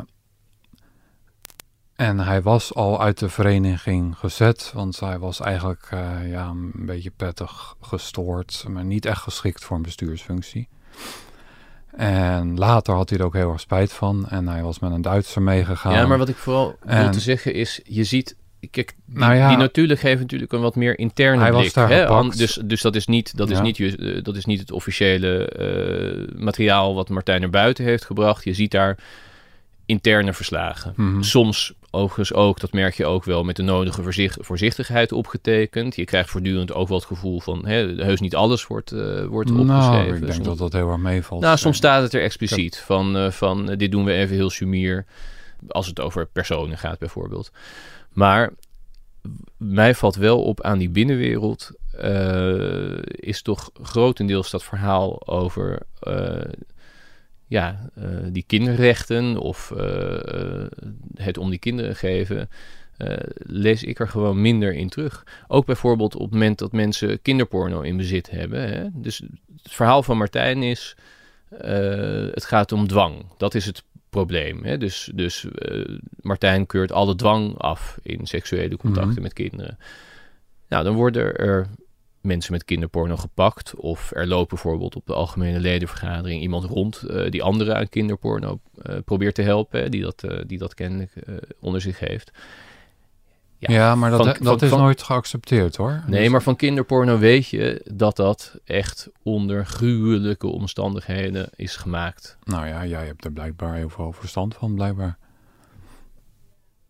en 1.95 2.19
hij 2.19 2.41
was 2.41 2.73
al 2.73 3.01
uit 3.01 3.19
de 3.19 3.29
vereniging 3.29 4.17
gezet, 4.17 4.71
want 4.73 4.99
hij 4.99 5.19
was 5.19 5.39
eigenlijk 5.39 5.87
eh, 5.91 6.29
ja, 6.29 6.47
een 6.47 6.71
beetje 6.75 7.11
pettig 7.11 7.75
gestoord, 7.81 8.65
maar 8.67 8.83
niet 8.85 9.05
echt 9.05 9.21
geschikt 9.21 9.63
voor 9.63 9.75
een 9.75 9.81
bestuursfunctie. 9.81 10.67
En 11.91 12.57
later 12.57 12.93
had 12.93 13.09
hij 13.09 13.19
er 13.19 13.25
ook 13.25 13.33
heel 13.33 13.51
erg 13.51 13.59
spijt 13.59 13.93
van. 13.93 14.27
En 14.29 14.47
hij 14.47 14.63
was 14.63 14.79
met 14.79 14.91
een 14.91 15.01
Duitser 15.01 15.41
meegegaan. 15.41 15.93
Ja, 15.93 16.05
maar 16.07 16.17
wat 16.17 16.29
ik 16.29 16.35
vooral 16.35 16.75
wil 16.81 16.95
En- 16.95 17.11
te 17.11 17.19
zeggen 17.19 17.53
is, 17.53 17.79
je 17.83 18.03
ziet... 18.03 18.35
Kijk, 18.71 18.93
die, 19.05 19.17
Nou 19.19 19.35
ja. 19.35 19.47
die 19.47 19.57
notulen 19.57 19.97
geven 19.97 20.19
natuurlijk 20.19 20.51
een 20.51 20.61
wat 20.61 20.75
meer 20.75 20.99
interne 20.99 21.41
Hij 21.41 21.51
was 21.51 21.73
daar 21.73 21.89
hè? 21.89 21.99
gepakt. 22.01 22.11
An- 22.31 22.37
Dus, 22.37 22.59
dus 22.65 22.81
dat, 22.81 22.95
is 22.95 23.07
niet, 23.07 23.37
dat, 23.37 23.49
is 23.49 23.59
niet, 23.61 23.79
eh, 23.79 24.23
dat 24.23 24.35
is 24.35 24.45
niet 24.45 24.59
het 24.59 24.71
officiële 24.71 25.45
eh, 25.45 26.39
materiaal 26.41 26.95
wat 26.95 27.09
Martijn 27.09 27.41
naar 27.41 27.49
buiten 27.49 27.83
heeft 27.85 28.05
gebracht. 28.05 28.43
Je 28.43 28.53
ziet 28.53 28.71
daar 28.71 28.97
interne 29.85 30.33
verslagen. 30.33 30.93
Mhm. 30.95 31.21
Soms 31.21 31.73
overigens 31.91 32.33
ook, 32.33 32.59
dat 32.59 32.73
merk 32.73 32.93
je 32.93 33.05
ook 33.05 33.23
wel, 33.23 33.43
met 33.43 33.55
de 33.55 33.61
nodige 33.63 34.03
voorzicht- 34.03 34.37
voorzichtigheid 34.39 35.11
opgetekend. 35.11 35.95
Je 35.95 36.05
krijgt 36.05 36.29
voortdurend 36.29 36.73
ook 36.73 36.87
wel 36.87 36.97
het 36.97 37.05
gevoel 37.07 37.39
van, 37.39 37.65
hè, 37.67 37.85
heus 37.95 38.19
niet 38.19 38.35
alles 38.35 38.67
wordt, 38.67 38.91
eh, 38.91 39.25
wordt 39.25 39.49
opgeschreven. 39.51 39.91
Nou, 39.91 40.13
ik 40.15 40.19
denk 40.21 40.33
Soms- 40.33 40.47
dat 40.47 40.57
dat 40.57 40.73
heel 40.73 40.89
erg 40.89 40.97
meevalt. 40.97 41.41
nou, 41.41 41.57
soms 41.57 41.77
staat 41.77 42.01
het 42.01 42.13
er 42.13 42.21
expliciet 42.21 42.77
van, 42.77 43.31
van 43.33 43.65
dit 43.65 43.91
doen 43.91 44.05
we 44.05 44.11
even 44.13 44.35
heel 44.35 44.49
sumier. 44.49 45.05
Als 45.67 45.87
het 45.87 45.99
over 45.99 46.25
personen 46.27 46.77
gaat 46.77 46.99
bijvoorbeeld. 46.99 47.51
Maar 48.19 48.53
mij 49.57 49.95
valt 49.95 50.15
wel 50.15 50.43
op 50.43 50.61
aan 50.61 50.77
die 50.77 50.89
binnenwereld. 50.89 51.71
eh, 51.91 52.97
is 53.03 53.41
toch 53.41 53.69
grotendeels 53.81 54.49
dat 54.49 54.63
verhaal 54.63 55.27
over 55.27 55.79
eh, 55.99 56.51
ja, 57.45 57.89
eh, 57.95 58.03
die 58.31 58.43
kinderrechten 58.47 59.37
of 59.37 59.73
het 61.13 61.37
om 61.37 61.49
die 61.49 61.59
kinderen 61.59 61.95
geven. 61.95 62.49
lees 63.35 63.83
ik 63.83 63.99
er 63.99 64.07
gewoon 64.07 64.41
minder 64.41 64.73
in 64.73 64.89
terug. 64.89 65.23
Ook 65.47 65.65
bijvoorbeeld 65.65 66.15
op 66.15 66.21
het 66.21 66.31
moment 66.31 66.59
dat 66.59 66.71
mensen 66.71 67.21
kinderporno 67.21 67.81
in 67.81 67.97
bezit 67.97 68.29
hebben. 68.29 68.69
Hè? 68.69 68.87
Dus 68.93 69.17
het 69.63 69.73
verhaal 69.73 70.03
van 70.03 70.17
Martijn 70.17 70.63
is: 70.63 70.95
het 72.33 72.45
gaat 72.45 72.71
om 72.71 72.87
dwang. 72.87 73.25
Dat 73.37 73.55
is 73.55 73.65
het 73.65 73.83
probleem. 74.09 74.63
Hè? 74.63 74.77
Dus, 74.77 75.11
dus 75.15 75.45
eh, 75.51 75.97
Martijn 76.21 76.65
keurt 76.65 76.91
alle 76.91 77.15
dwang 77.15 77.57
af 77.57 77.97
in 78.03 78.25
seksuele 78.27 78.77
contacten 78.77 79.11
Mhm. 79.13 79.21
met 79.21 79.33
kinderen. 79.33 79.77
Nou, 80.67 80.83
dan 80.83 80.95
worden 80.95 81.35
er 81.35 81.67
mensen 82.21 82.51
met 82.51 82.65
kinderporno 82.65 83.15
gepakt. 83.17 83.75
Of 83.75 84.11
er 84.15 84.27
loopt 84.27 84.49
bijvoorbeeld 84.49 84.95
op 84.95 85.05
de 85.05 85.13
algemene 85.13 85.59
ledenvergadering 85.59 86.41
iemand 86.41 86.63
rond 86.63 86.97
eh, 87.03 87.29
die 87.31 87.43
anderen 87.43 87.75
aan 87.75 87.89
kinderporno 87.89 88.59
eh, 88.81 88.95
probeert 89.05 89.35
te 89.35 89.41
helpen. 89.41 89.79
hè, 89.81 89.89
Die 89.89 90.01
dat, 90.01 90.23
die 90.47 90.57
dat 90.57 90.73
kennelijk 90.73 91.13
onder 91.59 91.81
zich 91.81 91.99
heeft. 91.99 92.31
Ja, 93.59 93.95
maar 93.95 94.09
dat, 94.09 94.19
van- 94.19 94.27
dat 94.27 94.45
van- 94.45 94.59
is 94.61 94.69
van- 94.69 94.79
nooit 94.79 95.03
geaccepteerd 95.03 95.75
hoor. 95.75 96.03
Nee, 96.07 96.21
Dus- 96.21 96.31
maar 96.31 96.41
van 96.43 96.55
kinderporno 96.55 97.17
weet 97.17 97.47
je 97.47 97.85
dat 97.93 98.15
dat 98.15 98.59
echt 98.65 99.09
onder 99.23 99.65
gruwelijke 99.65 100.47
omstandigheden 100.47 101.49
is 101.55 101.75
gemaakt. 101.75 102.37
Nou 102.43 102.67
ja, 102.67 102.85
jij 102.85 103.05
hebt 103.05 103.25
er 103.25 103.31
blijkbaar 103.31 103.75
heel 103.75 103.89
veel 103.89 104.11
verstand 104.11 104.55
van, 104.55 104.75
blijkbaar. 104.75 105.17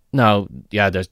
Nou 0.10 0.48
ja, 0.70 0.92
er, 0.92 1.08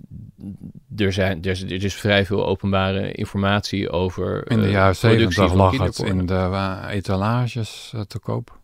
er, 0.97 1.13
zijn, 1.13 1.43
er, 1.43 1.49
is, 1.51 1.63
er 1.63 1.83
is 1.83 1.95
vrij 1.95 2.25
veel 2.25 2.45
openbare 2.45 3.11
informatie 3.11 3.89
over. 3.89 4.51
In 4.51 4.59
de 4.59 4.65
eh, 4.65 4.71
jaren 4.71 4.97
productie 4.97 5.31
zeventig 5.31 5.47
van 5.47 5.57
lag 5.57 5.77
het 5.87 5.99
in 5.99 6.25
de 6.25 6.33
eh, 6.33 6.83
etalages 6.89 7.91
eh, 7.95 8.01
te 8.01 8.19
koop. 8.19 8.59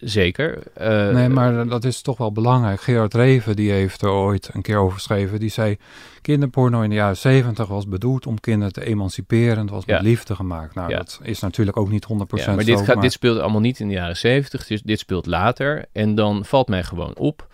Zeker. 0.00 0.58
eh, 0.74 1.10
nee, 1.10 1.28
maar 1.28 1.66
dat 1.68 1.84
is 1.84 2.02
toch 2.02 2.16
wel 2.18 2.32
belangrijk. 2.32 2.80
Gerard 2.80 3.14
Reven 3.14 3.56
die 3.56 3.70
heeft 3.70 4.02
er 4.02 4.08
ooit 4.10 4.50
een 4.52 4.62
keer 4.62 4.76
over 4.76 4.94
geschreven. 4.94 5.40
Die 5.40 5.48
zei, 5.50 5.76
kinderporno 6.22 6.80
in 6.82 6.88
de 6.88 6.94
jaren 6.96 7.16
zeventig 7.16 7.68
was 7.68 7.88
bedoeld 7.88 8.26
om 8.26 8.40
kinderen 8.40 8.72
te 8.72 8.84
emanciperen. 8.84 9.58
Het 9.58 9.70
was 9.70 9.84
met 9.86 9.96
Ja. 9.96 10.02
liefde 10.02 10.34
gemaakt. 10.34 10.74
Nou, 10.74 10.90
Ja. 10.90 10.96
dat 10.96 11.20
is 11.22 11.40
natuurlijk 11.40 11.76
ook 11.76 11.90
niet 11.90 12.04
100% 12.04 12.48
Ja, 12.48 12.54
maar 12.54 12.64
dit, 12.64 12.78
zo. 12.78 12.84
gaat, 12.84 13.02
dit 13.02 13.12
speelt 13.12 13.38
allemaal 13.40 13.60
niet 13.60 13.80
in 13.80 13.88
de 13.88 13.94
jaren 13.94 14.16
zeventig. 14.16 14.66
Dus 14.66 14.82
dit 14.82 14.98
speelt 14.98 15.26
later. 15.26 15.84
En 15.92 16.14
dan 16.14 16.44
valt 16.44 16.68
mij 16.68 16.82
gewoon 16.82 17.16
op 17.16 17.46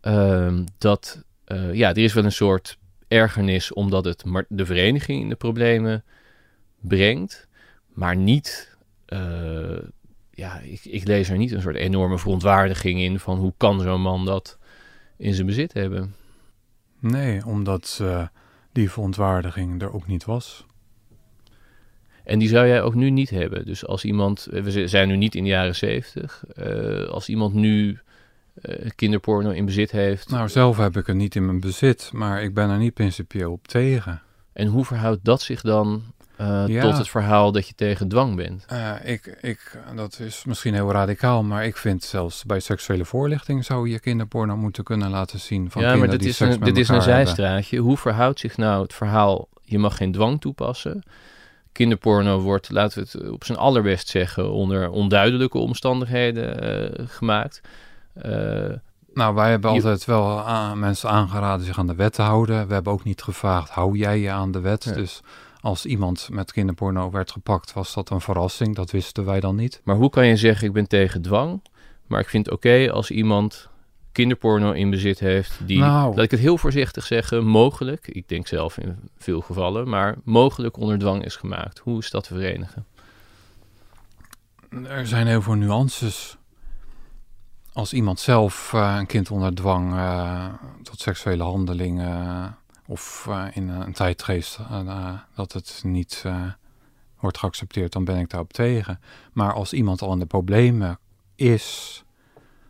ehm, 0.00 0.64
dat 0.78 1.22
eh, 1.44 1.74
ja, 1.74 1.88
er 1.88 1.98
is 1.98 2.12
wel 2.12 2.24
een 2.24 2.32
soort 2.32 2.78
ergernis 3.08 3.72
omdat 3.72 4.04
het 4.04 4.24
de 4.48 4.66
vereniging 4.66 5.22
in 5.22 5.28
de 5.28 5.34
problemen 5.34 6.04
brengt, 6.80 7.46
maar 7.94 8.16
niet. 8.16 8.68
eh, 9.06 9.18
ja, 10.40 10.58
ik, 10.58 10.84
ik 10.84 11.06
lees 11.06 11.28
er 11.28 11.36
niet 11.36 11.52
een 11.52 11.60
soort 11.60 11.76
enorme 11.76 12.18
verontwaardiging 12.18 13.00
in 13.00 13.18
van 13.18 13.38
hoe 13.38 13.52
kan 13.56 13.80
zo'n 13.80 14.00
man 14.00 14.24
dat 14.24 14.58
in 15.16 15.34
zijn 15.34 15.46
bezit 15.46 15.72
hebben. 15.72 16.14
Nee, 16.98 17.46
omdat 17.46 17.98
eh, 18.02 18.26
die 18.72 18.90
verontwaardiging 18.90 19.82
er 19.82 19.94
ook 19.94 20.06
niet 20.06 20.24
was. 20.24 20.66
En 22.24 22.38
die 22.38 22.48
zou 22.48 22.66
jij 22.66 22.82
ook 22.82 22.94
nu 22.94 23.10
niet 23.10 23.30
hebben. 23.30 23.66
Dus 23.66 23.86
als 23.86 24.04
iemand, 24.04 24.46
eh, 24.46 24.62
we 24.62 24.88
zijn 24.88 25.08
nu 25.08 25.16
niet 25.16 25.34
in 25.34 25.42
de 25.42 25.48
jaren 25.48 25.76
zeventig, 25.76 26.44
eh, 26.54 27.04
als 27.04 27.28
iemand 27.28 27.54
nu 27.54 27.98
kinderporno 28.94 29.50
in 29.50 29.64
bezit 29.64 29.90
heeft, 29.90 30.30
Nou, 30.30 30.48
zelf 30.48 30.76
heb 30.76 30.96
ik 30.96 31.06
het 31.06 31.16
niet 31.16 31.34
in 31.34 31.44
mijn 31.44 31.60
bezit, 31.60 32.10
maar 32.12 32.42
ik 32.42 32.54
ben 32.54 32.70
er 32.70 32.78
niet 32.78 32.94
principieel 32.94 33.52
op 33.52 33.68
tegen. 33.68 34.22
en 34.52 34.66
hoe 34.66 34.84
verhoudt 34.84 35.24
dat 35.24 35.42
zich 35.42 35.60
dan 35.60 36.02
eh, 36.40 36.62
Ja. 36.66 36.82
tot 36.82 36.98
het 36.98 37.08
verhaal 37.08 37.52
dat 37.52 37.68
je 37.68 37.74
tegen 37.74 38.08
dwang 38.08 38.36
bent? 38.36 38.64
Eh, 38.68 38.92
ik, 39.04 39.38
ik, 39.40 39.78
dat 39.94 40.18
is 40.18 40.44
misschien 40.44 40.74
heel 40.74 40.92
radicaal, 40.92 41.42
maar 41.42 41.64
ik 41.64 41.76
vind 41.76 42.04
zelfs 42.04 42.44
bij 42.44 42.60
seksuele 42.60 43.04
voorlichting 43.04 43.64
zou 43.64 43.88
je 43.88 44.00
kinderporno 44.00 44.56
moeten 44.56 44.84
kunnen 44.84 45.10
laten 45.10 45.38
zien 45.40 45.70
van 45.70 45.82
ja, 45.82 45.96
maar 45.96 46.10
dit 46.10 46.24
is 46.24 46.40
een, 46.40 46.60
dit 46.60 46.76
is 46.76 46.86
zijstraatje. 46.86 47.78
Hoe 47.78 47.96
verhoudt 47.96 48.40
zich 48.40 48.56
nou 48.56 48.82
het 48.82 48.94
verhaal, 48.94 49.48
je 49.62 49.78
mag 49.78 49.96
geen 49.96 50.12
dwang 50.12 50.40
toepassen? 50.40 51.02
Kinderporno 51.72 52.40
wordt, 52.40 52.70
laten 52.70 53.02
we 53.02 53.08
het 53.18 53.30
op 53.30 53.44
zijn 53.44 53.58
allerbest 53.58 54.08
zeggen, 54.08 54.50
onder 54.52 54.90
onduidelijke 54.90 55.58
omstandigheden 55.58 56.60
eh, 56.98 57.06
gemaakt. 57.08 57.60
Eh, 58.14 58.32
Nou, 59.14 59.34
wij 59.34 59.50
hebben 59.50 59.70
altijd 59.70 60.04
wel 60.04 60.40
aan, 60.46 60.78
mensen 60.78 61.10
aangeraden 61.10 61.66
zich 61.66 61.78
aan 61.78 61.86
de 61.86 61.94
wet 61.94 62.12
te 62.12 62.22
houden. 62.22 62.66
We 62.66 62.72
hebben 62.74 62.92
ook 62.92 63.04
niet 63.04 63.22
gevraagd, 63.22 63.70
hou 63.70 63.96
jij 63.96 64.18
je 64.20 64.30
aan 64.30 64.52
de 64.52 64.60
wet? 64.60 64.84
Ja. 64.84 64.92
Dus 64.92 65.20
als 65.60 65.86
iemand 65.86 66.28
met 66.30 66.52
kinderporno 66.52 67.10
werd 67.10 67.30
gepakt, 67.30 67.72
was 67.72 67.94
dat 67.94 68.10
een 68.10 68.20
verrassing. 68.20 68.74
Dat 68.74 68.90
wisten 68.90 69.24
wij 69.24 69.40
dan 69.40 69.56
niet. 69.56 69.80
Maar 69.84 69.96
hoe 69.96 70.10
kan 70.10 70.26
je 70.26 70.36
zeggen, 70.36 70.66
ik 70.66 70.72
ben 70.72 70.88
tegen 70.88 71.22
dwang, 71.22 71.62
maar 72.06 72.20
ik 72.20 72.28
vind 72.28 72.46
het 72.46 72.54
oké 72.54 72.90
als 72.92 73.10
iemand 73.10 73.68
kinderporno 74.12 74.72
in 74.72 74.90
bezit 74.90 75.18
heeft, 75.18 75.66
die, 75.66 75.78
Nou. 75.78 76.14
laat 76.14 76.24
ik 76.24 76.30
het 76.30 76.40
heel 76.40 76.58
voorzichtig 76.58 77.04
zeggen, 77.04 77.44
mogelijk, 77.44 78.08
ik 78.08 78.28
denk 78.28 78.46
zelf 78.46 78.78
in 78.78 78.96
veel 79.18 79.40
gevallen, 79.40 79.88
maar 79.88 80.16
mogelijk 80.24 80.76
onder 80.76 80.98
dwang 80.98 81.24
is 81.24 81.36
gemaakt. 81.36 81.78
Hoe 81.78 81.98
is 81.98 82.10
dat 82.10 82.24
te 82.24 82.34
verenigen? 82.34 82.86
Er 84.84 85.06
zijn 85.06 85.26
heel 85.26 85.42
veel 85.42 85.54
nuances. 85.54 86.36
Als 87.72 87.92
iemand 87.92 88.20
zelf 88.20 88.72
eh, 88.72 88.94
een 88.98 89.06
kind 89.06 89.30
onder 89.30 89.54
dwang 89.54 89.92
eh, 89.94 90.46
tot 90.82 91.00
seksuele 91.00 91.42
handelingen 91.42 92.56
of 92.90 93.26
eh, 93.28 93.44
in 93.52 93.68
een 93.68 93.92
tijdgeest 93.92 94.58
eh, 94.58 94.80
eh, 94.80 95.18
dat 95.34 95.52
het 95.52 95.80
niet 95.84 96.22
eh, 96.26 96.44
wordt 97.20 97.38
geaccepteerd, 97.38 97.92
dan 97.92 98.04
ben 98.04 98.18
ik 98.18 98.30
daarop 98.30 98.52
tegen. 98.52 99.00
Maar 99.32 99.52
als 99.52 99.72
iemand 99.72 100.02
al 100.02 100.12
in 100.12 100.18
de 100.18 100.26
problemen 100.26 100.98
is, 101.34 102.04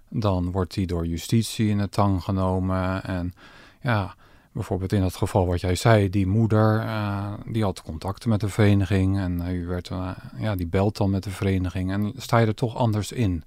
dan 0.09 0.51
wordt 0.51 0.75
die 0.75 0.87
door 0.87 1.07
justitie 1.07 1.69
in 1.69 1.79
de 1.79 1.89
tang 1.89 2.23
genomen. 2.23 3.05
En 3.05 3.33
ja, 3.81 4.15
bijvoorbeeld 4.53 4.93
in 4.93 5.01
dat 5.01 5.17
geval 5.17 5.47
wat 5.47 5.61
jij 5.61 5.75
zei, 5.75 6.11
die 6.11 6.27
moeder, 6.27 6.81
eh, 6.81 7.33
die 7.47 7.63
had 7.63 7.83
contacten 7.83 8.29
met 8.29 8.41
de 8.41 8.49
vereniging 8.49 9.19
en 9.19 9.41
eh, 9.41 9.55
u 9.55 9.67
werd, 9.67 9.91
eh, 9.91 10.11
ja, 10.39 10.55
die 10.55 10.67
belt 10.67 10.97
dan 10.97 11.11
met 11.11 11.23
de 11.23 11.31
vereniging 11.31 11.91
en 11.91 12.13
sta 12.17 12.39
je 12.39 12.47
er 12.47 12.55
toch 12.55 12.77
anders 12.77 13.13
in. 13.13 13.45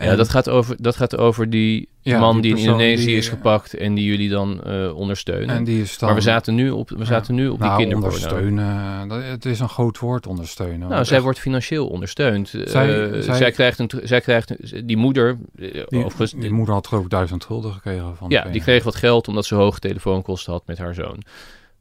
Ja, 0.00 0.16
dat 0.16 0.28
gaat, 0.28 0.48
over, 0.48 0.76
dat 0.82 0.96
gaat 0.96 1.16
over 1.18 1.50
die 1.50 1.88
Ja, 2.00 2.18
man 2.20 2.40
die 2.40 2.42
die, 2.42 2.52
in 2.52 2.58
Indonesië 2.70 3.06
die, 3.06 3.16
is 3.16 3.28
gepakt 3.28 3.74
en 3.74 3.94
die 3.94 4.04
jullie 4.04 4.28
dan 4.28 4.62
eh, 4.64 4.96
ondersteunen. 4.96 5.56
en 5.56 5.64
die 5.64 5.80
is 5.82 5.98
dan, 5.98 6.08
maar 6.08 6.18
we 6.18 6.24
zaten 6.24 6.54
nu 6.54 6.70
op, 6.70 6.88
we 6.90 7.04
zaten 7.04 7.34
nu 7.34 7.48
op 7.48 7.58
die 7.58 7.66
nou, 7.66 7.78
kinderporno. 7.80 8.14
ondersteunen, 8.16 9.08
dat, 9.08 9.22
het 9.22 9.44
is 9.44 9.60
een 9.60 9.68
groot 9.68 9.98
woord 9.98 10.26
ondersteunen. 10.26 10.88
Nou, 10.88 11.04
zij 11.04 11.14
echt- 11.14 11.24
wordt 11.24 11.38
financieel 11.38 11.86
ondersteund. 11.88 12.54
Eh, 12.54 12.66
Zij- 12.66 13.22
zij, 13.22 13.34
zij- 13.34 13.50
krijgt 13.50 13.78
een, 13.78 13.90
zij 14.02 14.20
krijgt 14.20 14.86
die 14.88 14.96
moeder, 14.96 15.38
eh, 15.58 15.72
die, 15.86 16.04
overigens, 16.04 16.32
die 16.40 16.52
moeder 16.52 16.74
had 16.74 16.86
geloof 16.86 17.04
ik 17.04 17.10
duizend 17.10 17.44
gulden 17.44 17.72
gekregen 17.72 18.16
van 18.16 18.30
ja, 18.30 18.44
die 18.44 18.60
kreeg 18.60 18.84
wat 18.84 18.94
geld 18.96 19.28
omdat 19.28 19.44
ze 19.44 19.54
hoge 19.54 19.78
telefoonkosten 19.78 20.52
had 20.52 20.66
met 20.66 20.78
haar 20.78 20.94
zoon. 20.94 21.22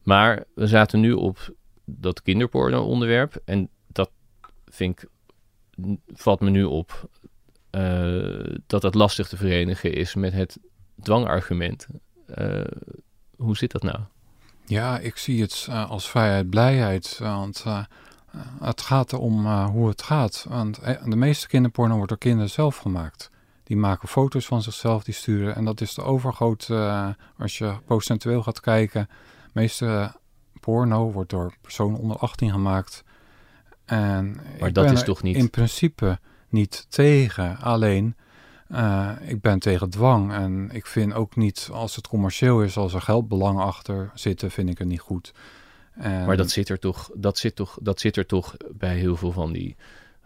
Maar 0.04 0.44
we 0.56 0.68
zaten 0.68 1.00
nu 1.00 1.14
op 1.14 1.54
dat 1.86 2.22
kinderporno 2.22 2.84
onderwerp 2.84 3.36
en 3.46 3.70
dat 3.88 4.10
vind 4.66 5.00
ik, 5.02 5.10
valt 6.14 6.40
me 6.40 6.50
nu 6.50 6.64
op, 6.64 7.10
dat 8.68 8.82
dat 8.82 8.96
lastig 8.96 9.28
te 9.28 9.38
verenigen 9.38 9.94
is 9.94 10.16
met 10.16 10.34
het 10.34 10.58
dwangargument. 11.02 11.88
Eh, 12.28 12.62
hoe 13.38 13.58
zit 13.58 13.72
dat 13.72 13.84
nou? 13.84 14.00
Ja, 14.66 15.00
ik 15.00 15.18
zie 15.18 15.42
het 15.42 15.66
eh, 15.70 15.90
als 15.90 16.10
vrijheid, 16.10 16.50
blijheid. 16.50 17.18
Want 17.20 17.64
eh, 17.66 17.78
eh, 18.32 18.40
het 18.62 18.82
gaat 18.82 19.14
erom 19.14 19.46
eh, 19.46 19.66
hoe 19.70 19.88
het 19.88 20.02
gaat. 20.02 20.46
Want 20.50 20.78
eh, 20.80 21.04
de 21.06 21.16
meeste 21.16 21.48
kinderporno 21.48 21.94
wordt 21.96 22.10
door 22.10 22.18
kinderen 22.18 22.50
zelf 22.50 22.78
gemaakt. 22.78 23.30
Die 23.64 23.78
maken 23.78 24.08
foto's 24.08 24.46
van 24.46 24.62
zichzelf, 24.62 25.04
die 25.04 25.14
sturen. 25.14 25.56
En 25.56 25.66
dat 25.66 25.82
is 25.82 25.94
de 25.94 26.02
overgrote, 26.02 26.76
eh, 26.76 27.08
als 27.38 27.58
je 27.58 27.74
procentueel 27.86 28.44
gaat 28.44 28.60
kijken. 28.60 29.08
De 29.44 29.50
meeste 29.54 30.12
porno 30.60 31.12
wordt 31.12 31.30
door 31.30 31.54
personen 31.62 32.00
onder 32.00 32.18
18 32.18 32.52
gemaakt. 32.52 33.04
En 33.86 34.38
Maar 34.60 34.74
dat 34.74 34.92
is 34.92 35.04
toch 35.04 35.22
niet- 35.24 35.36
In 35.36 35.50
principe 35.50 36.20
niet 36.50 36.86
tegen. 36.90 37.58
Alleen, 37.58 38.16
eh, 38.68 39.12
ik 39.26 39.42
ben 39.42 39.60
tegen 39.60 39.90
dwang. 39.90 40.34
En 40.34 40.70
ik 40.72 40.86
vind 40.86 41.14
ook 41.14 41.36
niet, 41.36 41.70
als 41.72 41.96
het 41.96 42.08
commercieel 42.08 42.62
is, 42.64 42.78
als 42.78 42.94
er 42.94 43.02
geldbelang 43.02 43.60
achter 43.60 44.12
zitten, 44.14 44.52
vind 44.52 44.70
ik 44.70 44.78
het 44.78 44.88
niet 44.88 45.00
goed. 45.00 45.34
En, 45.96 46.26
Maar 46.26 46.38
dat 46.38 46.50
zit 46.50 46.70
er 46.70 46.80
toch, 46.80 47.10
dat 47.14 47.38
zit 47.38 47.56
toch, 47.56 47.78
dat 47.82 48.00
zit 48.00 48.18
er 48.18 48.26
toch 48.26 48.56
bij 48.74 48.96
heel 48.98 49.16
veel 49.16 49.32
van 49.32 49.52
die 49.54 49.76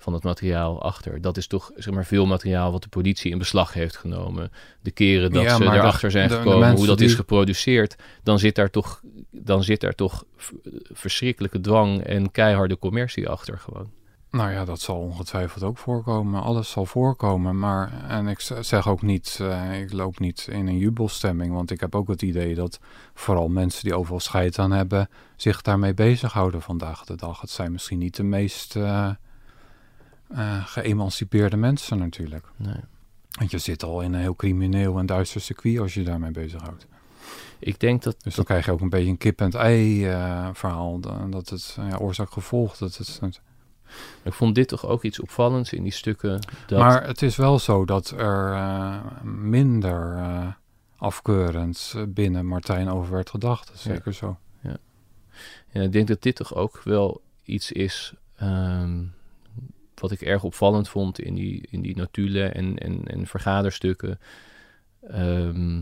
van 0.02 0.14
het 0.14 0.24
materiaal 0.24 0.82
achter. 0.82 1.22
Dat 1.22 1.38
is 1.38 1.48
toch 1.48 1.72
zeg 1.76 1.94
maar 1.94 2.06
veel 2.06 2.26
materiaal 2.26 2.72
wat 2.72 2.84
de 2.84 2.90
politie 2.90 3.32
in 3.32 3.38
beslag 3.38 3.74
heeft 3.74 3.98
genomen. 3.98 4.52
De 4.82 4.92
keren 4.92 5.32
dat 5.32 5.44
Ja, 5.44 5.56
ze 5.56 5.64
de- 5.64 5.70
erachter 5.72 6.12
zijn 6.12 6.28
de- 6.28 6.34
de 6.36 6.42
gekomen, 6.42 6.76
hoe 6.76 6.86
dat 6.86 7.00
is 7.02 7.14
geproduceerd, 7.14 7.96
dan 8.24 8.40
zit 8.40 8.56
daar 8.56 8.70
toch, 8.70 9.02
dan 9.32 9.64
zit 9.64 9.82
daar 9.82 9.96
toch 9.96 10.24
verschrikkelijke 10.92 11.60
dwang 11.62 12.02
en 12.04 12.32
keiharde 12.32 12.78
commercie 12.78 13.30
achter 13.30 13.58
gewoon. 13.58 13.92
Nou 14.32 14.52
ja, 14.52 14.66
dat 14.66 14.80
zal 14.80 15.00
ongetwijfeld 15.00 15.64
ook 15.64 15.78
voorkomen. 15.78 16.42
Alles 16.42 16.70
zal 16.70 16.86
voorkomen. 16.86 17.60
Maar, 17.60 18.04
en 18.08 18.28
ik 18.28 18.40
zeg 18.60 18.88
ook 18.88 19.02
niet, 19.02 19.38
eh, 19.42 19.82
ik 19.82 19.92
loop 19.92 20.20
niet 20.20 20.48
in 20.52 20.68
een 20.68 20.78
jubelstemming. 20.78 21.54
Want 21.54 21.72
ik 21.72 21.80
heb 21.80 21.96
ook 21.96 22.08
het 22.08 22.22
idee 22.22 22.56
dat 22.56 22.80
vooral 23.14 23.48
mensen 23.48 23.84
die 23.84 23.96
overal 23.96 24.20
scheid 24.20 24.60
aan 24.60 24.72
hebben, 24.72 25.10
zich 25.36 25.62
daarmee 25.62 25.94
bezighouden 25.94 26.62
vandaag 26.62 27.06
de 27.06 27.16
dag. 27.16 27.42
Het 27.42 27.50
zijn 27.50 27.72
misschien 27.72 27.98
niet 27.98 28.16
de 28.16 28.24
meest 28.24 28.76
eh, 28.76 29.10
eh, 30.28 30.66
geëmancipeerde 30.66 31.58
mensen 31.58 31.98
natuurlijk. 31.98 32.46
Nee. 32.56 32.82
Want 33.30 33.52
je 33.52 33.58
zit 33.58 33.84
al 33.84 34.02
in 34.02 34.14
een 34.14 34.20
heel 34.20 34.36
crimineel 34.36 35.00
en 35.00 35.06
duister 35.06 35.42
circuit 35.42 35.80
als 35.80 35.94
je 35.94 36.04
daarmee 36.04 36.32
bezighoudt. 36.32 36.88
Ik 37.60 37.80
denk 37.80 38.04
dat, 38.04 38.16
Dus 38.24 38.36
dan 38.36 38.46
krijg 38.46 38.66
je 38.66 38.72
ook 38.72 38.82
een 38.82 38.90
beetje 38.90 39.10
een 39.10 39.18
kip-en-ei 39.18 40.04
verhaal. 40.54 41.00
Dat 41.30 41.50
het 41.50 41.78
ja, 41.90 41.98
oorzaak-gevolg. 41.98 42.78
Dat 42.78 42.98
het, 42.98 43.20
ik 44.24 44.34
vond 44.34 44.56
dit 44.56 44.68
toch 44.68 44.86
ook 44.86 45.04
iets 45.04 45.20
opvallends 45.20 45.74
in 45.74 45.84
die 45.84 45.92
stukken. 45.92 46.40
Dat, 46.68 46.80
Maar 46.80 47.08
het 47.08 47.22
is 47.22 47.36
wel 47.36 47.60
zo 47.60 47.86
dat 47.86 48.10
er 48.10 48.54
eh, 48.54 49.22
minder 49.24 50.16
eh, 50.16 50.48
afkeurend 50.98 51.94
eh, 51.96 52.04
binnen 52.08 52.46
Martijn 52.46 52.90
over 52.90 53.14
werd 53.14 53.30
gedacht. 53.30 53.70
Ja. 53.74 53.78
zeker 53.78 54.14
zo. 54.14 54.38
Ja, 55.72 55.82
ik 55.82 55.92
denk 55.92 56.08
dat 56.08 56.22
dit 56.22 56.36
toch 56.36 56.56
ook 56.56 56.82
wel 56.84 57.22
iets 57.44 57.72
is 57.72 58.14
ehm, 58.36 59.04
wat 59.96 60.12
ik 60.12 60.22
erg 60.22 60.44
opvallend 60.44 60.90
vond 60.90 61.20
in 61.20 61.36
die, 61.36 61.68
in 61.70 61.82
die 61.82 61.96
notulen 61.96 62.54
en, 62.54 62.78
en, 62.78 63.06
en 63.06 63.28
vergaderstukken. 63.28 64.20
Ehm, 65.08 65.82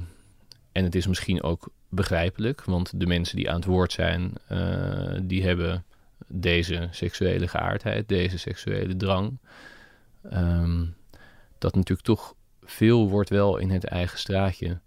en 0.71 0.83
het 0.83 0.95
is 0.95 1.07
misschien 1.07 1.43
ook 1.43 1.69
begrijpelijk, 1.89 2.63
want 2.63 2.99
de 2.99 3.05
mensen 3.05 3.35
die 3.35 3.49
aan 3.49 3.55
het 3.55 3.65
woord 3.65 3.91
zijn, 3.91 4.33
die 5.27 5.43
hebben 5.43 5.85
deze 6.27 6.87
seksuele 6.91 7.47
geaardheid, 7.47 8.07
deze 8.07 8.37
seksuele 8.37 8.95
drang. 8.95 9.37
Ehm, 10.29 10.85
dat 11.57 11.75
natuurlijk 11.75 12.07
toch 12.07 12.35
veel 12.63 13.09
wordt 13.09 13.29
wel 13.29 13.57
in 13.57 13.69
het 13.69 13.83
eigen 13.83 14.19
straatje 14.19 14.79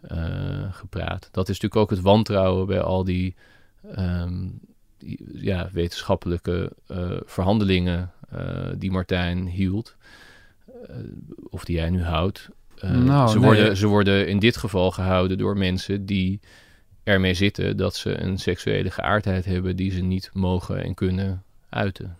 eh, 0.00 0.72
gepraat. 0.72 1.28
Dat 1.32 1.48
is 1.48 1.60
natuurlijk 1.60 1.82
ook 1.82 1.90
het 1.90 2.00
wantrouwen 2.00 2.66
bij 2.66 2.80
al 2.80 3.04
die, 3.04 3.34
ehm, 3.92 4.48
die 4.98 5.26
ja, 5.32 5.68
wetenschappelijke 5.72 6.72
uh, 6.88 7.16
verhandelingen 7.24 8.10
die 8.78 8.90
Martijn 8.90 9.46
hield. 9.46 9.96
of 11.50 11.64
die 11.64 11.76
jij 11.76 11.90
nu 11.90 12.02
houdt. 12.02 12.48
Nou, 12.80 13.28
ze, 13.28 13.38
worden, 13.38 13.76
ze 13.76 13.86
worden 13.86 14.28
in 14.28 14.38
dit 14.38 14.56
geval 14.56 14.90
gehouden 14.90 15.38
door 15.38 15.56
mensen 15.56 16.06
die 16.06 16.40
ermee 17.06 17.34
zitten 17.34 17.76
dat 17.76 17.96
ze 17.96 18.20
een 18.20 18.38
seksuele 18.38 18.90
geaardheid 18.90 19.44
hebben 19.44 19.76
die 19.76 19.90
ze 19.90 20.00
niet 20.00 20.30
mogen 20.32 20.82
en 20.82 20.94
kunnen 20.94 21.42
uiten. 21.68 22.16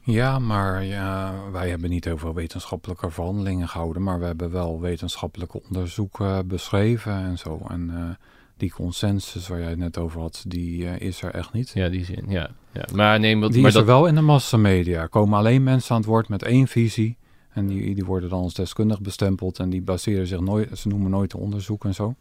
Ja, 0.00 0.38
maar 0.38 0.84
ja, 0.84 1.34
wij 1.52 1.68
hebben 1.68 1.90
niet 1.90 2.04
heel 2.04 2.18
veel 2.18 2.34
wetenschappelijke 2.34 3.10
verhandelingen 3.10 3.68
gehouden, 3.68 4.02
maar 4.02 4.18
we 4.18 4.24
hebben 4.24 4.50
wel 4.50 4.80
wetenschappelijke 4.80 5.62
onderzoeken 5.68 6.48
beschreven 6.48 7.12
en 7.12 7.38
zo. 7.38 7.66
En 7.68 7.90
uh, 7.94 8.10
die 8.56 8.72
consensus 8.72 9.48
waar 9.48 9.60
jij 9.60 9.68
het 9.68 9.78
net 9.78 9.98
over 9.98 10.20
had, 10.20 10.44
die 10.48 10.82
uh, 10.82 11.00
is 11.00 11.22
er 11.22 11.34
echt 11.34 11.52
niet. 11.52 11.70
Ja, 11.74 11.88
die 11.88 12.04
zin, 12.04 12.24
ja. 12.28 12.50
ja. 12.72 12.84
Maar 12.94 13.20
neem 13.20 13.40
wat, 13.40 13.52
die 13.52 13.60
maar 13.60 13.70
is 13.70 13.76
er 13.76 13.84
wel 13.84 14.06
in 14.06 14.14
de 14.14 14.20
massamedia. 14.20 15.06
Komen 15.06 15.38
alleen 15.38 15.62
mensen 15.62 15.94
aan 15.94 16.00
het 16.00 16.10
woord 16.10 16.28
met 16.28 16.42
één 16.42 16.66
visie. 16.66 17.16
En 17.48 17.66
die, 17.66 17.94
die 17.94 18.04
worden 18.04 18.28
dan 18.28 18.40
als 18.40 18.54
deskundig 18.54 19.00
bestempeld 19.00 19.58
en 19.58 19.70
die 19.70 19.82
baseren 19.82 20.26
zich 20.26 20.40
nooit, 20.40 20.78
ze 20.78 20.88
noemen 20.88 21.10
nooit 21.10 21.34
onderzoek 21.34 21.84
en 21.84 21.94
zo. 21.94 22.14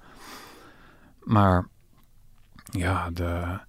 Maar 1.25 1.67
ja, 2.71 3.09
de, 3.09 3.59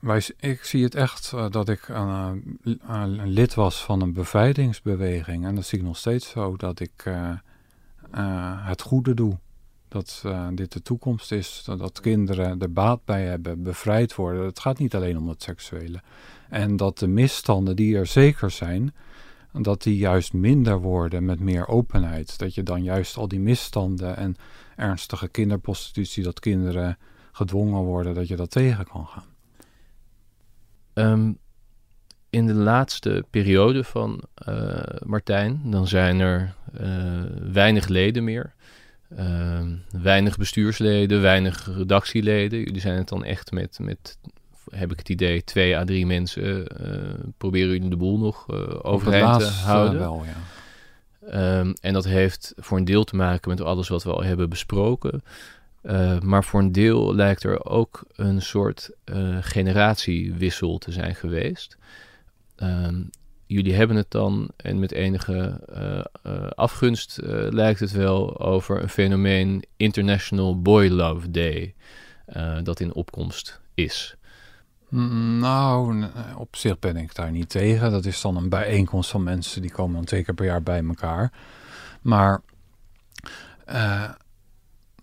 wij, 0.00 0.22
ik 0.38 0.64
zie 0.64 0.84
het 0.84 0.94
echt 0.94 1.32
uh, 1.34 1.50
dat 1.50 1.68
ik 1.68 1.88
een 1.88 3.28
lid 3.28 3.54
was 3.54 3.84
van 3.84 4.00
een 4.00 4.12
bevrijdingsbeweging. 4.12 5.44
En 5.44 5.54
dat 5.54 5.64
zie 5.64 5.78
ik 5.78 5.84
nog 5.84 5.96
steeds 5.96 6.28
zo, 6.28 6.56
dat 6.56 6.80
ik 6.80 7.04
uh, 7.04 7.30
het 8.66 8.82
goede 8.82 9.14
doe. 9.14 9.38
Dat 9.88 10.24
dit 10.52 10.72
de 10.72 10.82
toekomst 10.82 11.32
is, 11.32 11.62
dat, 11.64 11.78
dat, 11.78 12.00
kinderen 12.00 12.60
er 12.60 12.72
baat 12.72 13.04
bij 13.04 13.24
hebben, 13.24 13.62
bevrijd 13.62 14.14
worden. 14.14 14.44
Het 14.44 14.60
gaat 14.60 14.78
niet 14.78 14.94
alleen 14.94 15.18
om 15.18 15.28
het 15.28 15.42
seksuele. 15.42 16.00
En 16.48 16.76
dat 16.76 16.98
de 16.98 17.06
misstanden 17.06 17.76
die 17.76 17.96
er 17.96 18.06
zeker 18.06 18.50
zijn, 18.50 18.94
dat 19.62 19.82
die 19.82 19.96
juist 19.96 20.32
minder 20.32 20.80
worden 20.80 21.24
met 21.24 21.40
meer 21.40 21.68
openheid. 21.68 22.38
Dat 22.38 22.54
je 22.54 22.62
dan 22.62 22.82
juist 22.82 23.16
al 23.16 23.28
die 23.28 23.40
misstanden 23.40 24.16
en 24.16 24.36
ernstige 24.76 25.28
kinderprostitutie, 25.28 26.22
dat 26.22 26.40
kinderen 26.40 26.98
gedwongen 27.32 27.82
worden, 27.82 28.14
dat 28.14 28.28
je 28.28 28.36
dat 28.36 28.50
tegen 28.50 28.86
kan 28.86 29.06
gaan. 29.06 29.24
Ehm, 30.92 31.32
in 32.30 32.46
de 32.46 32.54
laatste 32.54 33.24
periode 33.30 33.84
van 33.84 34.22
uh, 34.48 34.82
Martijn, 35.04 35.60
dan 35.64 35.86
zijn 35.86 36.20
er 36.20 36.54
uh, 36.80 37.22
weinig 37.52 37.88
leden 37.88 38.24
meer. 38.24 38.54
Uh, 39.18 39.60
weinig 39.90 40.36
bestuursleden, 40.36 41.20
weinig 41.20 41.70
redactieleden. 41.76 42.58
Jullie 42.58 42.80
zijn 42.80 42.96
het 42.96 43.08
dan 43.08 43.24
echt 43.24 43.50
met, 43.50 43.78
met 43.80 44.18
heb 44.70 44.92
ik 44.92 44.98
het 44.98 45.08
idee, 45.08 45.44
twee 45.44 45.76
à 45.76 45.84
drie 45.84 46.06
mensen 46.06 46.66
uh, 46.80 46.98
proberen 47.38 47.68
jullie 47.68 47.88
de 47.88 47.96
boel 47.96 48.18
nog 48.18 48.50
overeind 48.82 49.40
te 49.40 49.46
houden. 49.46 49.98
wel, 49.98 50.24
ja. 50.24 51.58
Um, 51.58 51.74
en 51.80 51.92
dat 51.92 52.04
heeft 52.04 52.52
voor 52.56 52.78
een 52.78 52.84
deel 52.84 53.04
te 53.04 53.16
maken 53.16 53.50
met 53.50 53.60
alles 53.60 53.88
wat 53.88 54.02
we 54.02 54.12
al 54.12 54.22
hebben 54.22 54.48
besproken. 54.48 55.22
Uh, 55.82 56.20
maar 56.20 56.44
voor 56.44 56.60
een 56.60 56.72
deel 56.72 57.14
lijkt 57.14 57.42
er 57.42 57.64
ook 57.64 58.04
een 58.16 58.42
soort 58.42 58.90
uh, 59.04 59.36
generatiewissel 59.40 60.78
te 60.78 60.92
zijn 60.92 61.14
geweest. 61.14 61.76
Um, 62.56 63.10
jullie 63.46 63.74
hebben 63.74 63.96
het 63.96 64.10
dan, 64.10 64.50
en 64.56 64.78
met 64.78 64.92
enige 64.92 65.60
uh, 66.24 66.50
afgunst 66.50 67.18
lijkt 67.50 67.80
het 67.80 67.92
wel, 67.92 68.40
over 68.40 68.82
een 68.82 68.88
fenomeen 68.88 69.64
International 69.76 70.62
Boy 70.62 70.88
Love 70.88 71.30
Day, 71.30 71.74
dat 72.62 72.80
in 72.80 72.94
opkomst 72.94 73.60
is. 73.74 74.16
Nou, 74.88 76.04
op 76.36 76.56
zich 76.56 76.78
ben 76.78 76.96
ik 76.96 77.14
daar 77.14 77.30
niet 77.30 77.48
tegen. 77.48 77.90
Dat 77.90 78.04
is 78.04 78.20
dan 78.20 78.36
een 78.36 78.48
bijeenkomst 78.48 79.10
van 79.10 79.22
mensen 79.22 79.62
die 79.62 79.70
komen 79.70 79.94
dan 79.94 80.04
twee 80.04 80.24
keer 80.24 80.34
per 80.34 80.44
jaar 80.44 80.62
bij 80.62 80.84
elkaar. 80.84 81.32
Maar 82.00 82.40
uh, 83.68 84.10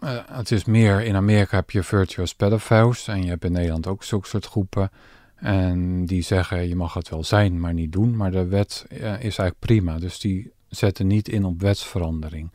uh, 0.03 0.19
het 0.31 0.51
is 0.51 0.65
meer, 0.65 1.01
in 1.01 1.15
Amerika 1.15 1.55
heb 1.55 1.71
je 1.71 1.83
virtuous 1.83 2.35
pedophiles 2.35 3.07
en 3.07 3.23
je 3.23 3.29
hebt 3.29 3.45
in 3.45 3.51
Nederland 3.51 3.87
ook 3.87 4.03
zulke 4.03 4.27
soort 4.27 4.45
groepen. 4.45 4.91
En 5.35 6.05
die 6.05 6.21
zeggen 6.21 6.67
je 6.67 6.75
mag 6.75 6.93
het 6.93 7.09
wel 7.09 7.23
zijn, 7.23 7.59
maar 7.59 7.73
niet 7.73 7.91
doen. 7.91 8.17
Maar 8.17 8.31
de 8.31 8.45
wet 8.45 8.85
is 8.89 8.99
eigenlijk 9.21 9.59
prima, 9.59 9.99
dus 9.99 10.19
die 10.19 10.51
zetten 10.69 11.07
niet 11.07 11.29
in 11.29 11.45
op 11.45 11.61
wetsverandering. 11.61 12.51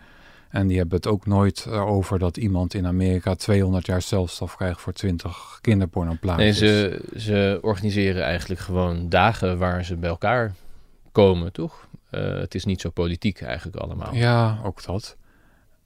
En 0.48 0.66
die 0.66 0.78
hebben 0.78 0.96
het 0.96 1.06
ook 1.06 1.26
nooit 1.26 1.66
over 1.66 2.18
dat 2.18 2.36
iemand 2.36 2.74
in 2.74 2.86
Amerika 2.86 3.34
200 3.34 3.86
jaar 3.86 4.02
zelfstraf 4.02 4.56
krijgt 4.56 4.80
voor 4.80 4.92
20 4.92 5.58
kinderpornoplaatjes. 5.60 6.60
Nee, 6.60 6.70
ze, 6.70 7.02
ze 7.16 7.58
organiseren 7.62 8.22
eigenlijk 8.22 8.60
gewoon 8.60 9.08
dagen 9.08 9.58
waar 9.58 9.84
ze 9.84 9.96
bij 9.96 10.10
elkaar 10.10 10.54
komen, 11.12 11.52
toch? 11.52 11.88
Uh, 12.10 12.38
het 12.38 12.54
is 12.54 12.64
niet 12.64 12.80
zo 12.80 12.90
politiek 12.90 13.40
eigenlijk 13.40 13.76
allemaal. 13.76 14.14
Ja, 14.14 14.60
ook 14.64 14.84
dat. 14.84 15.16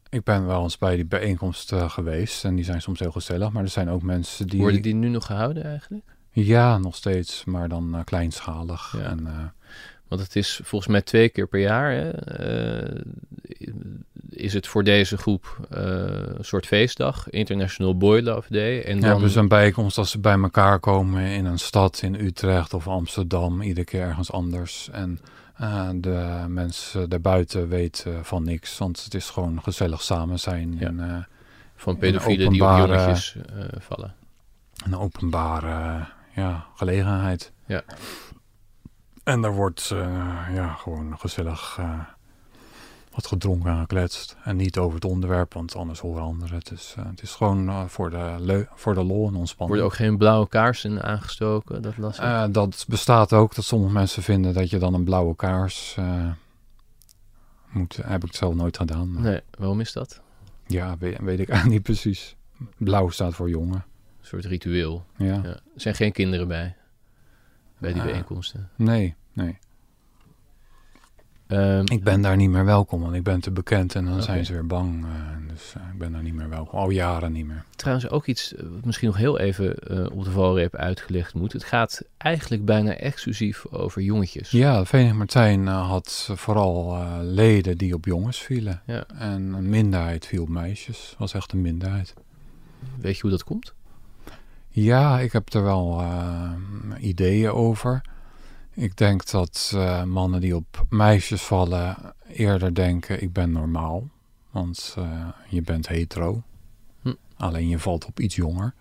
Ik 0.08 0.24
ben 0.24 0.46
wel 0.46 0.62
eens 0.62 0.78
bij 0.78 0.96
die 0.96 1.04
bijeenkomsten 1.04 1.78
uh, 1.78 1.90
geweest 1.90 2.44
en 2.44 2.54
die 2.54 2.64
zijn 2.64 2.82
soms 2.82 2.98
heel 2.98 3.12
gezellig, 3.12 3.50
maar 3.50 3.62
er 3.62 3.68
zijn 3.68 3.90
ook 3.90 4.02
mensen 4.02 4.46
die... 4.46 4.60
Worden 4.60 4.82
die 4.82 4.94
nu 4.94 5.08
nog 5.08 5.26
gehouden 5.26 5.64
eigenlijk? 5.64 6.04
Ja, 6.30 6.78
nog 6.78 6.96
steeds, 6.96 7.44
maar 7.44 7.68
dan 7.68 7.96
uh, 7.96 8.04
kleinschalig. 8.04 8.94
Ja. 8.96 9.02
En, 9.02 9.52
Want 10.12 10.24
het 10.24 10.36
is 10.36 10.60
volgens 10.64 10.90
mij 10.90 11.02
twee 11.02 11.28
keer 11.28 11.46
per 11.46 11.60
jaar 11.60 11.92
hè, 11.92 12.10
is 14.28 14.54
het 14.54 14.66
voor 14.66 14.84
deze 14.84 15.16
groep 15.16 15.66
uh, 15.74 15.78
een 16.36 16.44
soort 16.44 16.66
feestdag, 16.66 17.30
International 17.30 17.96
Boy 17.96 18.20
Love 18.20 18.52
Day. 18.52 18.82
En 18.82 19.00
dan... 19.00 19.10
Ja, 19.10 19.18
dus 19.18 19.34
een 19.34 19.48
bijeenkomst 19.48 19.98
als 19.98 20.10
ze 20.10 20.18
bij 20.18 20.38
elkaar 20.38 20.80
komen 20.80 21.22
in 21.22 21.44
een 21.44 21.58
stad 21.58 22.00
in 22.02 22.14
Utrecht 22.14 22.74
of 22.74 22.88
Amsterdam, 22.88 23.62
iedere 23.62 23.86
keer 23.86 24.00
ergens 24.00 24.32
anders. 24.32 24.88
En 24.90 25.20
uh, 25.60 25.88
de 25.94 26.44
mensen 26.48 27.08
daarbuiten 27.08 27.68
weten 27.68 28.24
van 28.24 28.42
niks, 28.42 28.78
want 28.78 29.04
het 29.04 29.14
is 29.14 29.30
gewoon 29.30 29.62
gezellig 29.62 30.02
samen 30.02 30.40
zijn. 30.40 30.76
Ja. 30.78 30.86
En, 30.86 31.26
van 31.76 31.96
pedofielen 31.96 32.50
die 32.52 32.64
op 32.64 32.78
jongetjes 32.78 33.36
vallen. 33.78 34.14
Een 34.84 34.96
openbare 34.96 36.06
ja, 36.34 36.66
gelegenheid. 36.74 37.52
Ja. 37.66 37.82
En 39.22 39.40
daar 39.40 39.54
wordt 39.54 39.88
ja, 40.52 40.74
gewoon 40.74 41.18
gezellig 41.18 41.80
wat 43.10 43.26
gedronken 43.26 43.70
en 43.70 43.78
gekletst. 43.78 44.36
En 44.44 44.56
niet 44.56 44.78
over 44.78 44.94
het 44.94 45.04
onderwerp, 45.04 45.54
want 45.54 45.76
anders 45.76 46.00
horen 46.00 46.22
anderen 46.22 46.54
het. 46.54 46.66
Dus 46.68 46.94
uh, 46.98 47.04
het 47.06 47.22
is 47.22 47.34
gewoon 47.34 47.90
voor, 47.90 48.10
de 48.10 48.66
voor 48.74 48.94
de 48.94 49.02
lol 49.02 49.28
en 49.28 49.34
ontspanning. 49.34 49.80
Worden 49.80 49.84
ook 49.84 50.06
geen 50.06 50.18
blauwe 50.18 50.48
kaarsen 50.48 51.02
aangestoken? 51.02 51.82
Dat, 51.82 51.96
las 51.96 52.16
dat 52.52 52.84
bestaat 52.88 53.32
ook, 53.32 53.54
dat 53.54 53.64
sommige 53.64 53.92
mensen 53.92 54.22
vinden 54.22 54.54
dat 54.54 54.70
je 54.70 54.78
dan 54.78 54.94
een 54.94 55.04
blauwe 55.04 55.36
kaars 55.36 55.96
moet. 57.72 57.98
Heb 58.02 58.24
ik 58.24 58.34
zelf 58.34 58.54
nooit 58.54 58.76
gedaan. 58.76 59.12
Maar... 59.12 59.22
Nee, 59.22 59.40
waarom 59.58 59.80
is 59.80 59.92
dat? 59.92 60.20
Ja, 60.66 60.96
weet, 60.98 61.18
weet 61.18 61.38
ik 61.38 61.48
eigenlijk 61.50 61.70
niet 61.70 61.82
precies. 61.82 62.36
Blauw 62.76 63.08
staat 63.08 63.34
voor 63.34 63.48
jongen. 63.48 63.84
Een 64.20 64.26
soort 64.26 64.44
ritueel. 64.44 65.04
Ja. 65.16 65.26
ja. 65.26 65.42
Er 65.44 65.60
zijn 65.74 65.94
geen 65.94 66.12
kinderen 66.12 66.48
bij, 66.48 66.76
bij 67.82 67.92
die 67.92 68.02
bijeenkomsten? 68.02 68.68
Nee, 68.76 69.14
nee. 69.32 69.58
Um, 71.48 71.84
ik 71.88 72.04
ben 72.04 72.20
daar 72.20 72.36
niet 72.36 72.50
meer 72.50 72.64
welkom, 72.64 73.00
want 73.00 73.14
ik 73.14 73.22
ben 73.22 73.40
te 73.40 73.50
bekend 73.50 73.94
en 73.94 74.04
dan 74.04 74.12
okay. 74.12 74.24
zijn 74.24 74.44
ze 74.44 74.52
weer 74.52 74.66
bang. 74.66 75.04
Uh, 75.04 75.10
dus 75.48 75.74
uh, 75.76 75.82
ik 75.92 75.98
ben 75.98 76.12
daar 76.12 76.22
niet 76.22 76.34
meer 76.34 76.48
welkom, 76.48 76.78
al 76.78 76.90
jaren 76.90 77.32
niet 77.32 77.46
meer. 77.46 77.64
Trouwens, 77.76 78.08
ook 78.08 78.26
iets 78.26 78.54
wat 78.56 78.84
misschien 78.84 79.08
nog 79.08 79.16
heel 79.16 79.38
even 79.38 79.76
uh, 79.90 80.06
op 80.12 80.24
de 80.24 80.30
valreep 80.30 80.74
uitgelegd 80.74 81.34
moet. 81.34 81.52
Het 81.52 81.64
gaat 81.64 82.02
eigenlijk 82.16 82.64
bijna 82.64 82.94
exclusief 82.94 83.66
over 83.70 84.02
jongetjes. 84.02 84.50
Ja, 84.50 84.78
de 84.78 84.86
Verenigd 84.86 85.16
Martijn 85.16 85.66
had 85.66 86.30
vooral 86.34 87.04
leden 87.22 87.78
die 87.78 87.94
op 87.94 88.04
jongens 88.04 88.38
vielen. 88.38 88.82
Ja. 88.86 89.04
En 89.18 89.52
een 89.52 89.68
minderheid 89.68 90.26
viel 90.26 90.42
op 90.42 90.48
meisjes, 90.48 91.14
was 91.18 91.34
echt 91.34 91.52
een 91.52 91.60
minderheid. 91.60 92.14
Weet 93.00 93.14
je 93.14 93.22
hoe 93.22 93.30
dat 93.30 93.44
komt? 93.44 93.74
Ja, 94.74 95.20
ik 95.20 95.32
heb 95.32 95.52
er 95.52 95.62
wel 95.62 96.02
ideeën 96.98 97.50
over. 97.50 98.02
Ik 98.74 98.96
denk 98.96 99.30
dat 99.30 99.72
uh, 99.74 100.02
mannen 100.02 100.40
die 100.40 100.56
op 100.56 100.86
meisjes 100.88 101.42
vallen 101.42 101.96
eerder 102.26 102.74
denken: 102.74 103.22
ik 103.22 103.32
ben 103.32 103.52
normaal. 103.52 104.08
Want 104.50 104.94
uh, 104.98 105.28
je 105.48 105.62
bent 105.62 105.88
hetero. 105.88 106.42
Hm. 107.02 107.12
Alleen 107.36 107.68
je 107.68 107.78
valt 107.78 108.06
op 108.06 108.20
iets 108.20 108.34
jonger. 108.34 108.74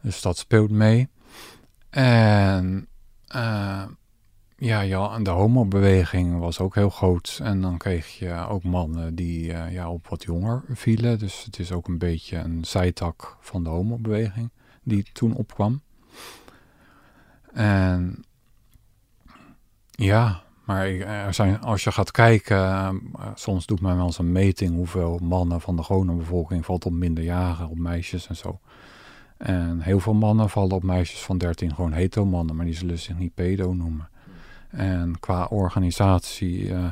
Dus 0.00 0.22
dat 0.22 0.38
speelt 0.38 0.70
mee. 0.70 1.08
En 1.90 2.88
ja, 4.58 4.80
ja, 4.80 5.18
de 5.18 5.30
homobeweging 5.30 6.38
was 6.38 6.60
ook 6.60 6.74
heel 6.74 6.90
groot. 6.90 7.40
En 7.42 7.60
dan 7.60 7.76
kreeg 7.76 8.18
je 8.18 8.46
ook 8.48 8.62
mannen 8.62 9.14
die 9.14 9.46
ja, 9.52 9.90
op 9.90 10.08
wat 10.08 10.22
jonger 10.22 10.62
vielen. 10.68 11.18
Dus 11.18 11.44
het 11.44 11.58
is 11.58 11.72
ook 11.72 11.88
een 11.88 11.98
beetje 11.98 12.36
een 12.36 12.64
zijtak 12.64 13.36
van 13.40 13.64
de 13.64 13.70
homobeweging 13.70 14.50
die 14.86 15.06
toen 15.12 15.34
opkwam. 15.34 15.80
En 17.52 18.24
ja, 19.90 20.42
Maar 20.64 20.86
er 20.88 21.34
zijn, 21.34 21.60
als 21.60 21.84
je 21.84 21.92
gaat 21.92 22.10
kijken, 22.10 22.56
eh, 22.56 22.90
soms 23.34 23.66
doet 23.66 23.80
men 23.80 23.96
wel 23.96 24.06
eens 24.06 24.18
een 24.18 24.32
meting 24.32 24.74
hoeveel 24.74 25.18
mannen 25.22 25.60
van 25.60 25.76
de 25.76 25.82
gewone 25.82 26.14
bevolking 26.14 26.64
valt 26.64 26.86
op 26.86 26.92
minderjarigen, 26.92 27.68
op 27.68 27.78
meisjes 27.78 28.28
en 28.28 28.36
zo. 28.36 28.60
En 29.36 29.80
heel 29.80 30.00
veel 30.00 30.14
mannen 30.14 30.50
vallen 30.50 30.76
op 30.76 30.82
meisjes 30.82 31.20
van 31.20 31.38
13 31.38 31.74
gewoon 31.74 31.92
hetero-mannen, 31.92 32.56
maar 32.56 32.64
die 32.64 32.74
zullen 32.74 32.98
zich 32.98 33.18
niet 33.18 33.34
pedo 33.34 33.72
noemen. 33.74 34.08
En 34.70 35.20
qua 35.20 35.44
organisatie, 35.44 36.74
eh, 36.74 36.84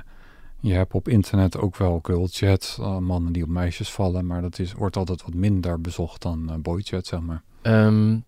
je 0.64 0.72
hebt 0.72 0.94
op 0.94 1.08
internet 1.08 1.56
ook 1.58 1.76
wel 1.76 1.98
girlchat, 2.02 2.76
eh, 2.80 2.98
mannen 2.98 3.32
die 3.32 3.42
op 3.42 3.48
meisjes 3.48 3.90
vallen, 3.90 4.26
maar 4.26 4.42
dat 4.42 4.58
is, 4.58 4.72
wordt 4.72 4.96
altijd 4.96 5.22
wat 5.22 5.34
minder 5.34 5.80
bezocht 5.80 6.22
dan 6.22 6.50
eh, 6.50 6.56
boychat, 6.56 7.06
zeg 7.06 7.20
maar. 7.20 7.42
Ehm, 7.62 8.18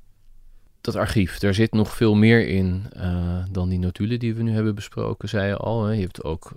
dat 0.80 0.96
archief, 0.96 1.38
daar 1.38 1.54
zit 1.54 1.72
nog 1.72 1.96
veel 1.96 2.14
meer 2.14 2.48
in 2.48 2.82
eh, 2.92 3.44
dan 3.50 3.68
die 3.68 3.78
notulen 3.78 4.18
die 4.18 4.34
we 4.34 4.42
nu 4.42 4.52
hebben 4.52 4.74
besproken, 4.74 5.28
zei 5.28 5.46
je 5.46 5.56
al. 5.56 5.84
Hè? 5.84 5.92
Je 5.92 6.00
hebt 6.00 6.24
ook 6.24 6.50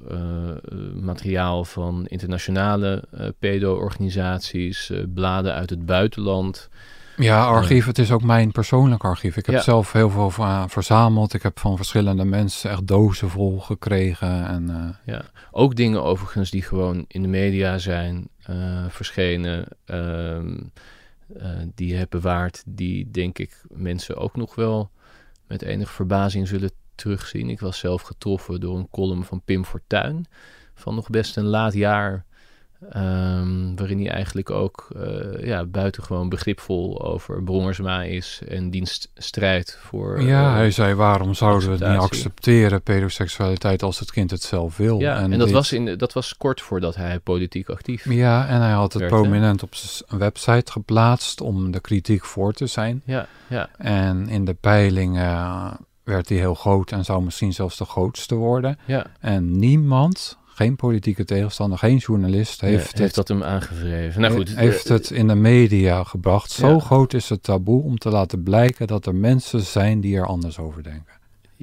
materiaal 0.94 1.66
van 1.66 2.06
internationale 2.08 3.04
pedo-organisaties, 3.40 4.92
bladen 5.14 5.54
uit 5.54 5.70
het 5.70 5.86
buitenland. 5.86 6.70
Ja, 7.20 7.46
archief, 7.46 7.86
het 7.86 7.98
is 7.98 8.12
ook 8.12 8.24
mijn 8.24 8.52
persoonlijk 8.52 9.04
archief. 9.04 9.38
Ik 9.38 9.46
heb 9.46 9.56
Ja. 9.56 9.62
zelf 9.62 9.92
heel 9.92 10.10
veel 10.10 10.32
verzameld. 10.68 11.34
Ik 11.34 11.44
heb 11.44 11.60
van 11.60 11.76
verschillende 11.76 12.26
mensen 12.26 12.70
echt 12.72 12.88
dozen 12.88 13.30
vol 13.30 13.60
gekregen. 13.60 14.48
En 14.48 14.70
eh, 14.70 15.14
Ja. 15.14 15.22
Ook 15.52 15.76
dingen 15.76 16.04
overigens 16.04 16.50
die 16.52 16.62
gewoon 16.62 17.06
in 17.08 17.22
de 17.22 17.28
media 17.28 17.78
zijn 17.78 18.28
eh, 18.44 18.86
verschenen, 18.90 19.68
ehm, 19.86 20.58
eh, 21.38 21.50
die 21.76 21.88
je 21.88 21.96
hebt 21.96 22.10
bewaard, 22.10 22.64
die 22.66 23.12
denk 23.12 23.38
ik 23.40 23.62
mensen 23.70 24.18
ook 24.18 24.36
nog 24.36 24.56
wel 24.56 24.90
met 25.48 25.62
enige 25.62 25.94
verbazing 25.94 26.48
zullen 26.48 26.72
terugzien. 26.96 27.50
Ik 27.50 27.60
was 27.60 27.80
zelf 27.80 28.02
getroffen 28.02 28.60
door 28.60 28.78
een 28.78 28.90
column 28.92 29.24
van 29.24 29.42
Pim 29.46 29.66
Fortuyn 29.66 30.26
van 30.76 30.96
nog 30.96 31.10
best 31.10 31.38
een 31.38 31.46
laat 31.46 31.74
jaar. 31.74 32.26
Ehm, 32.90 33.76
waarin 33.76 34.00
hij 34.00 34.10
eigenlijk 34.10 34.50
ook 34.50 34.88
eh, 34.96 35.46
ja, 35.46 35.66
buitengewoon 35.66 36.30
begripvol 36.30 37.02
over 37.06 37.44
Brongersma 37.44 38.04
is 38.04 38.42
en 38.48 38.70
dienststrijd 38.70 39.78
voor. 39.82 40.22
ja, 40.22 40.48
eh, 40.48 40.54
hij 40.54 40.72
zei 40.72 40.94
waarom 40.94 41.34
zouden 41.34 41.70
we 41.70 41.76
het 41.86 41.94
niet 41.94 42.02
accepteren, 42.02 42.82
pedoseksualiteit, 42.82 43.84
als 43.84 44.00
het 44.00 44.12
kind 44.12 44.32
het 44.32 44.44
zelf 44.44 44.78
wil. 44.78 45.00
ja, 45.00 45.18
en, 45.20 45.30
dat, 45.30 45.40
dit- 45.40 45.52
was 45.52 45.72
in, 45.74 45.98
dat 45.98 46.14
was 46.14 46.38
kort 46.38 46.62
voordat 46.62 46.96
hij 46.96 47.20
politiek 47.20 47.70
actief 47.70 48.10
Ja, 48.10 48.48
en 48.48 48.62
hij 48.62 48.72
had 48.72 48.94
het 48.94 49.08
prominent 49.08 49.64
op 49.64 49.76
zijn 49.76 50.20
website 50.20 50.72
geplaatst 50.72 51.42
om 51.42 51.72
de 51.72 51.80
kritiek 51.80 52.26
voor 52.26 52.54
te 52.54 52.68
zijn. 52.68 53.02
Ja, 53.06 53.28
ja, 53.48 53.70
En 53.78 54.28
in 54.30 54.46
de 54.46 54.54
peilingen 54.54 55.78
werd 56.04 56.30
hij 56.30 56.38
heel 56.38 56.54
groot 56.56 56.92
en 56.92 57.06
zou 57.06 57.24
misschien 57.24 57.54
zelfs 57.54 57.78
de 57.78 57.86
grootste 57.86 58.36
worden. 58.36 58.80
ja. 58.86 59.06
En 59.20 59.58
niemand, 59.60 60.38
geen 60.60 60.76
politieke 60.76 61.26
tegenstander, 61.26 61.78
geen 61.78 61.98
journalist, 61.98 62.62
heeft, 62.62 62.84
heeft, 62.84 62.98
het 62.98 63.16
dat 63.16 63.28
hem 63.28 63.44
aangevreven. 63.44 64.22
Nou 64.22 64.34
goed, 64.34 64.56
heeft 64.56 64.86
eh, 64.86 64.92
het 64.92 65.10
in 65.10 65.28
de 65.28 65.36
media 65.36 66.04
gebracht. 66.04 66.52
Zo 66.52 66.68
Ja. 66.68 66.80
groot 66.80 67.14
is 67.14 67.30
het 67.30 67.44
taboe 67.44 67.84
om 67.84 67.98
te 67.98 68.10
laten 68.10 68.44
blijken 68.44 68.88
dat 68.88 69.06
er 69.06 69.16
mensen 69.16 69.62
zijn 69.62 70.02
die 70.02 70.18
er 70.18 70.26
anders 70.26 70.60
over 70.60 70.84
denken. 70.84 71.14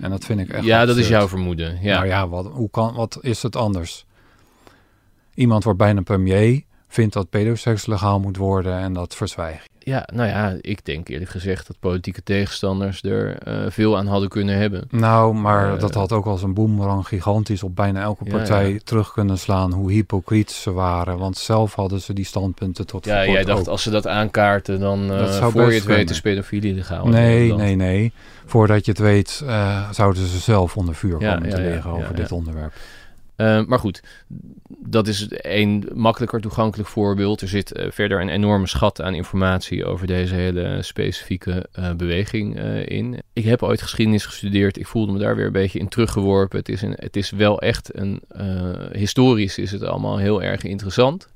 En 0.00 0.10
dat 0.10 0.24
vind 0.24 0.40
ik 0.40 0.48
echt 0.48 0.64
Ja, 0.64 0.84
dat 0.84 0.96
is 0.96 1.08
jouw 1.08 1.28
vermoeden. 1.28 1.78
Ja. 1.82 1.94
Nou 1.94 2.06
ja, 2.06 2.28
wat, 2.28 2.46
hoe 2.46 2.70
kan, 2.70 2.94
wat 2.94 3.18
is 3.20 3.42
het 3.42 3.56
anders? 3.56 4.06
Iemand 5.34 5.64
wordt 5.64 5.78
bijna 5.78 6.00
premier, 6.00 6.62
vindt 6.96 7.14
dat 7.14 7.30
pedoseks 7.30 7.86
legaal 7.86 8.20
moet 8.20 8.36
worden 8.36 8.78
en 8.78 8.92
dat 8.92 9.14
verzwijgt. 9.14 9.68
ja, 9.78 10.08
nou 10.14 10.28
ja, 10.28 10.56
ik 10.60 10.84
denk 10.84 11.08
eerlijk 11.08 11.30
gezegd 11.30 11.66
dat 11.66 11.76
politieke 11.80 12.22
tegenstanders 12.22 13.02
er 13.02 13.38
eh, 13.38 13.54
veel 13.68 13.96
aan 13.96 14.06
hadden 14.06 14.28
kunnen 14.28 14.56
hebben. 14.56 14.88
Nou, 14.90 15.34
maar 15.34 15.72
Eh, 15.74 15.80
dat 15.80 15.94
had 15.94 16.12
ook 16.12 16.26
als 16.26 16.42
een 16.42 16.54
boemerang 16.54 17.06
gigantisch 17.08 17.62
op 17.62 17.76
bijna 17.76 18.00
elke 18.00 18.24
partij 18.24 18.72
ja. 18.72 18.78
terug 18.84 19.12
kunnen 19.12 19.38
slaan 19.38 19.72
hoe 19.72 19.92
hypocriet 19.92 20.50
ze 20.50 20.72
waren. 20.72 21.18
Want 21.18 21.36
zelf 21.36 21.74
hadden 21.74 22.00
ze 22.00 22.12
die 22.12 22.24
standpunten 22.24 22.86
tot 22.86 23.04
Ja, 23.04 23.26
jij 23.26 23.44
dacht 23.44 23.60
ook. 23.60 23.66
als 23.66 23.82
ze 23.82 23.90
dat 23.90 24.06
aankaarten, 24.06 24.80
dan 24.80 25.12
eh, 25.12 25.18
Dat 25.18 25.34
zou 25.34 25.52
voor 25.52 25.60
je 25.60 25.66
het 25.74 25.84
weet 25.84 25.96
kunnen. 25.96 26.12
is 26.14 26.20
pedofilie 26.20 26.74
legaal. 26.74 27.06
Nee, 27.06 27.52
nee, 27.54 27.74
nee. 27.74 28.12
Voordat 28.46 28.84
je 28.84 28.90
het 28.90 29.00
weet, 29.00 29.44
zouden 29.90 30.26
ze 30.26 30.38
zelf 30.38 30.76
onder 30.76 30.94
vuur 30.94 31.20
Ja, 31.20 31.34
komen 31.34 31.50
te 31.50 31.60
liggen 31.60 31.90
over 31.90 32.14
dit 32.14 32.32
onderwerp. 32.32 32.72
Eh, 33.36 33.64
maar 33.64 33.78
goed, 33.78 34.02
dat 34.88 35.08
is 35.08 35.26
een 35.30 35.88
makkelijker 35.94 36.40
toegankelijk 36.40 36.88
voorbeeld. 36.88 37.40
Er 37.40 37.48
zit 37.48 37.72
eh, 37.72 37.90
verder 37.90 38.20
een 38.20 38.28
enorme 38.28 38.66
schat 38.66 39.02
aan 39.02 39.14
informatie 39.14 39.84
over 39.84 40.06
deze 40.06 40.34
hele 40.34 40.82
specifieke 40.82 41.66
eh, 41.72 41.92
beweging 41.94 42.58
eh, 42.58 42.86
in. 42.86 43.22
Ik 43.32 43.44
heb 43.44 43.62
ooit 43.62 43.82
geschiedenis 43.82 44.26
gestudeerd. 44.26 44.78
Ik 44.78 44.86
voelde 44.86 45.12
me 45.12 45.18
daar 45.18 45.36
weer 45.36 45.46
een 45.46 45.52
beetje 45.52 45.78
in 45.78 45.88
teruggeworpen. 45.88 46.58
Het 46.58 46.68
is, 46.68 46.82
een, 46.82 46.94
het 46.96 47.16
is 47.16 47.30
wel 47.30 47.60
echt 47.60 47.98
een. 47.98 48.22
historisch 48.92 49.58
is 49.58 49.70
het 49.70 49.82
allemaal 49.82 50.18
heel 50.18 50.42
erg 50.42 50.62
interessant. 50.62 51.28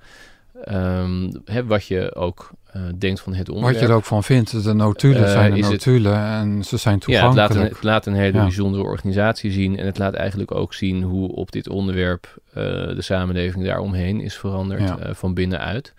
Ehm, 0.65 1.31
wat 1.67 1.87
je 1.87 2.15
ook 2.15 2.51
eh, 2.73 2.83
denkt 2.99 3.21
van 3.21 3.35
het 3.35 3.49
onderwerp. 3.49 3.75
Wat 3.75 3.83
je 3.85 3.89
er 3.91 3.97
ook 3.99 4.05
van 4.05 4.23
vindt, 4.25 4.65
de 4.65 4.73
notulen 4.73 5.25
Eh, 5.25 5.31
zijn 5.33 5.51
de 5.53 5.59
is 5.59 5.69
het- 5.69 5.85
notulen 5.87 6.17
en 6.19 6.65
ze 6.65 6.77
zijn 6.77 7.03
Ja, 7.07 7.13
het 7.15 7.23
laat, 7.23 7.33
toegankelijk. 7.33 7.69
een, 7.71 7.75
het 7.75 7.83
laat 7.85 8.07
een 8.07 8.15
hele 8.15 8.37
Ja. 8.37 8.43
bijzondere 8.43 8.85
organisatie 8.85 9.51
zien. 9.51 9.79
En 9.79 9.87
het 9.87 9.99
laat 9.99 10.15
eigenlijk 10.15 10.55
ook 10.55 10.75
zien 10.75 11.03
hoe 11.03 11.33
op 11.33 11.53
dit 11.53 11.69
onderwerp 11.69 12.35
eh, 12.49 12.63
de 12.65 13.03
samenleving 13.03 13.65
daaromheen 13.65 14.21
is 14.21 14.37
veranderd 14.39 14.81
Ja. 14.89 15.15
van 15.15 15.35
binnenuit. 15.35 15.95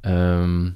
Ehm, 0.00 0.68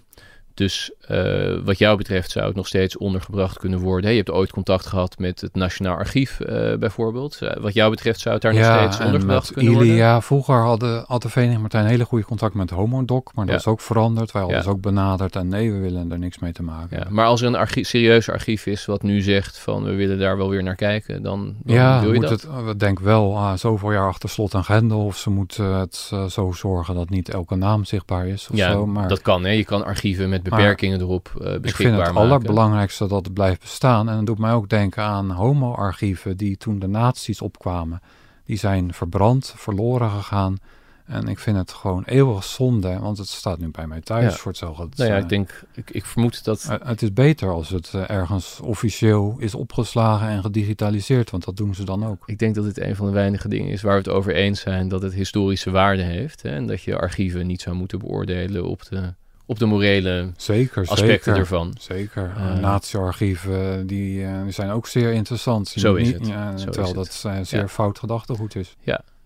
dus 0.55 0.93
eh, 1.01 1.55
wat 1.65 1.79
jou 1.79 1.97
betreft 1.97 2.31
zou 2.31 2.47
het 2.47 2.57
nog 2.57 2.67
steeds 2.67 2.97
ondergebracht 2.97 3.59
kunnen 3.59 3.79
worden. 3.79 4.03
Hey, 4.05 4.13
je 4.13 4.23
hebt 4.25 4.31
ooit 4.31 4.51
contact 4.51 4.87
gehad 4.87 5.19
met 5.19 5.41
het 5.41 5.55
Nationaal 5.55 5.97
Archief 5.97 6.41
eh, 6.41 6.75
bijvoorbeeld. 6.77 7.39
Eh, 7.41 7.57
wat 7.63 7.75
jou 7.75 7.91
betreft 7.91 8.21
zou 8.21 8.35
het 8.35 8.43
daar 8.43 8.55
nog 8.55 8.65
steeds 8.65 8.99
en 8.99 9.05
ondergebracht 9.07 9.53
kunnen 9.53 9.73
worden. 9.73 9.93
Ilia, 9.93 10.21
vroeger 10.21 10.55
hadden, 10.63 11.05
had 11.07 11.23
de 11.23 11.29
Vereniging 11.29 11.61
Martijn 11.61 11.87
hele 11.87 12.05
goede 12.05 12.25
contact 12.25 12.55
met 12.55 12.71
Homodoc, 12.71 13.31
maar 13.35 13.45
dat 13.45 13.55
Ja. 13.55 13.61
is 13.61 13.67
ook 13.67 13.81
veranderd. 13.81 14.33
Wij 14.33 14.41
hadden 14.43 14.59
Ja. 14.61 14.65
ze 14.67 14.71
ook 14.71 14.81
benaderd 14.81 15.37
en 15.37 15.49
nee, 15.49 15.73
we 15.73 15.79
willen 15.79 16.13
er 16.13 16.19
niks 16.19 16.39
mee 16.39 16.53
te 16.53 16.63
maken. 16.63 16.99
Ja, 16.99 17.07
maar 17.11 17.27
als 17.27 17.41
er 17.41 17.47
een 17.47 17.55
archief, 17.55 17.89
serieus 17.89 18.31
archief 18.31 18.67
is 18.67 18.85
wat 18.87 19.03
nu 19.03 19.21
zegt 19.21 19.59
van 19.59 19.85
we 19.85 19.95
willen 19.95 20.19
daar 20.19 20.37
wel 20.37 20.49
weer 20.49 20.63
naar 20.63 20.75
kijken, 20.77 21.23
dan, 21.23 21.55
dan 21.63 21.75
Ja, 21.77 22.01
wil 22.01 22.13
je 22.13 22.15
moet 22.21 22.29
dat. 22.29 22.43
het, 22.43 22.65
we 22.65 22.77
denken 22.77 23.05
wel 23.05 23.37
ah, 23.39 23.57
zoveel 23.57 23.93
jaar 23.93 24.09
achter 24.09 24.29
slot 24.29 24.55
en 24.55 24.65
grendel. 24.65 25.05
Of 25.05 25.17
ze 25.17 25.31
moeten 25.31 25.65
het 25.65 26.13
zo 26.29 26.53
zorgen 26.53 26.95
dat 26.95 27.09
niet 27.11 27.29
elke 27.29 27.55
naam 27.55 27.85
zichtbaar 27.85 28.27
is 28.27 28.49
of 28.51 28.57
ja, 28.57 28.73
zo. 28.73 28.87
Maar 28.87 29.09
dat 29.09 29.23
kan. 29.23 29.45
Hè? 29.45 29.51
Je 29.51 29.65
kan 29.65 29.85
archieven 29.85 30.29
met 30.29 30.43
Maar 30.51 30.59
beperkingen 30.59 31.01
erop 31.01 31.27
eh, 31.29 31.35
ik 31.47 31.51
vind 31.51 31.63
beschikbaar 31.63 32.05
het 32.05 32.15
maken. 32.15 32.21
allerbelangrijkste 32.31 33.07
dat 33.07 33.25
het 33.25 33.35
blijft 33.35 33.61
bestaan. 33.61 34.09
En 34.09 34.17
dat 34.17 34.27
doet 34.27 34.39
mij 34.39 34.53
ook 34.53 34.69
denken 34.69 35.03
aan 35.03 35.31
homo-archieven 35.31 36.37
die 36.37 36.57
toen 36.57 36.79
de 36.79 36.87
nazi's 36.89 37.41
opkwamen. 37.41 38.01
Die 38.45 38.57
zijn 38.59 38.93
verbrand, 38.95 39.55
verloren 39.57 40.11
gegaan. 40.11 40.57
En 41.05 41.29
ik 41.29 41.39
vind 41.39 41.57
het 41.57 41.73
gewoon 41.73 42.03
eeuwig 42.05 42.45
zonde, 42.45 42.99
want 42.99 43.19
het 43.19 43.29
staat 43.29 43.59
nu 43.59 43.71
bij 43.71 43.87
mij 43.87 44.01
thuis 44.01 44.33
Ja. 44.33 44.39
voor 44.39 44.51
hetzelfde. 44.51 44.83
Het, 44.83 44.97
Nou 44.97 45.11
ja, 45.11 45.17
eh, 45.17 45.23
ik 45.23 45.29
denk, 45.29 45.65
ik, 45.75 45.91
ik 45.91 46.05
vermoed 46.05 46.45
dat. 46.45 46.67
eh, 46.71 46.89
het 46.89 47.03
is 47.03 47.13
beter 47.13 47.51
als 47.51 47.69
het 47.69 47.91
eh, 47.95 48.11
ergens 48.11 48.61
officieel 48.61 49.37
is 49.39 49.55
opgeslagen 49.55 50.29
en 50.29 50.43
gedigitaliseerd, 50.43 51.31
want 51.31 51.45
dat 51.45 51.57
doen 51.57 51.75
ze 51.75 51.85
dan 51.85 52.07
ook. 52.07 52.23
Ik 52.27 52.39
denk 52.39 52.55
dat 52.55 52.65
dit 52.65 52.81
een 52.81 52.97
van 52.97 53.07
de 53.07 53.13
weinige 53.13 53.49
dingen 53.49 53.71
is 53.71 53.83
waar 53.83 53.93
we 53.93 53.99
het 53.99 54.09
over 54.09 54.35
eens 54.35 54.61
zijn 54.61 54.89
dat 54.89 55.03
het 55.03 55.13
historische 55.13 55.71
waarde 55.71 56.03
heeft. 56.03 56.43
Hè? 56.43 56.51
En 56.51 56.67
dat 56.67 56.83
je 56.83 56.99
archieven 56.99 57.47
niet 57.47 57.61
zou 57.63 57.77
moeten 57.77 57.99
beoordelen 57.99 58.65
op 58.69 58.85
de, 58.89 59.15
op 59.47 59.59
de 59.59 59.67
morele 59.67 60.31
Zeker, 60.37 60.83
aspecten 60.89 61.07
zeker. 61.25 61.37
ervan. 61.37 61.75
Zeker. 61.81 62.33
Eh, 62.37 62.55
Nazi-archieven 62.59 63.87
die, 63.87 64.25
eh, 64.25 64.43
die 64.43 64.53
zijn 64.53 64.71
ook 64.71 64.87
zeer 64.87 65.13
interessant. 65.13 65.69
Zo 65.69 65.95
is 65.95 66.13
het. 66.13 66.27
Ja, 66.27 66.57
Zo 66.57 66.65
terwijl 66.65 66.89
is 66.89 66.95
dat 66.95 67.07
het. 67.33 67.39
eh, 67.39 67.45
zeer 67.45 67.61
Ja. 67.61 67.69
fout 67.69 67.99
gedachtegoed 67.99 68.55
is. 68.57 68.77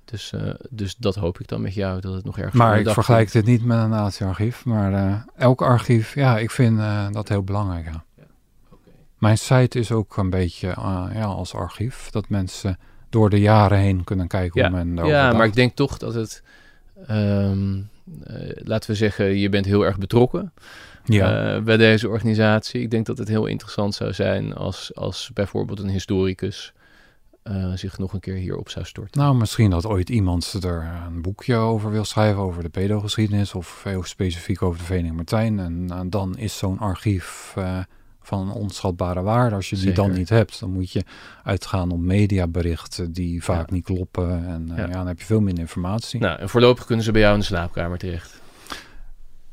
Dus, 0.04 0.32
eh, 0.32 0.50
dus 0.70 0.96
dat 0.96 1.14
hoop 1.14 1.40
ik 1.40 1.48
dan 1.48 1.60
met 1.60 1.74
jou, 1.74 2.00
dat 2.00 2.14
het 2.14 2.24
nog 2.24 2.38
ergens 2.38 2.54
Maar 2.54 2.78
ik 2.80 2.88
vergelijk 2.88 3.30
komt. 3.30 3.44
dit 3.44 3.54
niet 3.54 3.64
met 3.66 3.78
een 3.78 3.88
nazi-archief. 3.88 4.64
Maar 4.64 4.92
eh, 4.92 5.14
elk 5.36 5.62
archief, 5.62 6.14
ja, 6.14 6.38
ik 6.38 6.50
vind 6.50 6.78
eh, 6.78 7.06
dat 7.10 7.28
heel 7.28 7.42
belangrijk. 7.42 7.84
Ja. 7.86 8.04
Mijn 9.18 9.38
site 9.38 9.78
is 9.78 9.92
ook 9.92 10.16
een 10.16 10.30
beetje 10.30 10.68
eh, 10.68 11.04
ja, 11.14 11.24
als 11.24 11.54
archief. 11.54 12.10
Dat 12.10 12.28
mensen 12.28 12.78
door 13.10 13.30
de 13.30 13.40
jaren 13.40 13.78
heen 13.78 14.04
kunnen 14.04 14.26
kijken 14.28 14.60
Ja, 14.62 14.68
hoe 14.68 14.76
men 14.76 14.94
daarover 14.94 15.18
Ja, 15.18 15.32
maar 15.32 15.46
ik 15.46 15.54
denk 15.54 15.74
toch 15.74 15.98
dat 15.98 16.14
het. 16.14 16.42
ehm, 17.06 17.74
eh, 17.74 17.82
laten 18.64 18.90
we 18.90 18.96
zeggen, 18.96 19.36
je 19.36 19.48
bent 19.48 19.66
heel 19.66 19.84
erg 19.84 19.98
betrokken. 19.98 20.52
ja. 21.04 21.54
eh, 21.54 21.62
bij 21.62 21.76
deze 21.76 22.08
organisatie. 22.08 22.80
Ik 22.80 22.90
denk 22.90 23.06
dat 23.06 23.18
het 23.18 23.28
heel 23.28 23.46
interessant 23.46 23.94
zou 23.94 24.12
zijn 24.12 24.54
als, 24.54 24.94
als 24.94 25.30
bijvoorbeeld 25.34 25.78
een 25.78 25.88
historicus 25.88 26.72
eh, 27.48 27.72
zich 27.74 27.98
nog 27.98 28.12
een 28.12 28.20
keer 28.20 28.34
hierop 28.34 28.68
zou 28.68 28.84
storten. 28.84 29.20
Nou, 29.20 29.36
misschien 29.36 29.70
dat 29.70 29.86
ooit 29.86 30.08
iemand 30.08 30.52
er 30.64 30.90
een 31.06 31.22
boekje 31.22 31.56
over 31.56 31.90
wil 31.90 32.04
schrijven 32.04 32.42
over 32.42 32.62
de 32.62 32.68
pedogeschiedenis 32.68 33.54
of 33.54 33.82
heel 33.84 34.02
specifiek 34.02 34.62
over 34.62 34.78
de 34.78 34.84
Vereniging 34.84 35.16
Martijn. 35.16 35.58
En 35.58 35.86
eh, 35.90 36.00
dan 36.06 36.36
is 36.36 36.58
zo'n 36.58 36.78
archief 36.78 37.52
eh, 37.56 37.78
van 38.28 38.48
een 38.48 38.54
onschatbare 38.54 39.22
waarde. 39.22 39.54
Als 39.54 39.70
je 39.70 39.76
die 39.76 39.92
dan 39.92 40.12
niet 40.12 40.28
hebt, 40.28 40.60
dan 40.60 40.72
moet 40.72 40.92
je 40.92 41.04
uitgaan 41.44 41.90
op 41.90 41.98
mediaberichten 41.98 43.12
die 43.12 43.44
vaak 43.44 43.70
niet 43.70 43.84
kloppen. 43.84 44.46
En 44.46 44.70
eh, 44.70 44.76
ja. 44.76 44.86
dan 44.86 45.06
heb 45.06 45.18
je 45.18 45.24
veel 45.24 45.40
minder 45.40 45.62
informatie. 45.62 46.20
Nou, 46.20 46.38
en 46.38 46.48
voorlopig 46.48 46.84
kunnen 46.84 47.04
ze 47.04 47.12
bij 47.12 47.20
jou 47.20 47.34
in 47.34 47.40
de 47.40 47.46
slaapkamer 47.46 47.98
terecht. 47.98 48.40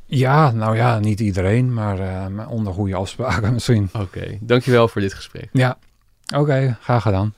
Ja, 0.06 0.52
nou 0.52 0.76
ja, 0.76 1.00
niet 1.00 1.20
iedereen, 1.20 1.74
maar 1.74 2.00
eh, 2.00 2.52
onder 2.52 2.74
goede 2.74 2.96
afspraken 2.96 3.54
misschien. 3.54 3.90
Oké, 3.94 4.38
dankjewel 4.42 4.88
voor 4.88 5.02
dit 5.02 5.14
gesprek. 5.14 5.50
Ja, 5.52 5.78
oké, 6.36 6.78
graag 6.82 7.02
gedaan. 7.02 7.34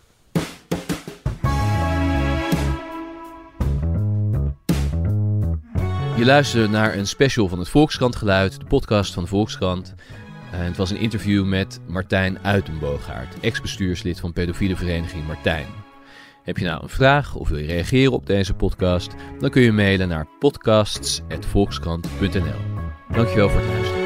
Je 6.17 6.25
luistert 6.25 6.71
naar 6.71 6.95
een 6.95 7.07
special 7.07 7.47
van 7.47 7.59
het 7.59 7.69
Volkskrant 7.69 8.15
Geluid, 8.15 8.59
de 8.59 8.65
podcast 8.65 9.13
van 9.13 9.23
de 9.23 9.29
Volkskrant. 9.29 9.95
En 10.51 10.63
het 10.63 10.77
was 10.77 10.89
een 10.89 10.99
interview 10.99 11.45
met 11.45 11.79
Martijn 11.87 12.39
Uitenboogaard, 12.39 13.39
ex-bestuurslid 13.39 14.19
van 14.19 14.33
pedofiele 14.33 14.75
vereniging 14.75 15.27
Martijn. 15.27 15.67
Heb 16.43 16.57
je 16.57 16.65
nou 16.65 16.83
een 16.83 16.89
vraag 16.89 17.35
of 17.35 17.49
wil 17.49 17.57
je 17.57 17.65
reageren 17.65 18.11
op 18.11 18.25
deze 18.25 18.53
podcast? 18.53 19.15
Dan 19.39 19.49
kun 19.49 19.61
je 19.61 19.71
mailen 19.71 20.07
naar 20.07 20.27
podcasts.volkskrant.nl. 20.39 22.61
Dankjewel 23.11 23.49
voor 23.49 23.59
het 23.59 23.69
luisteren. 23.69 23.96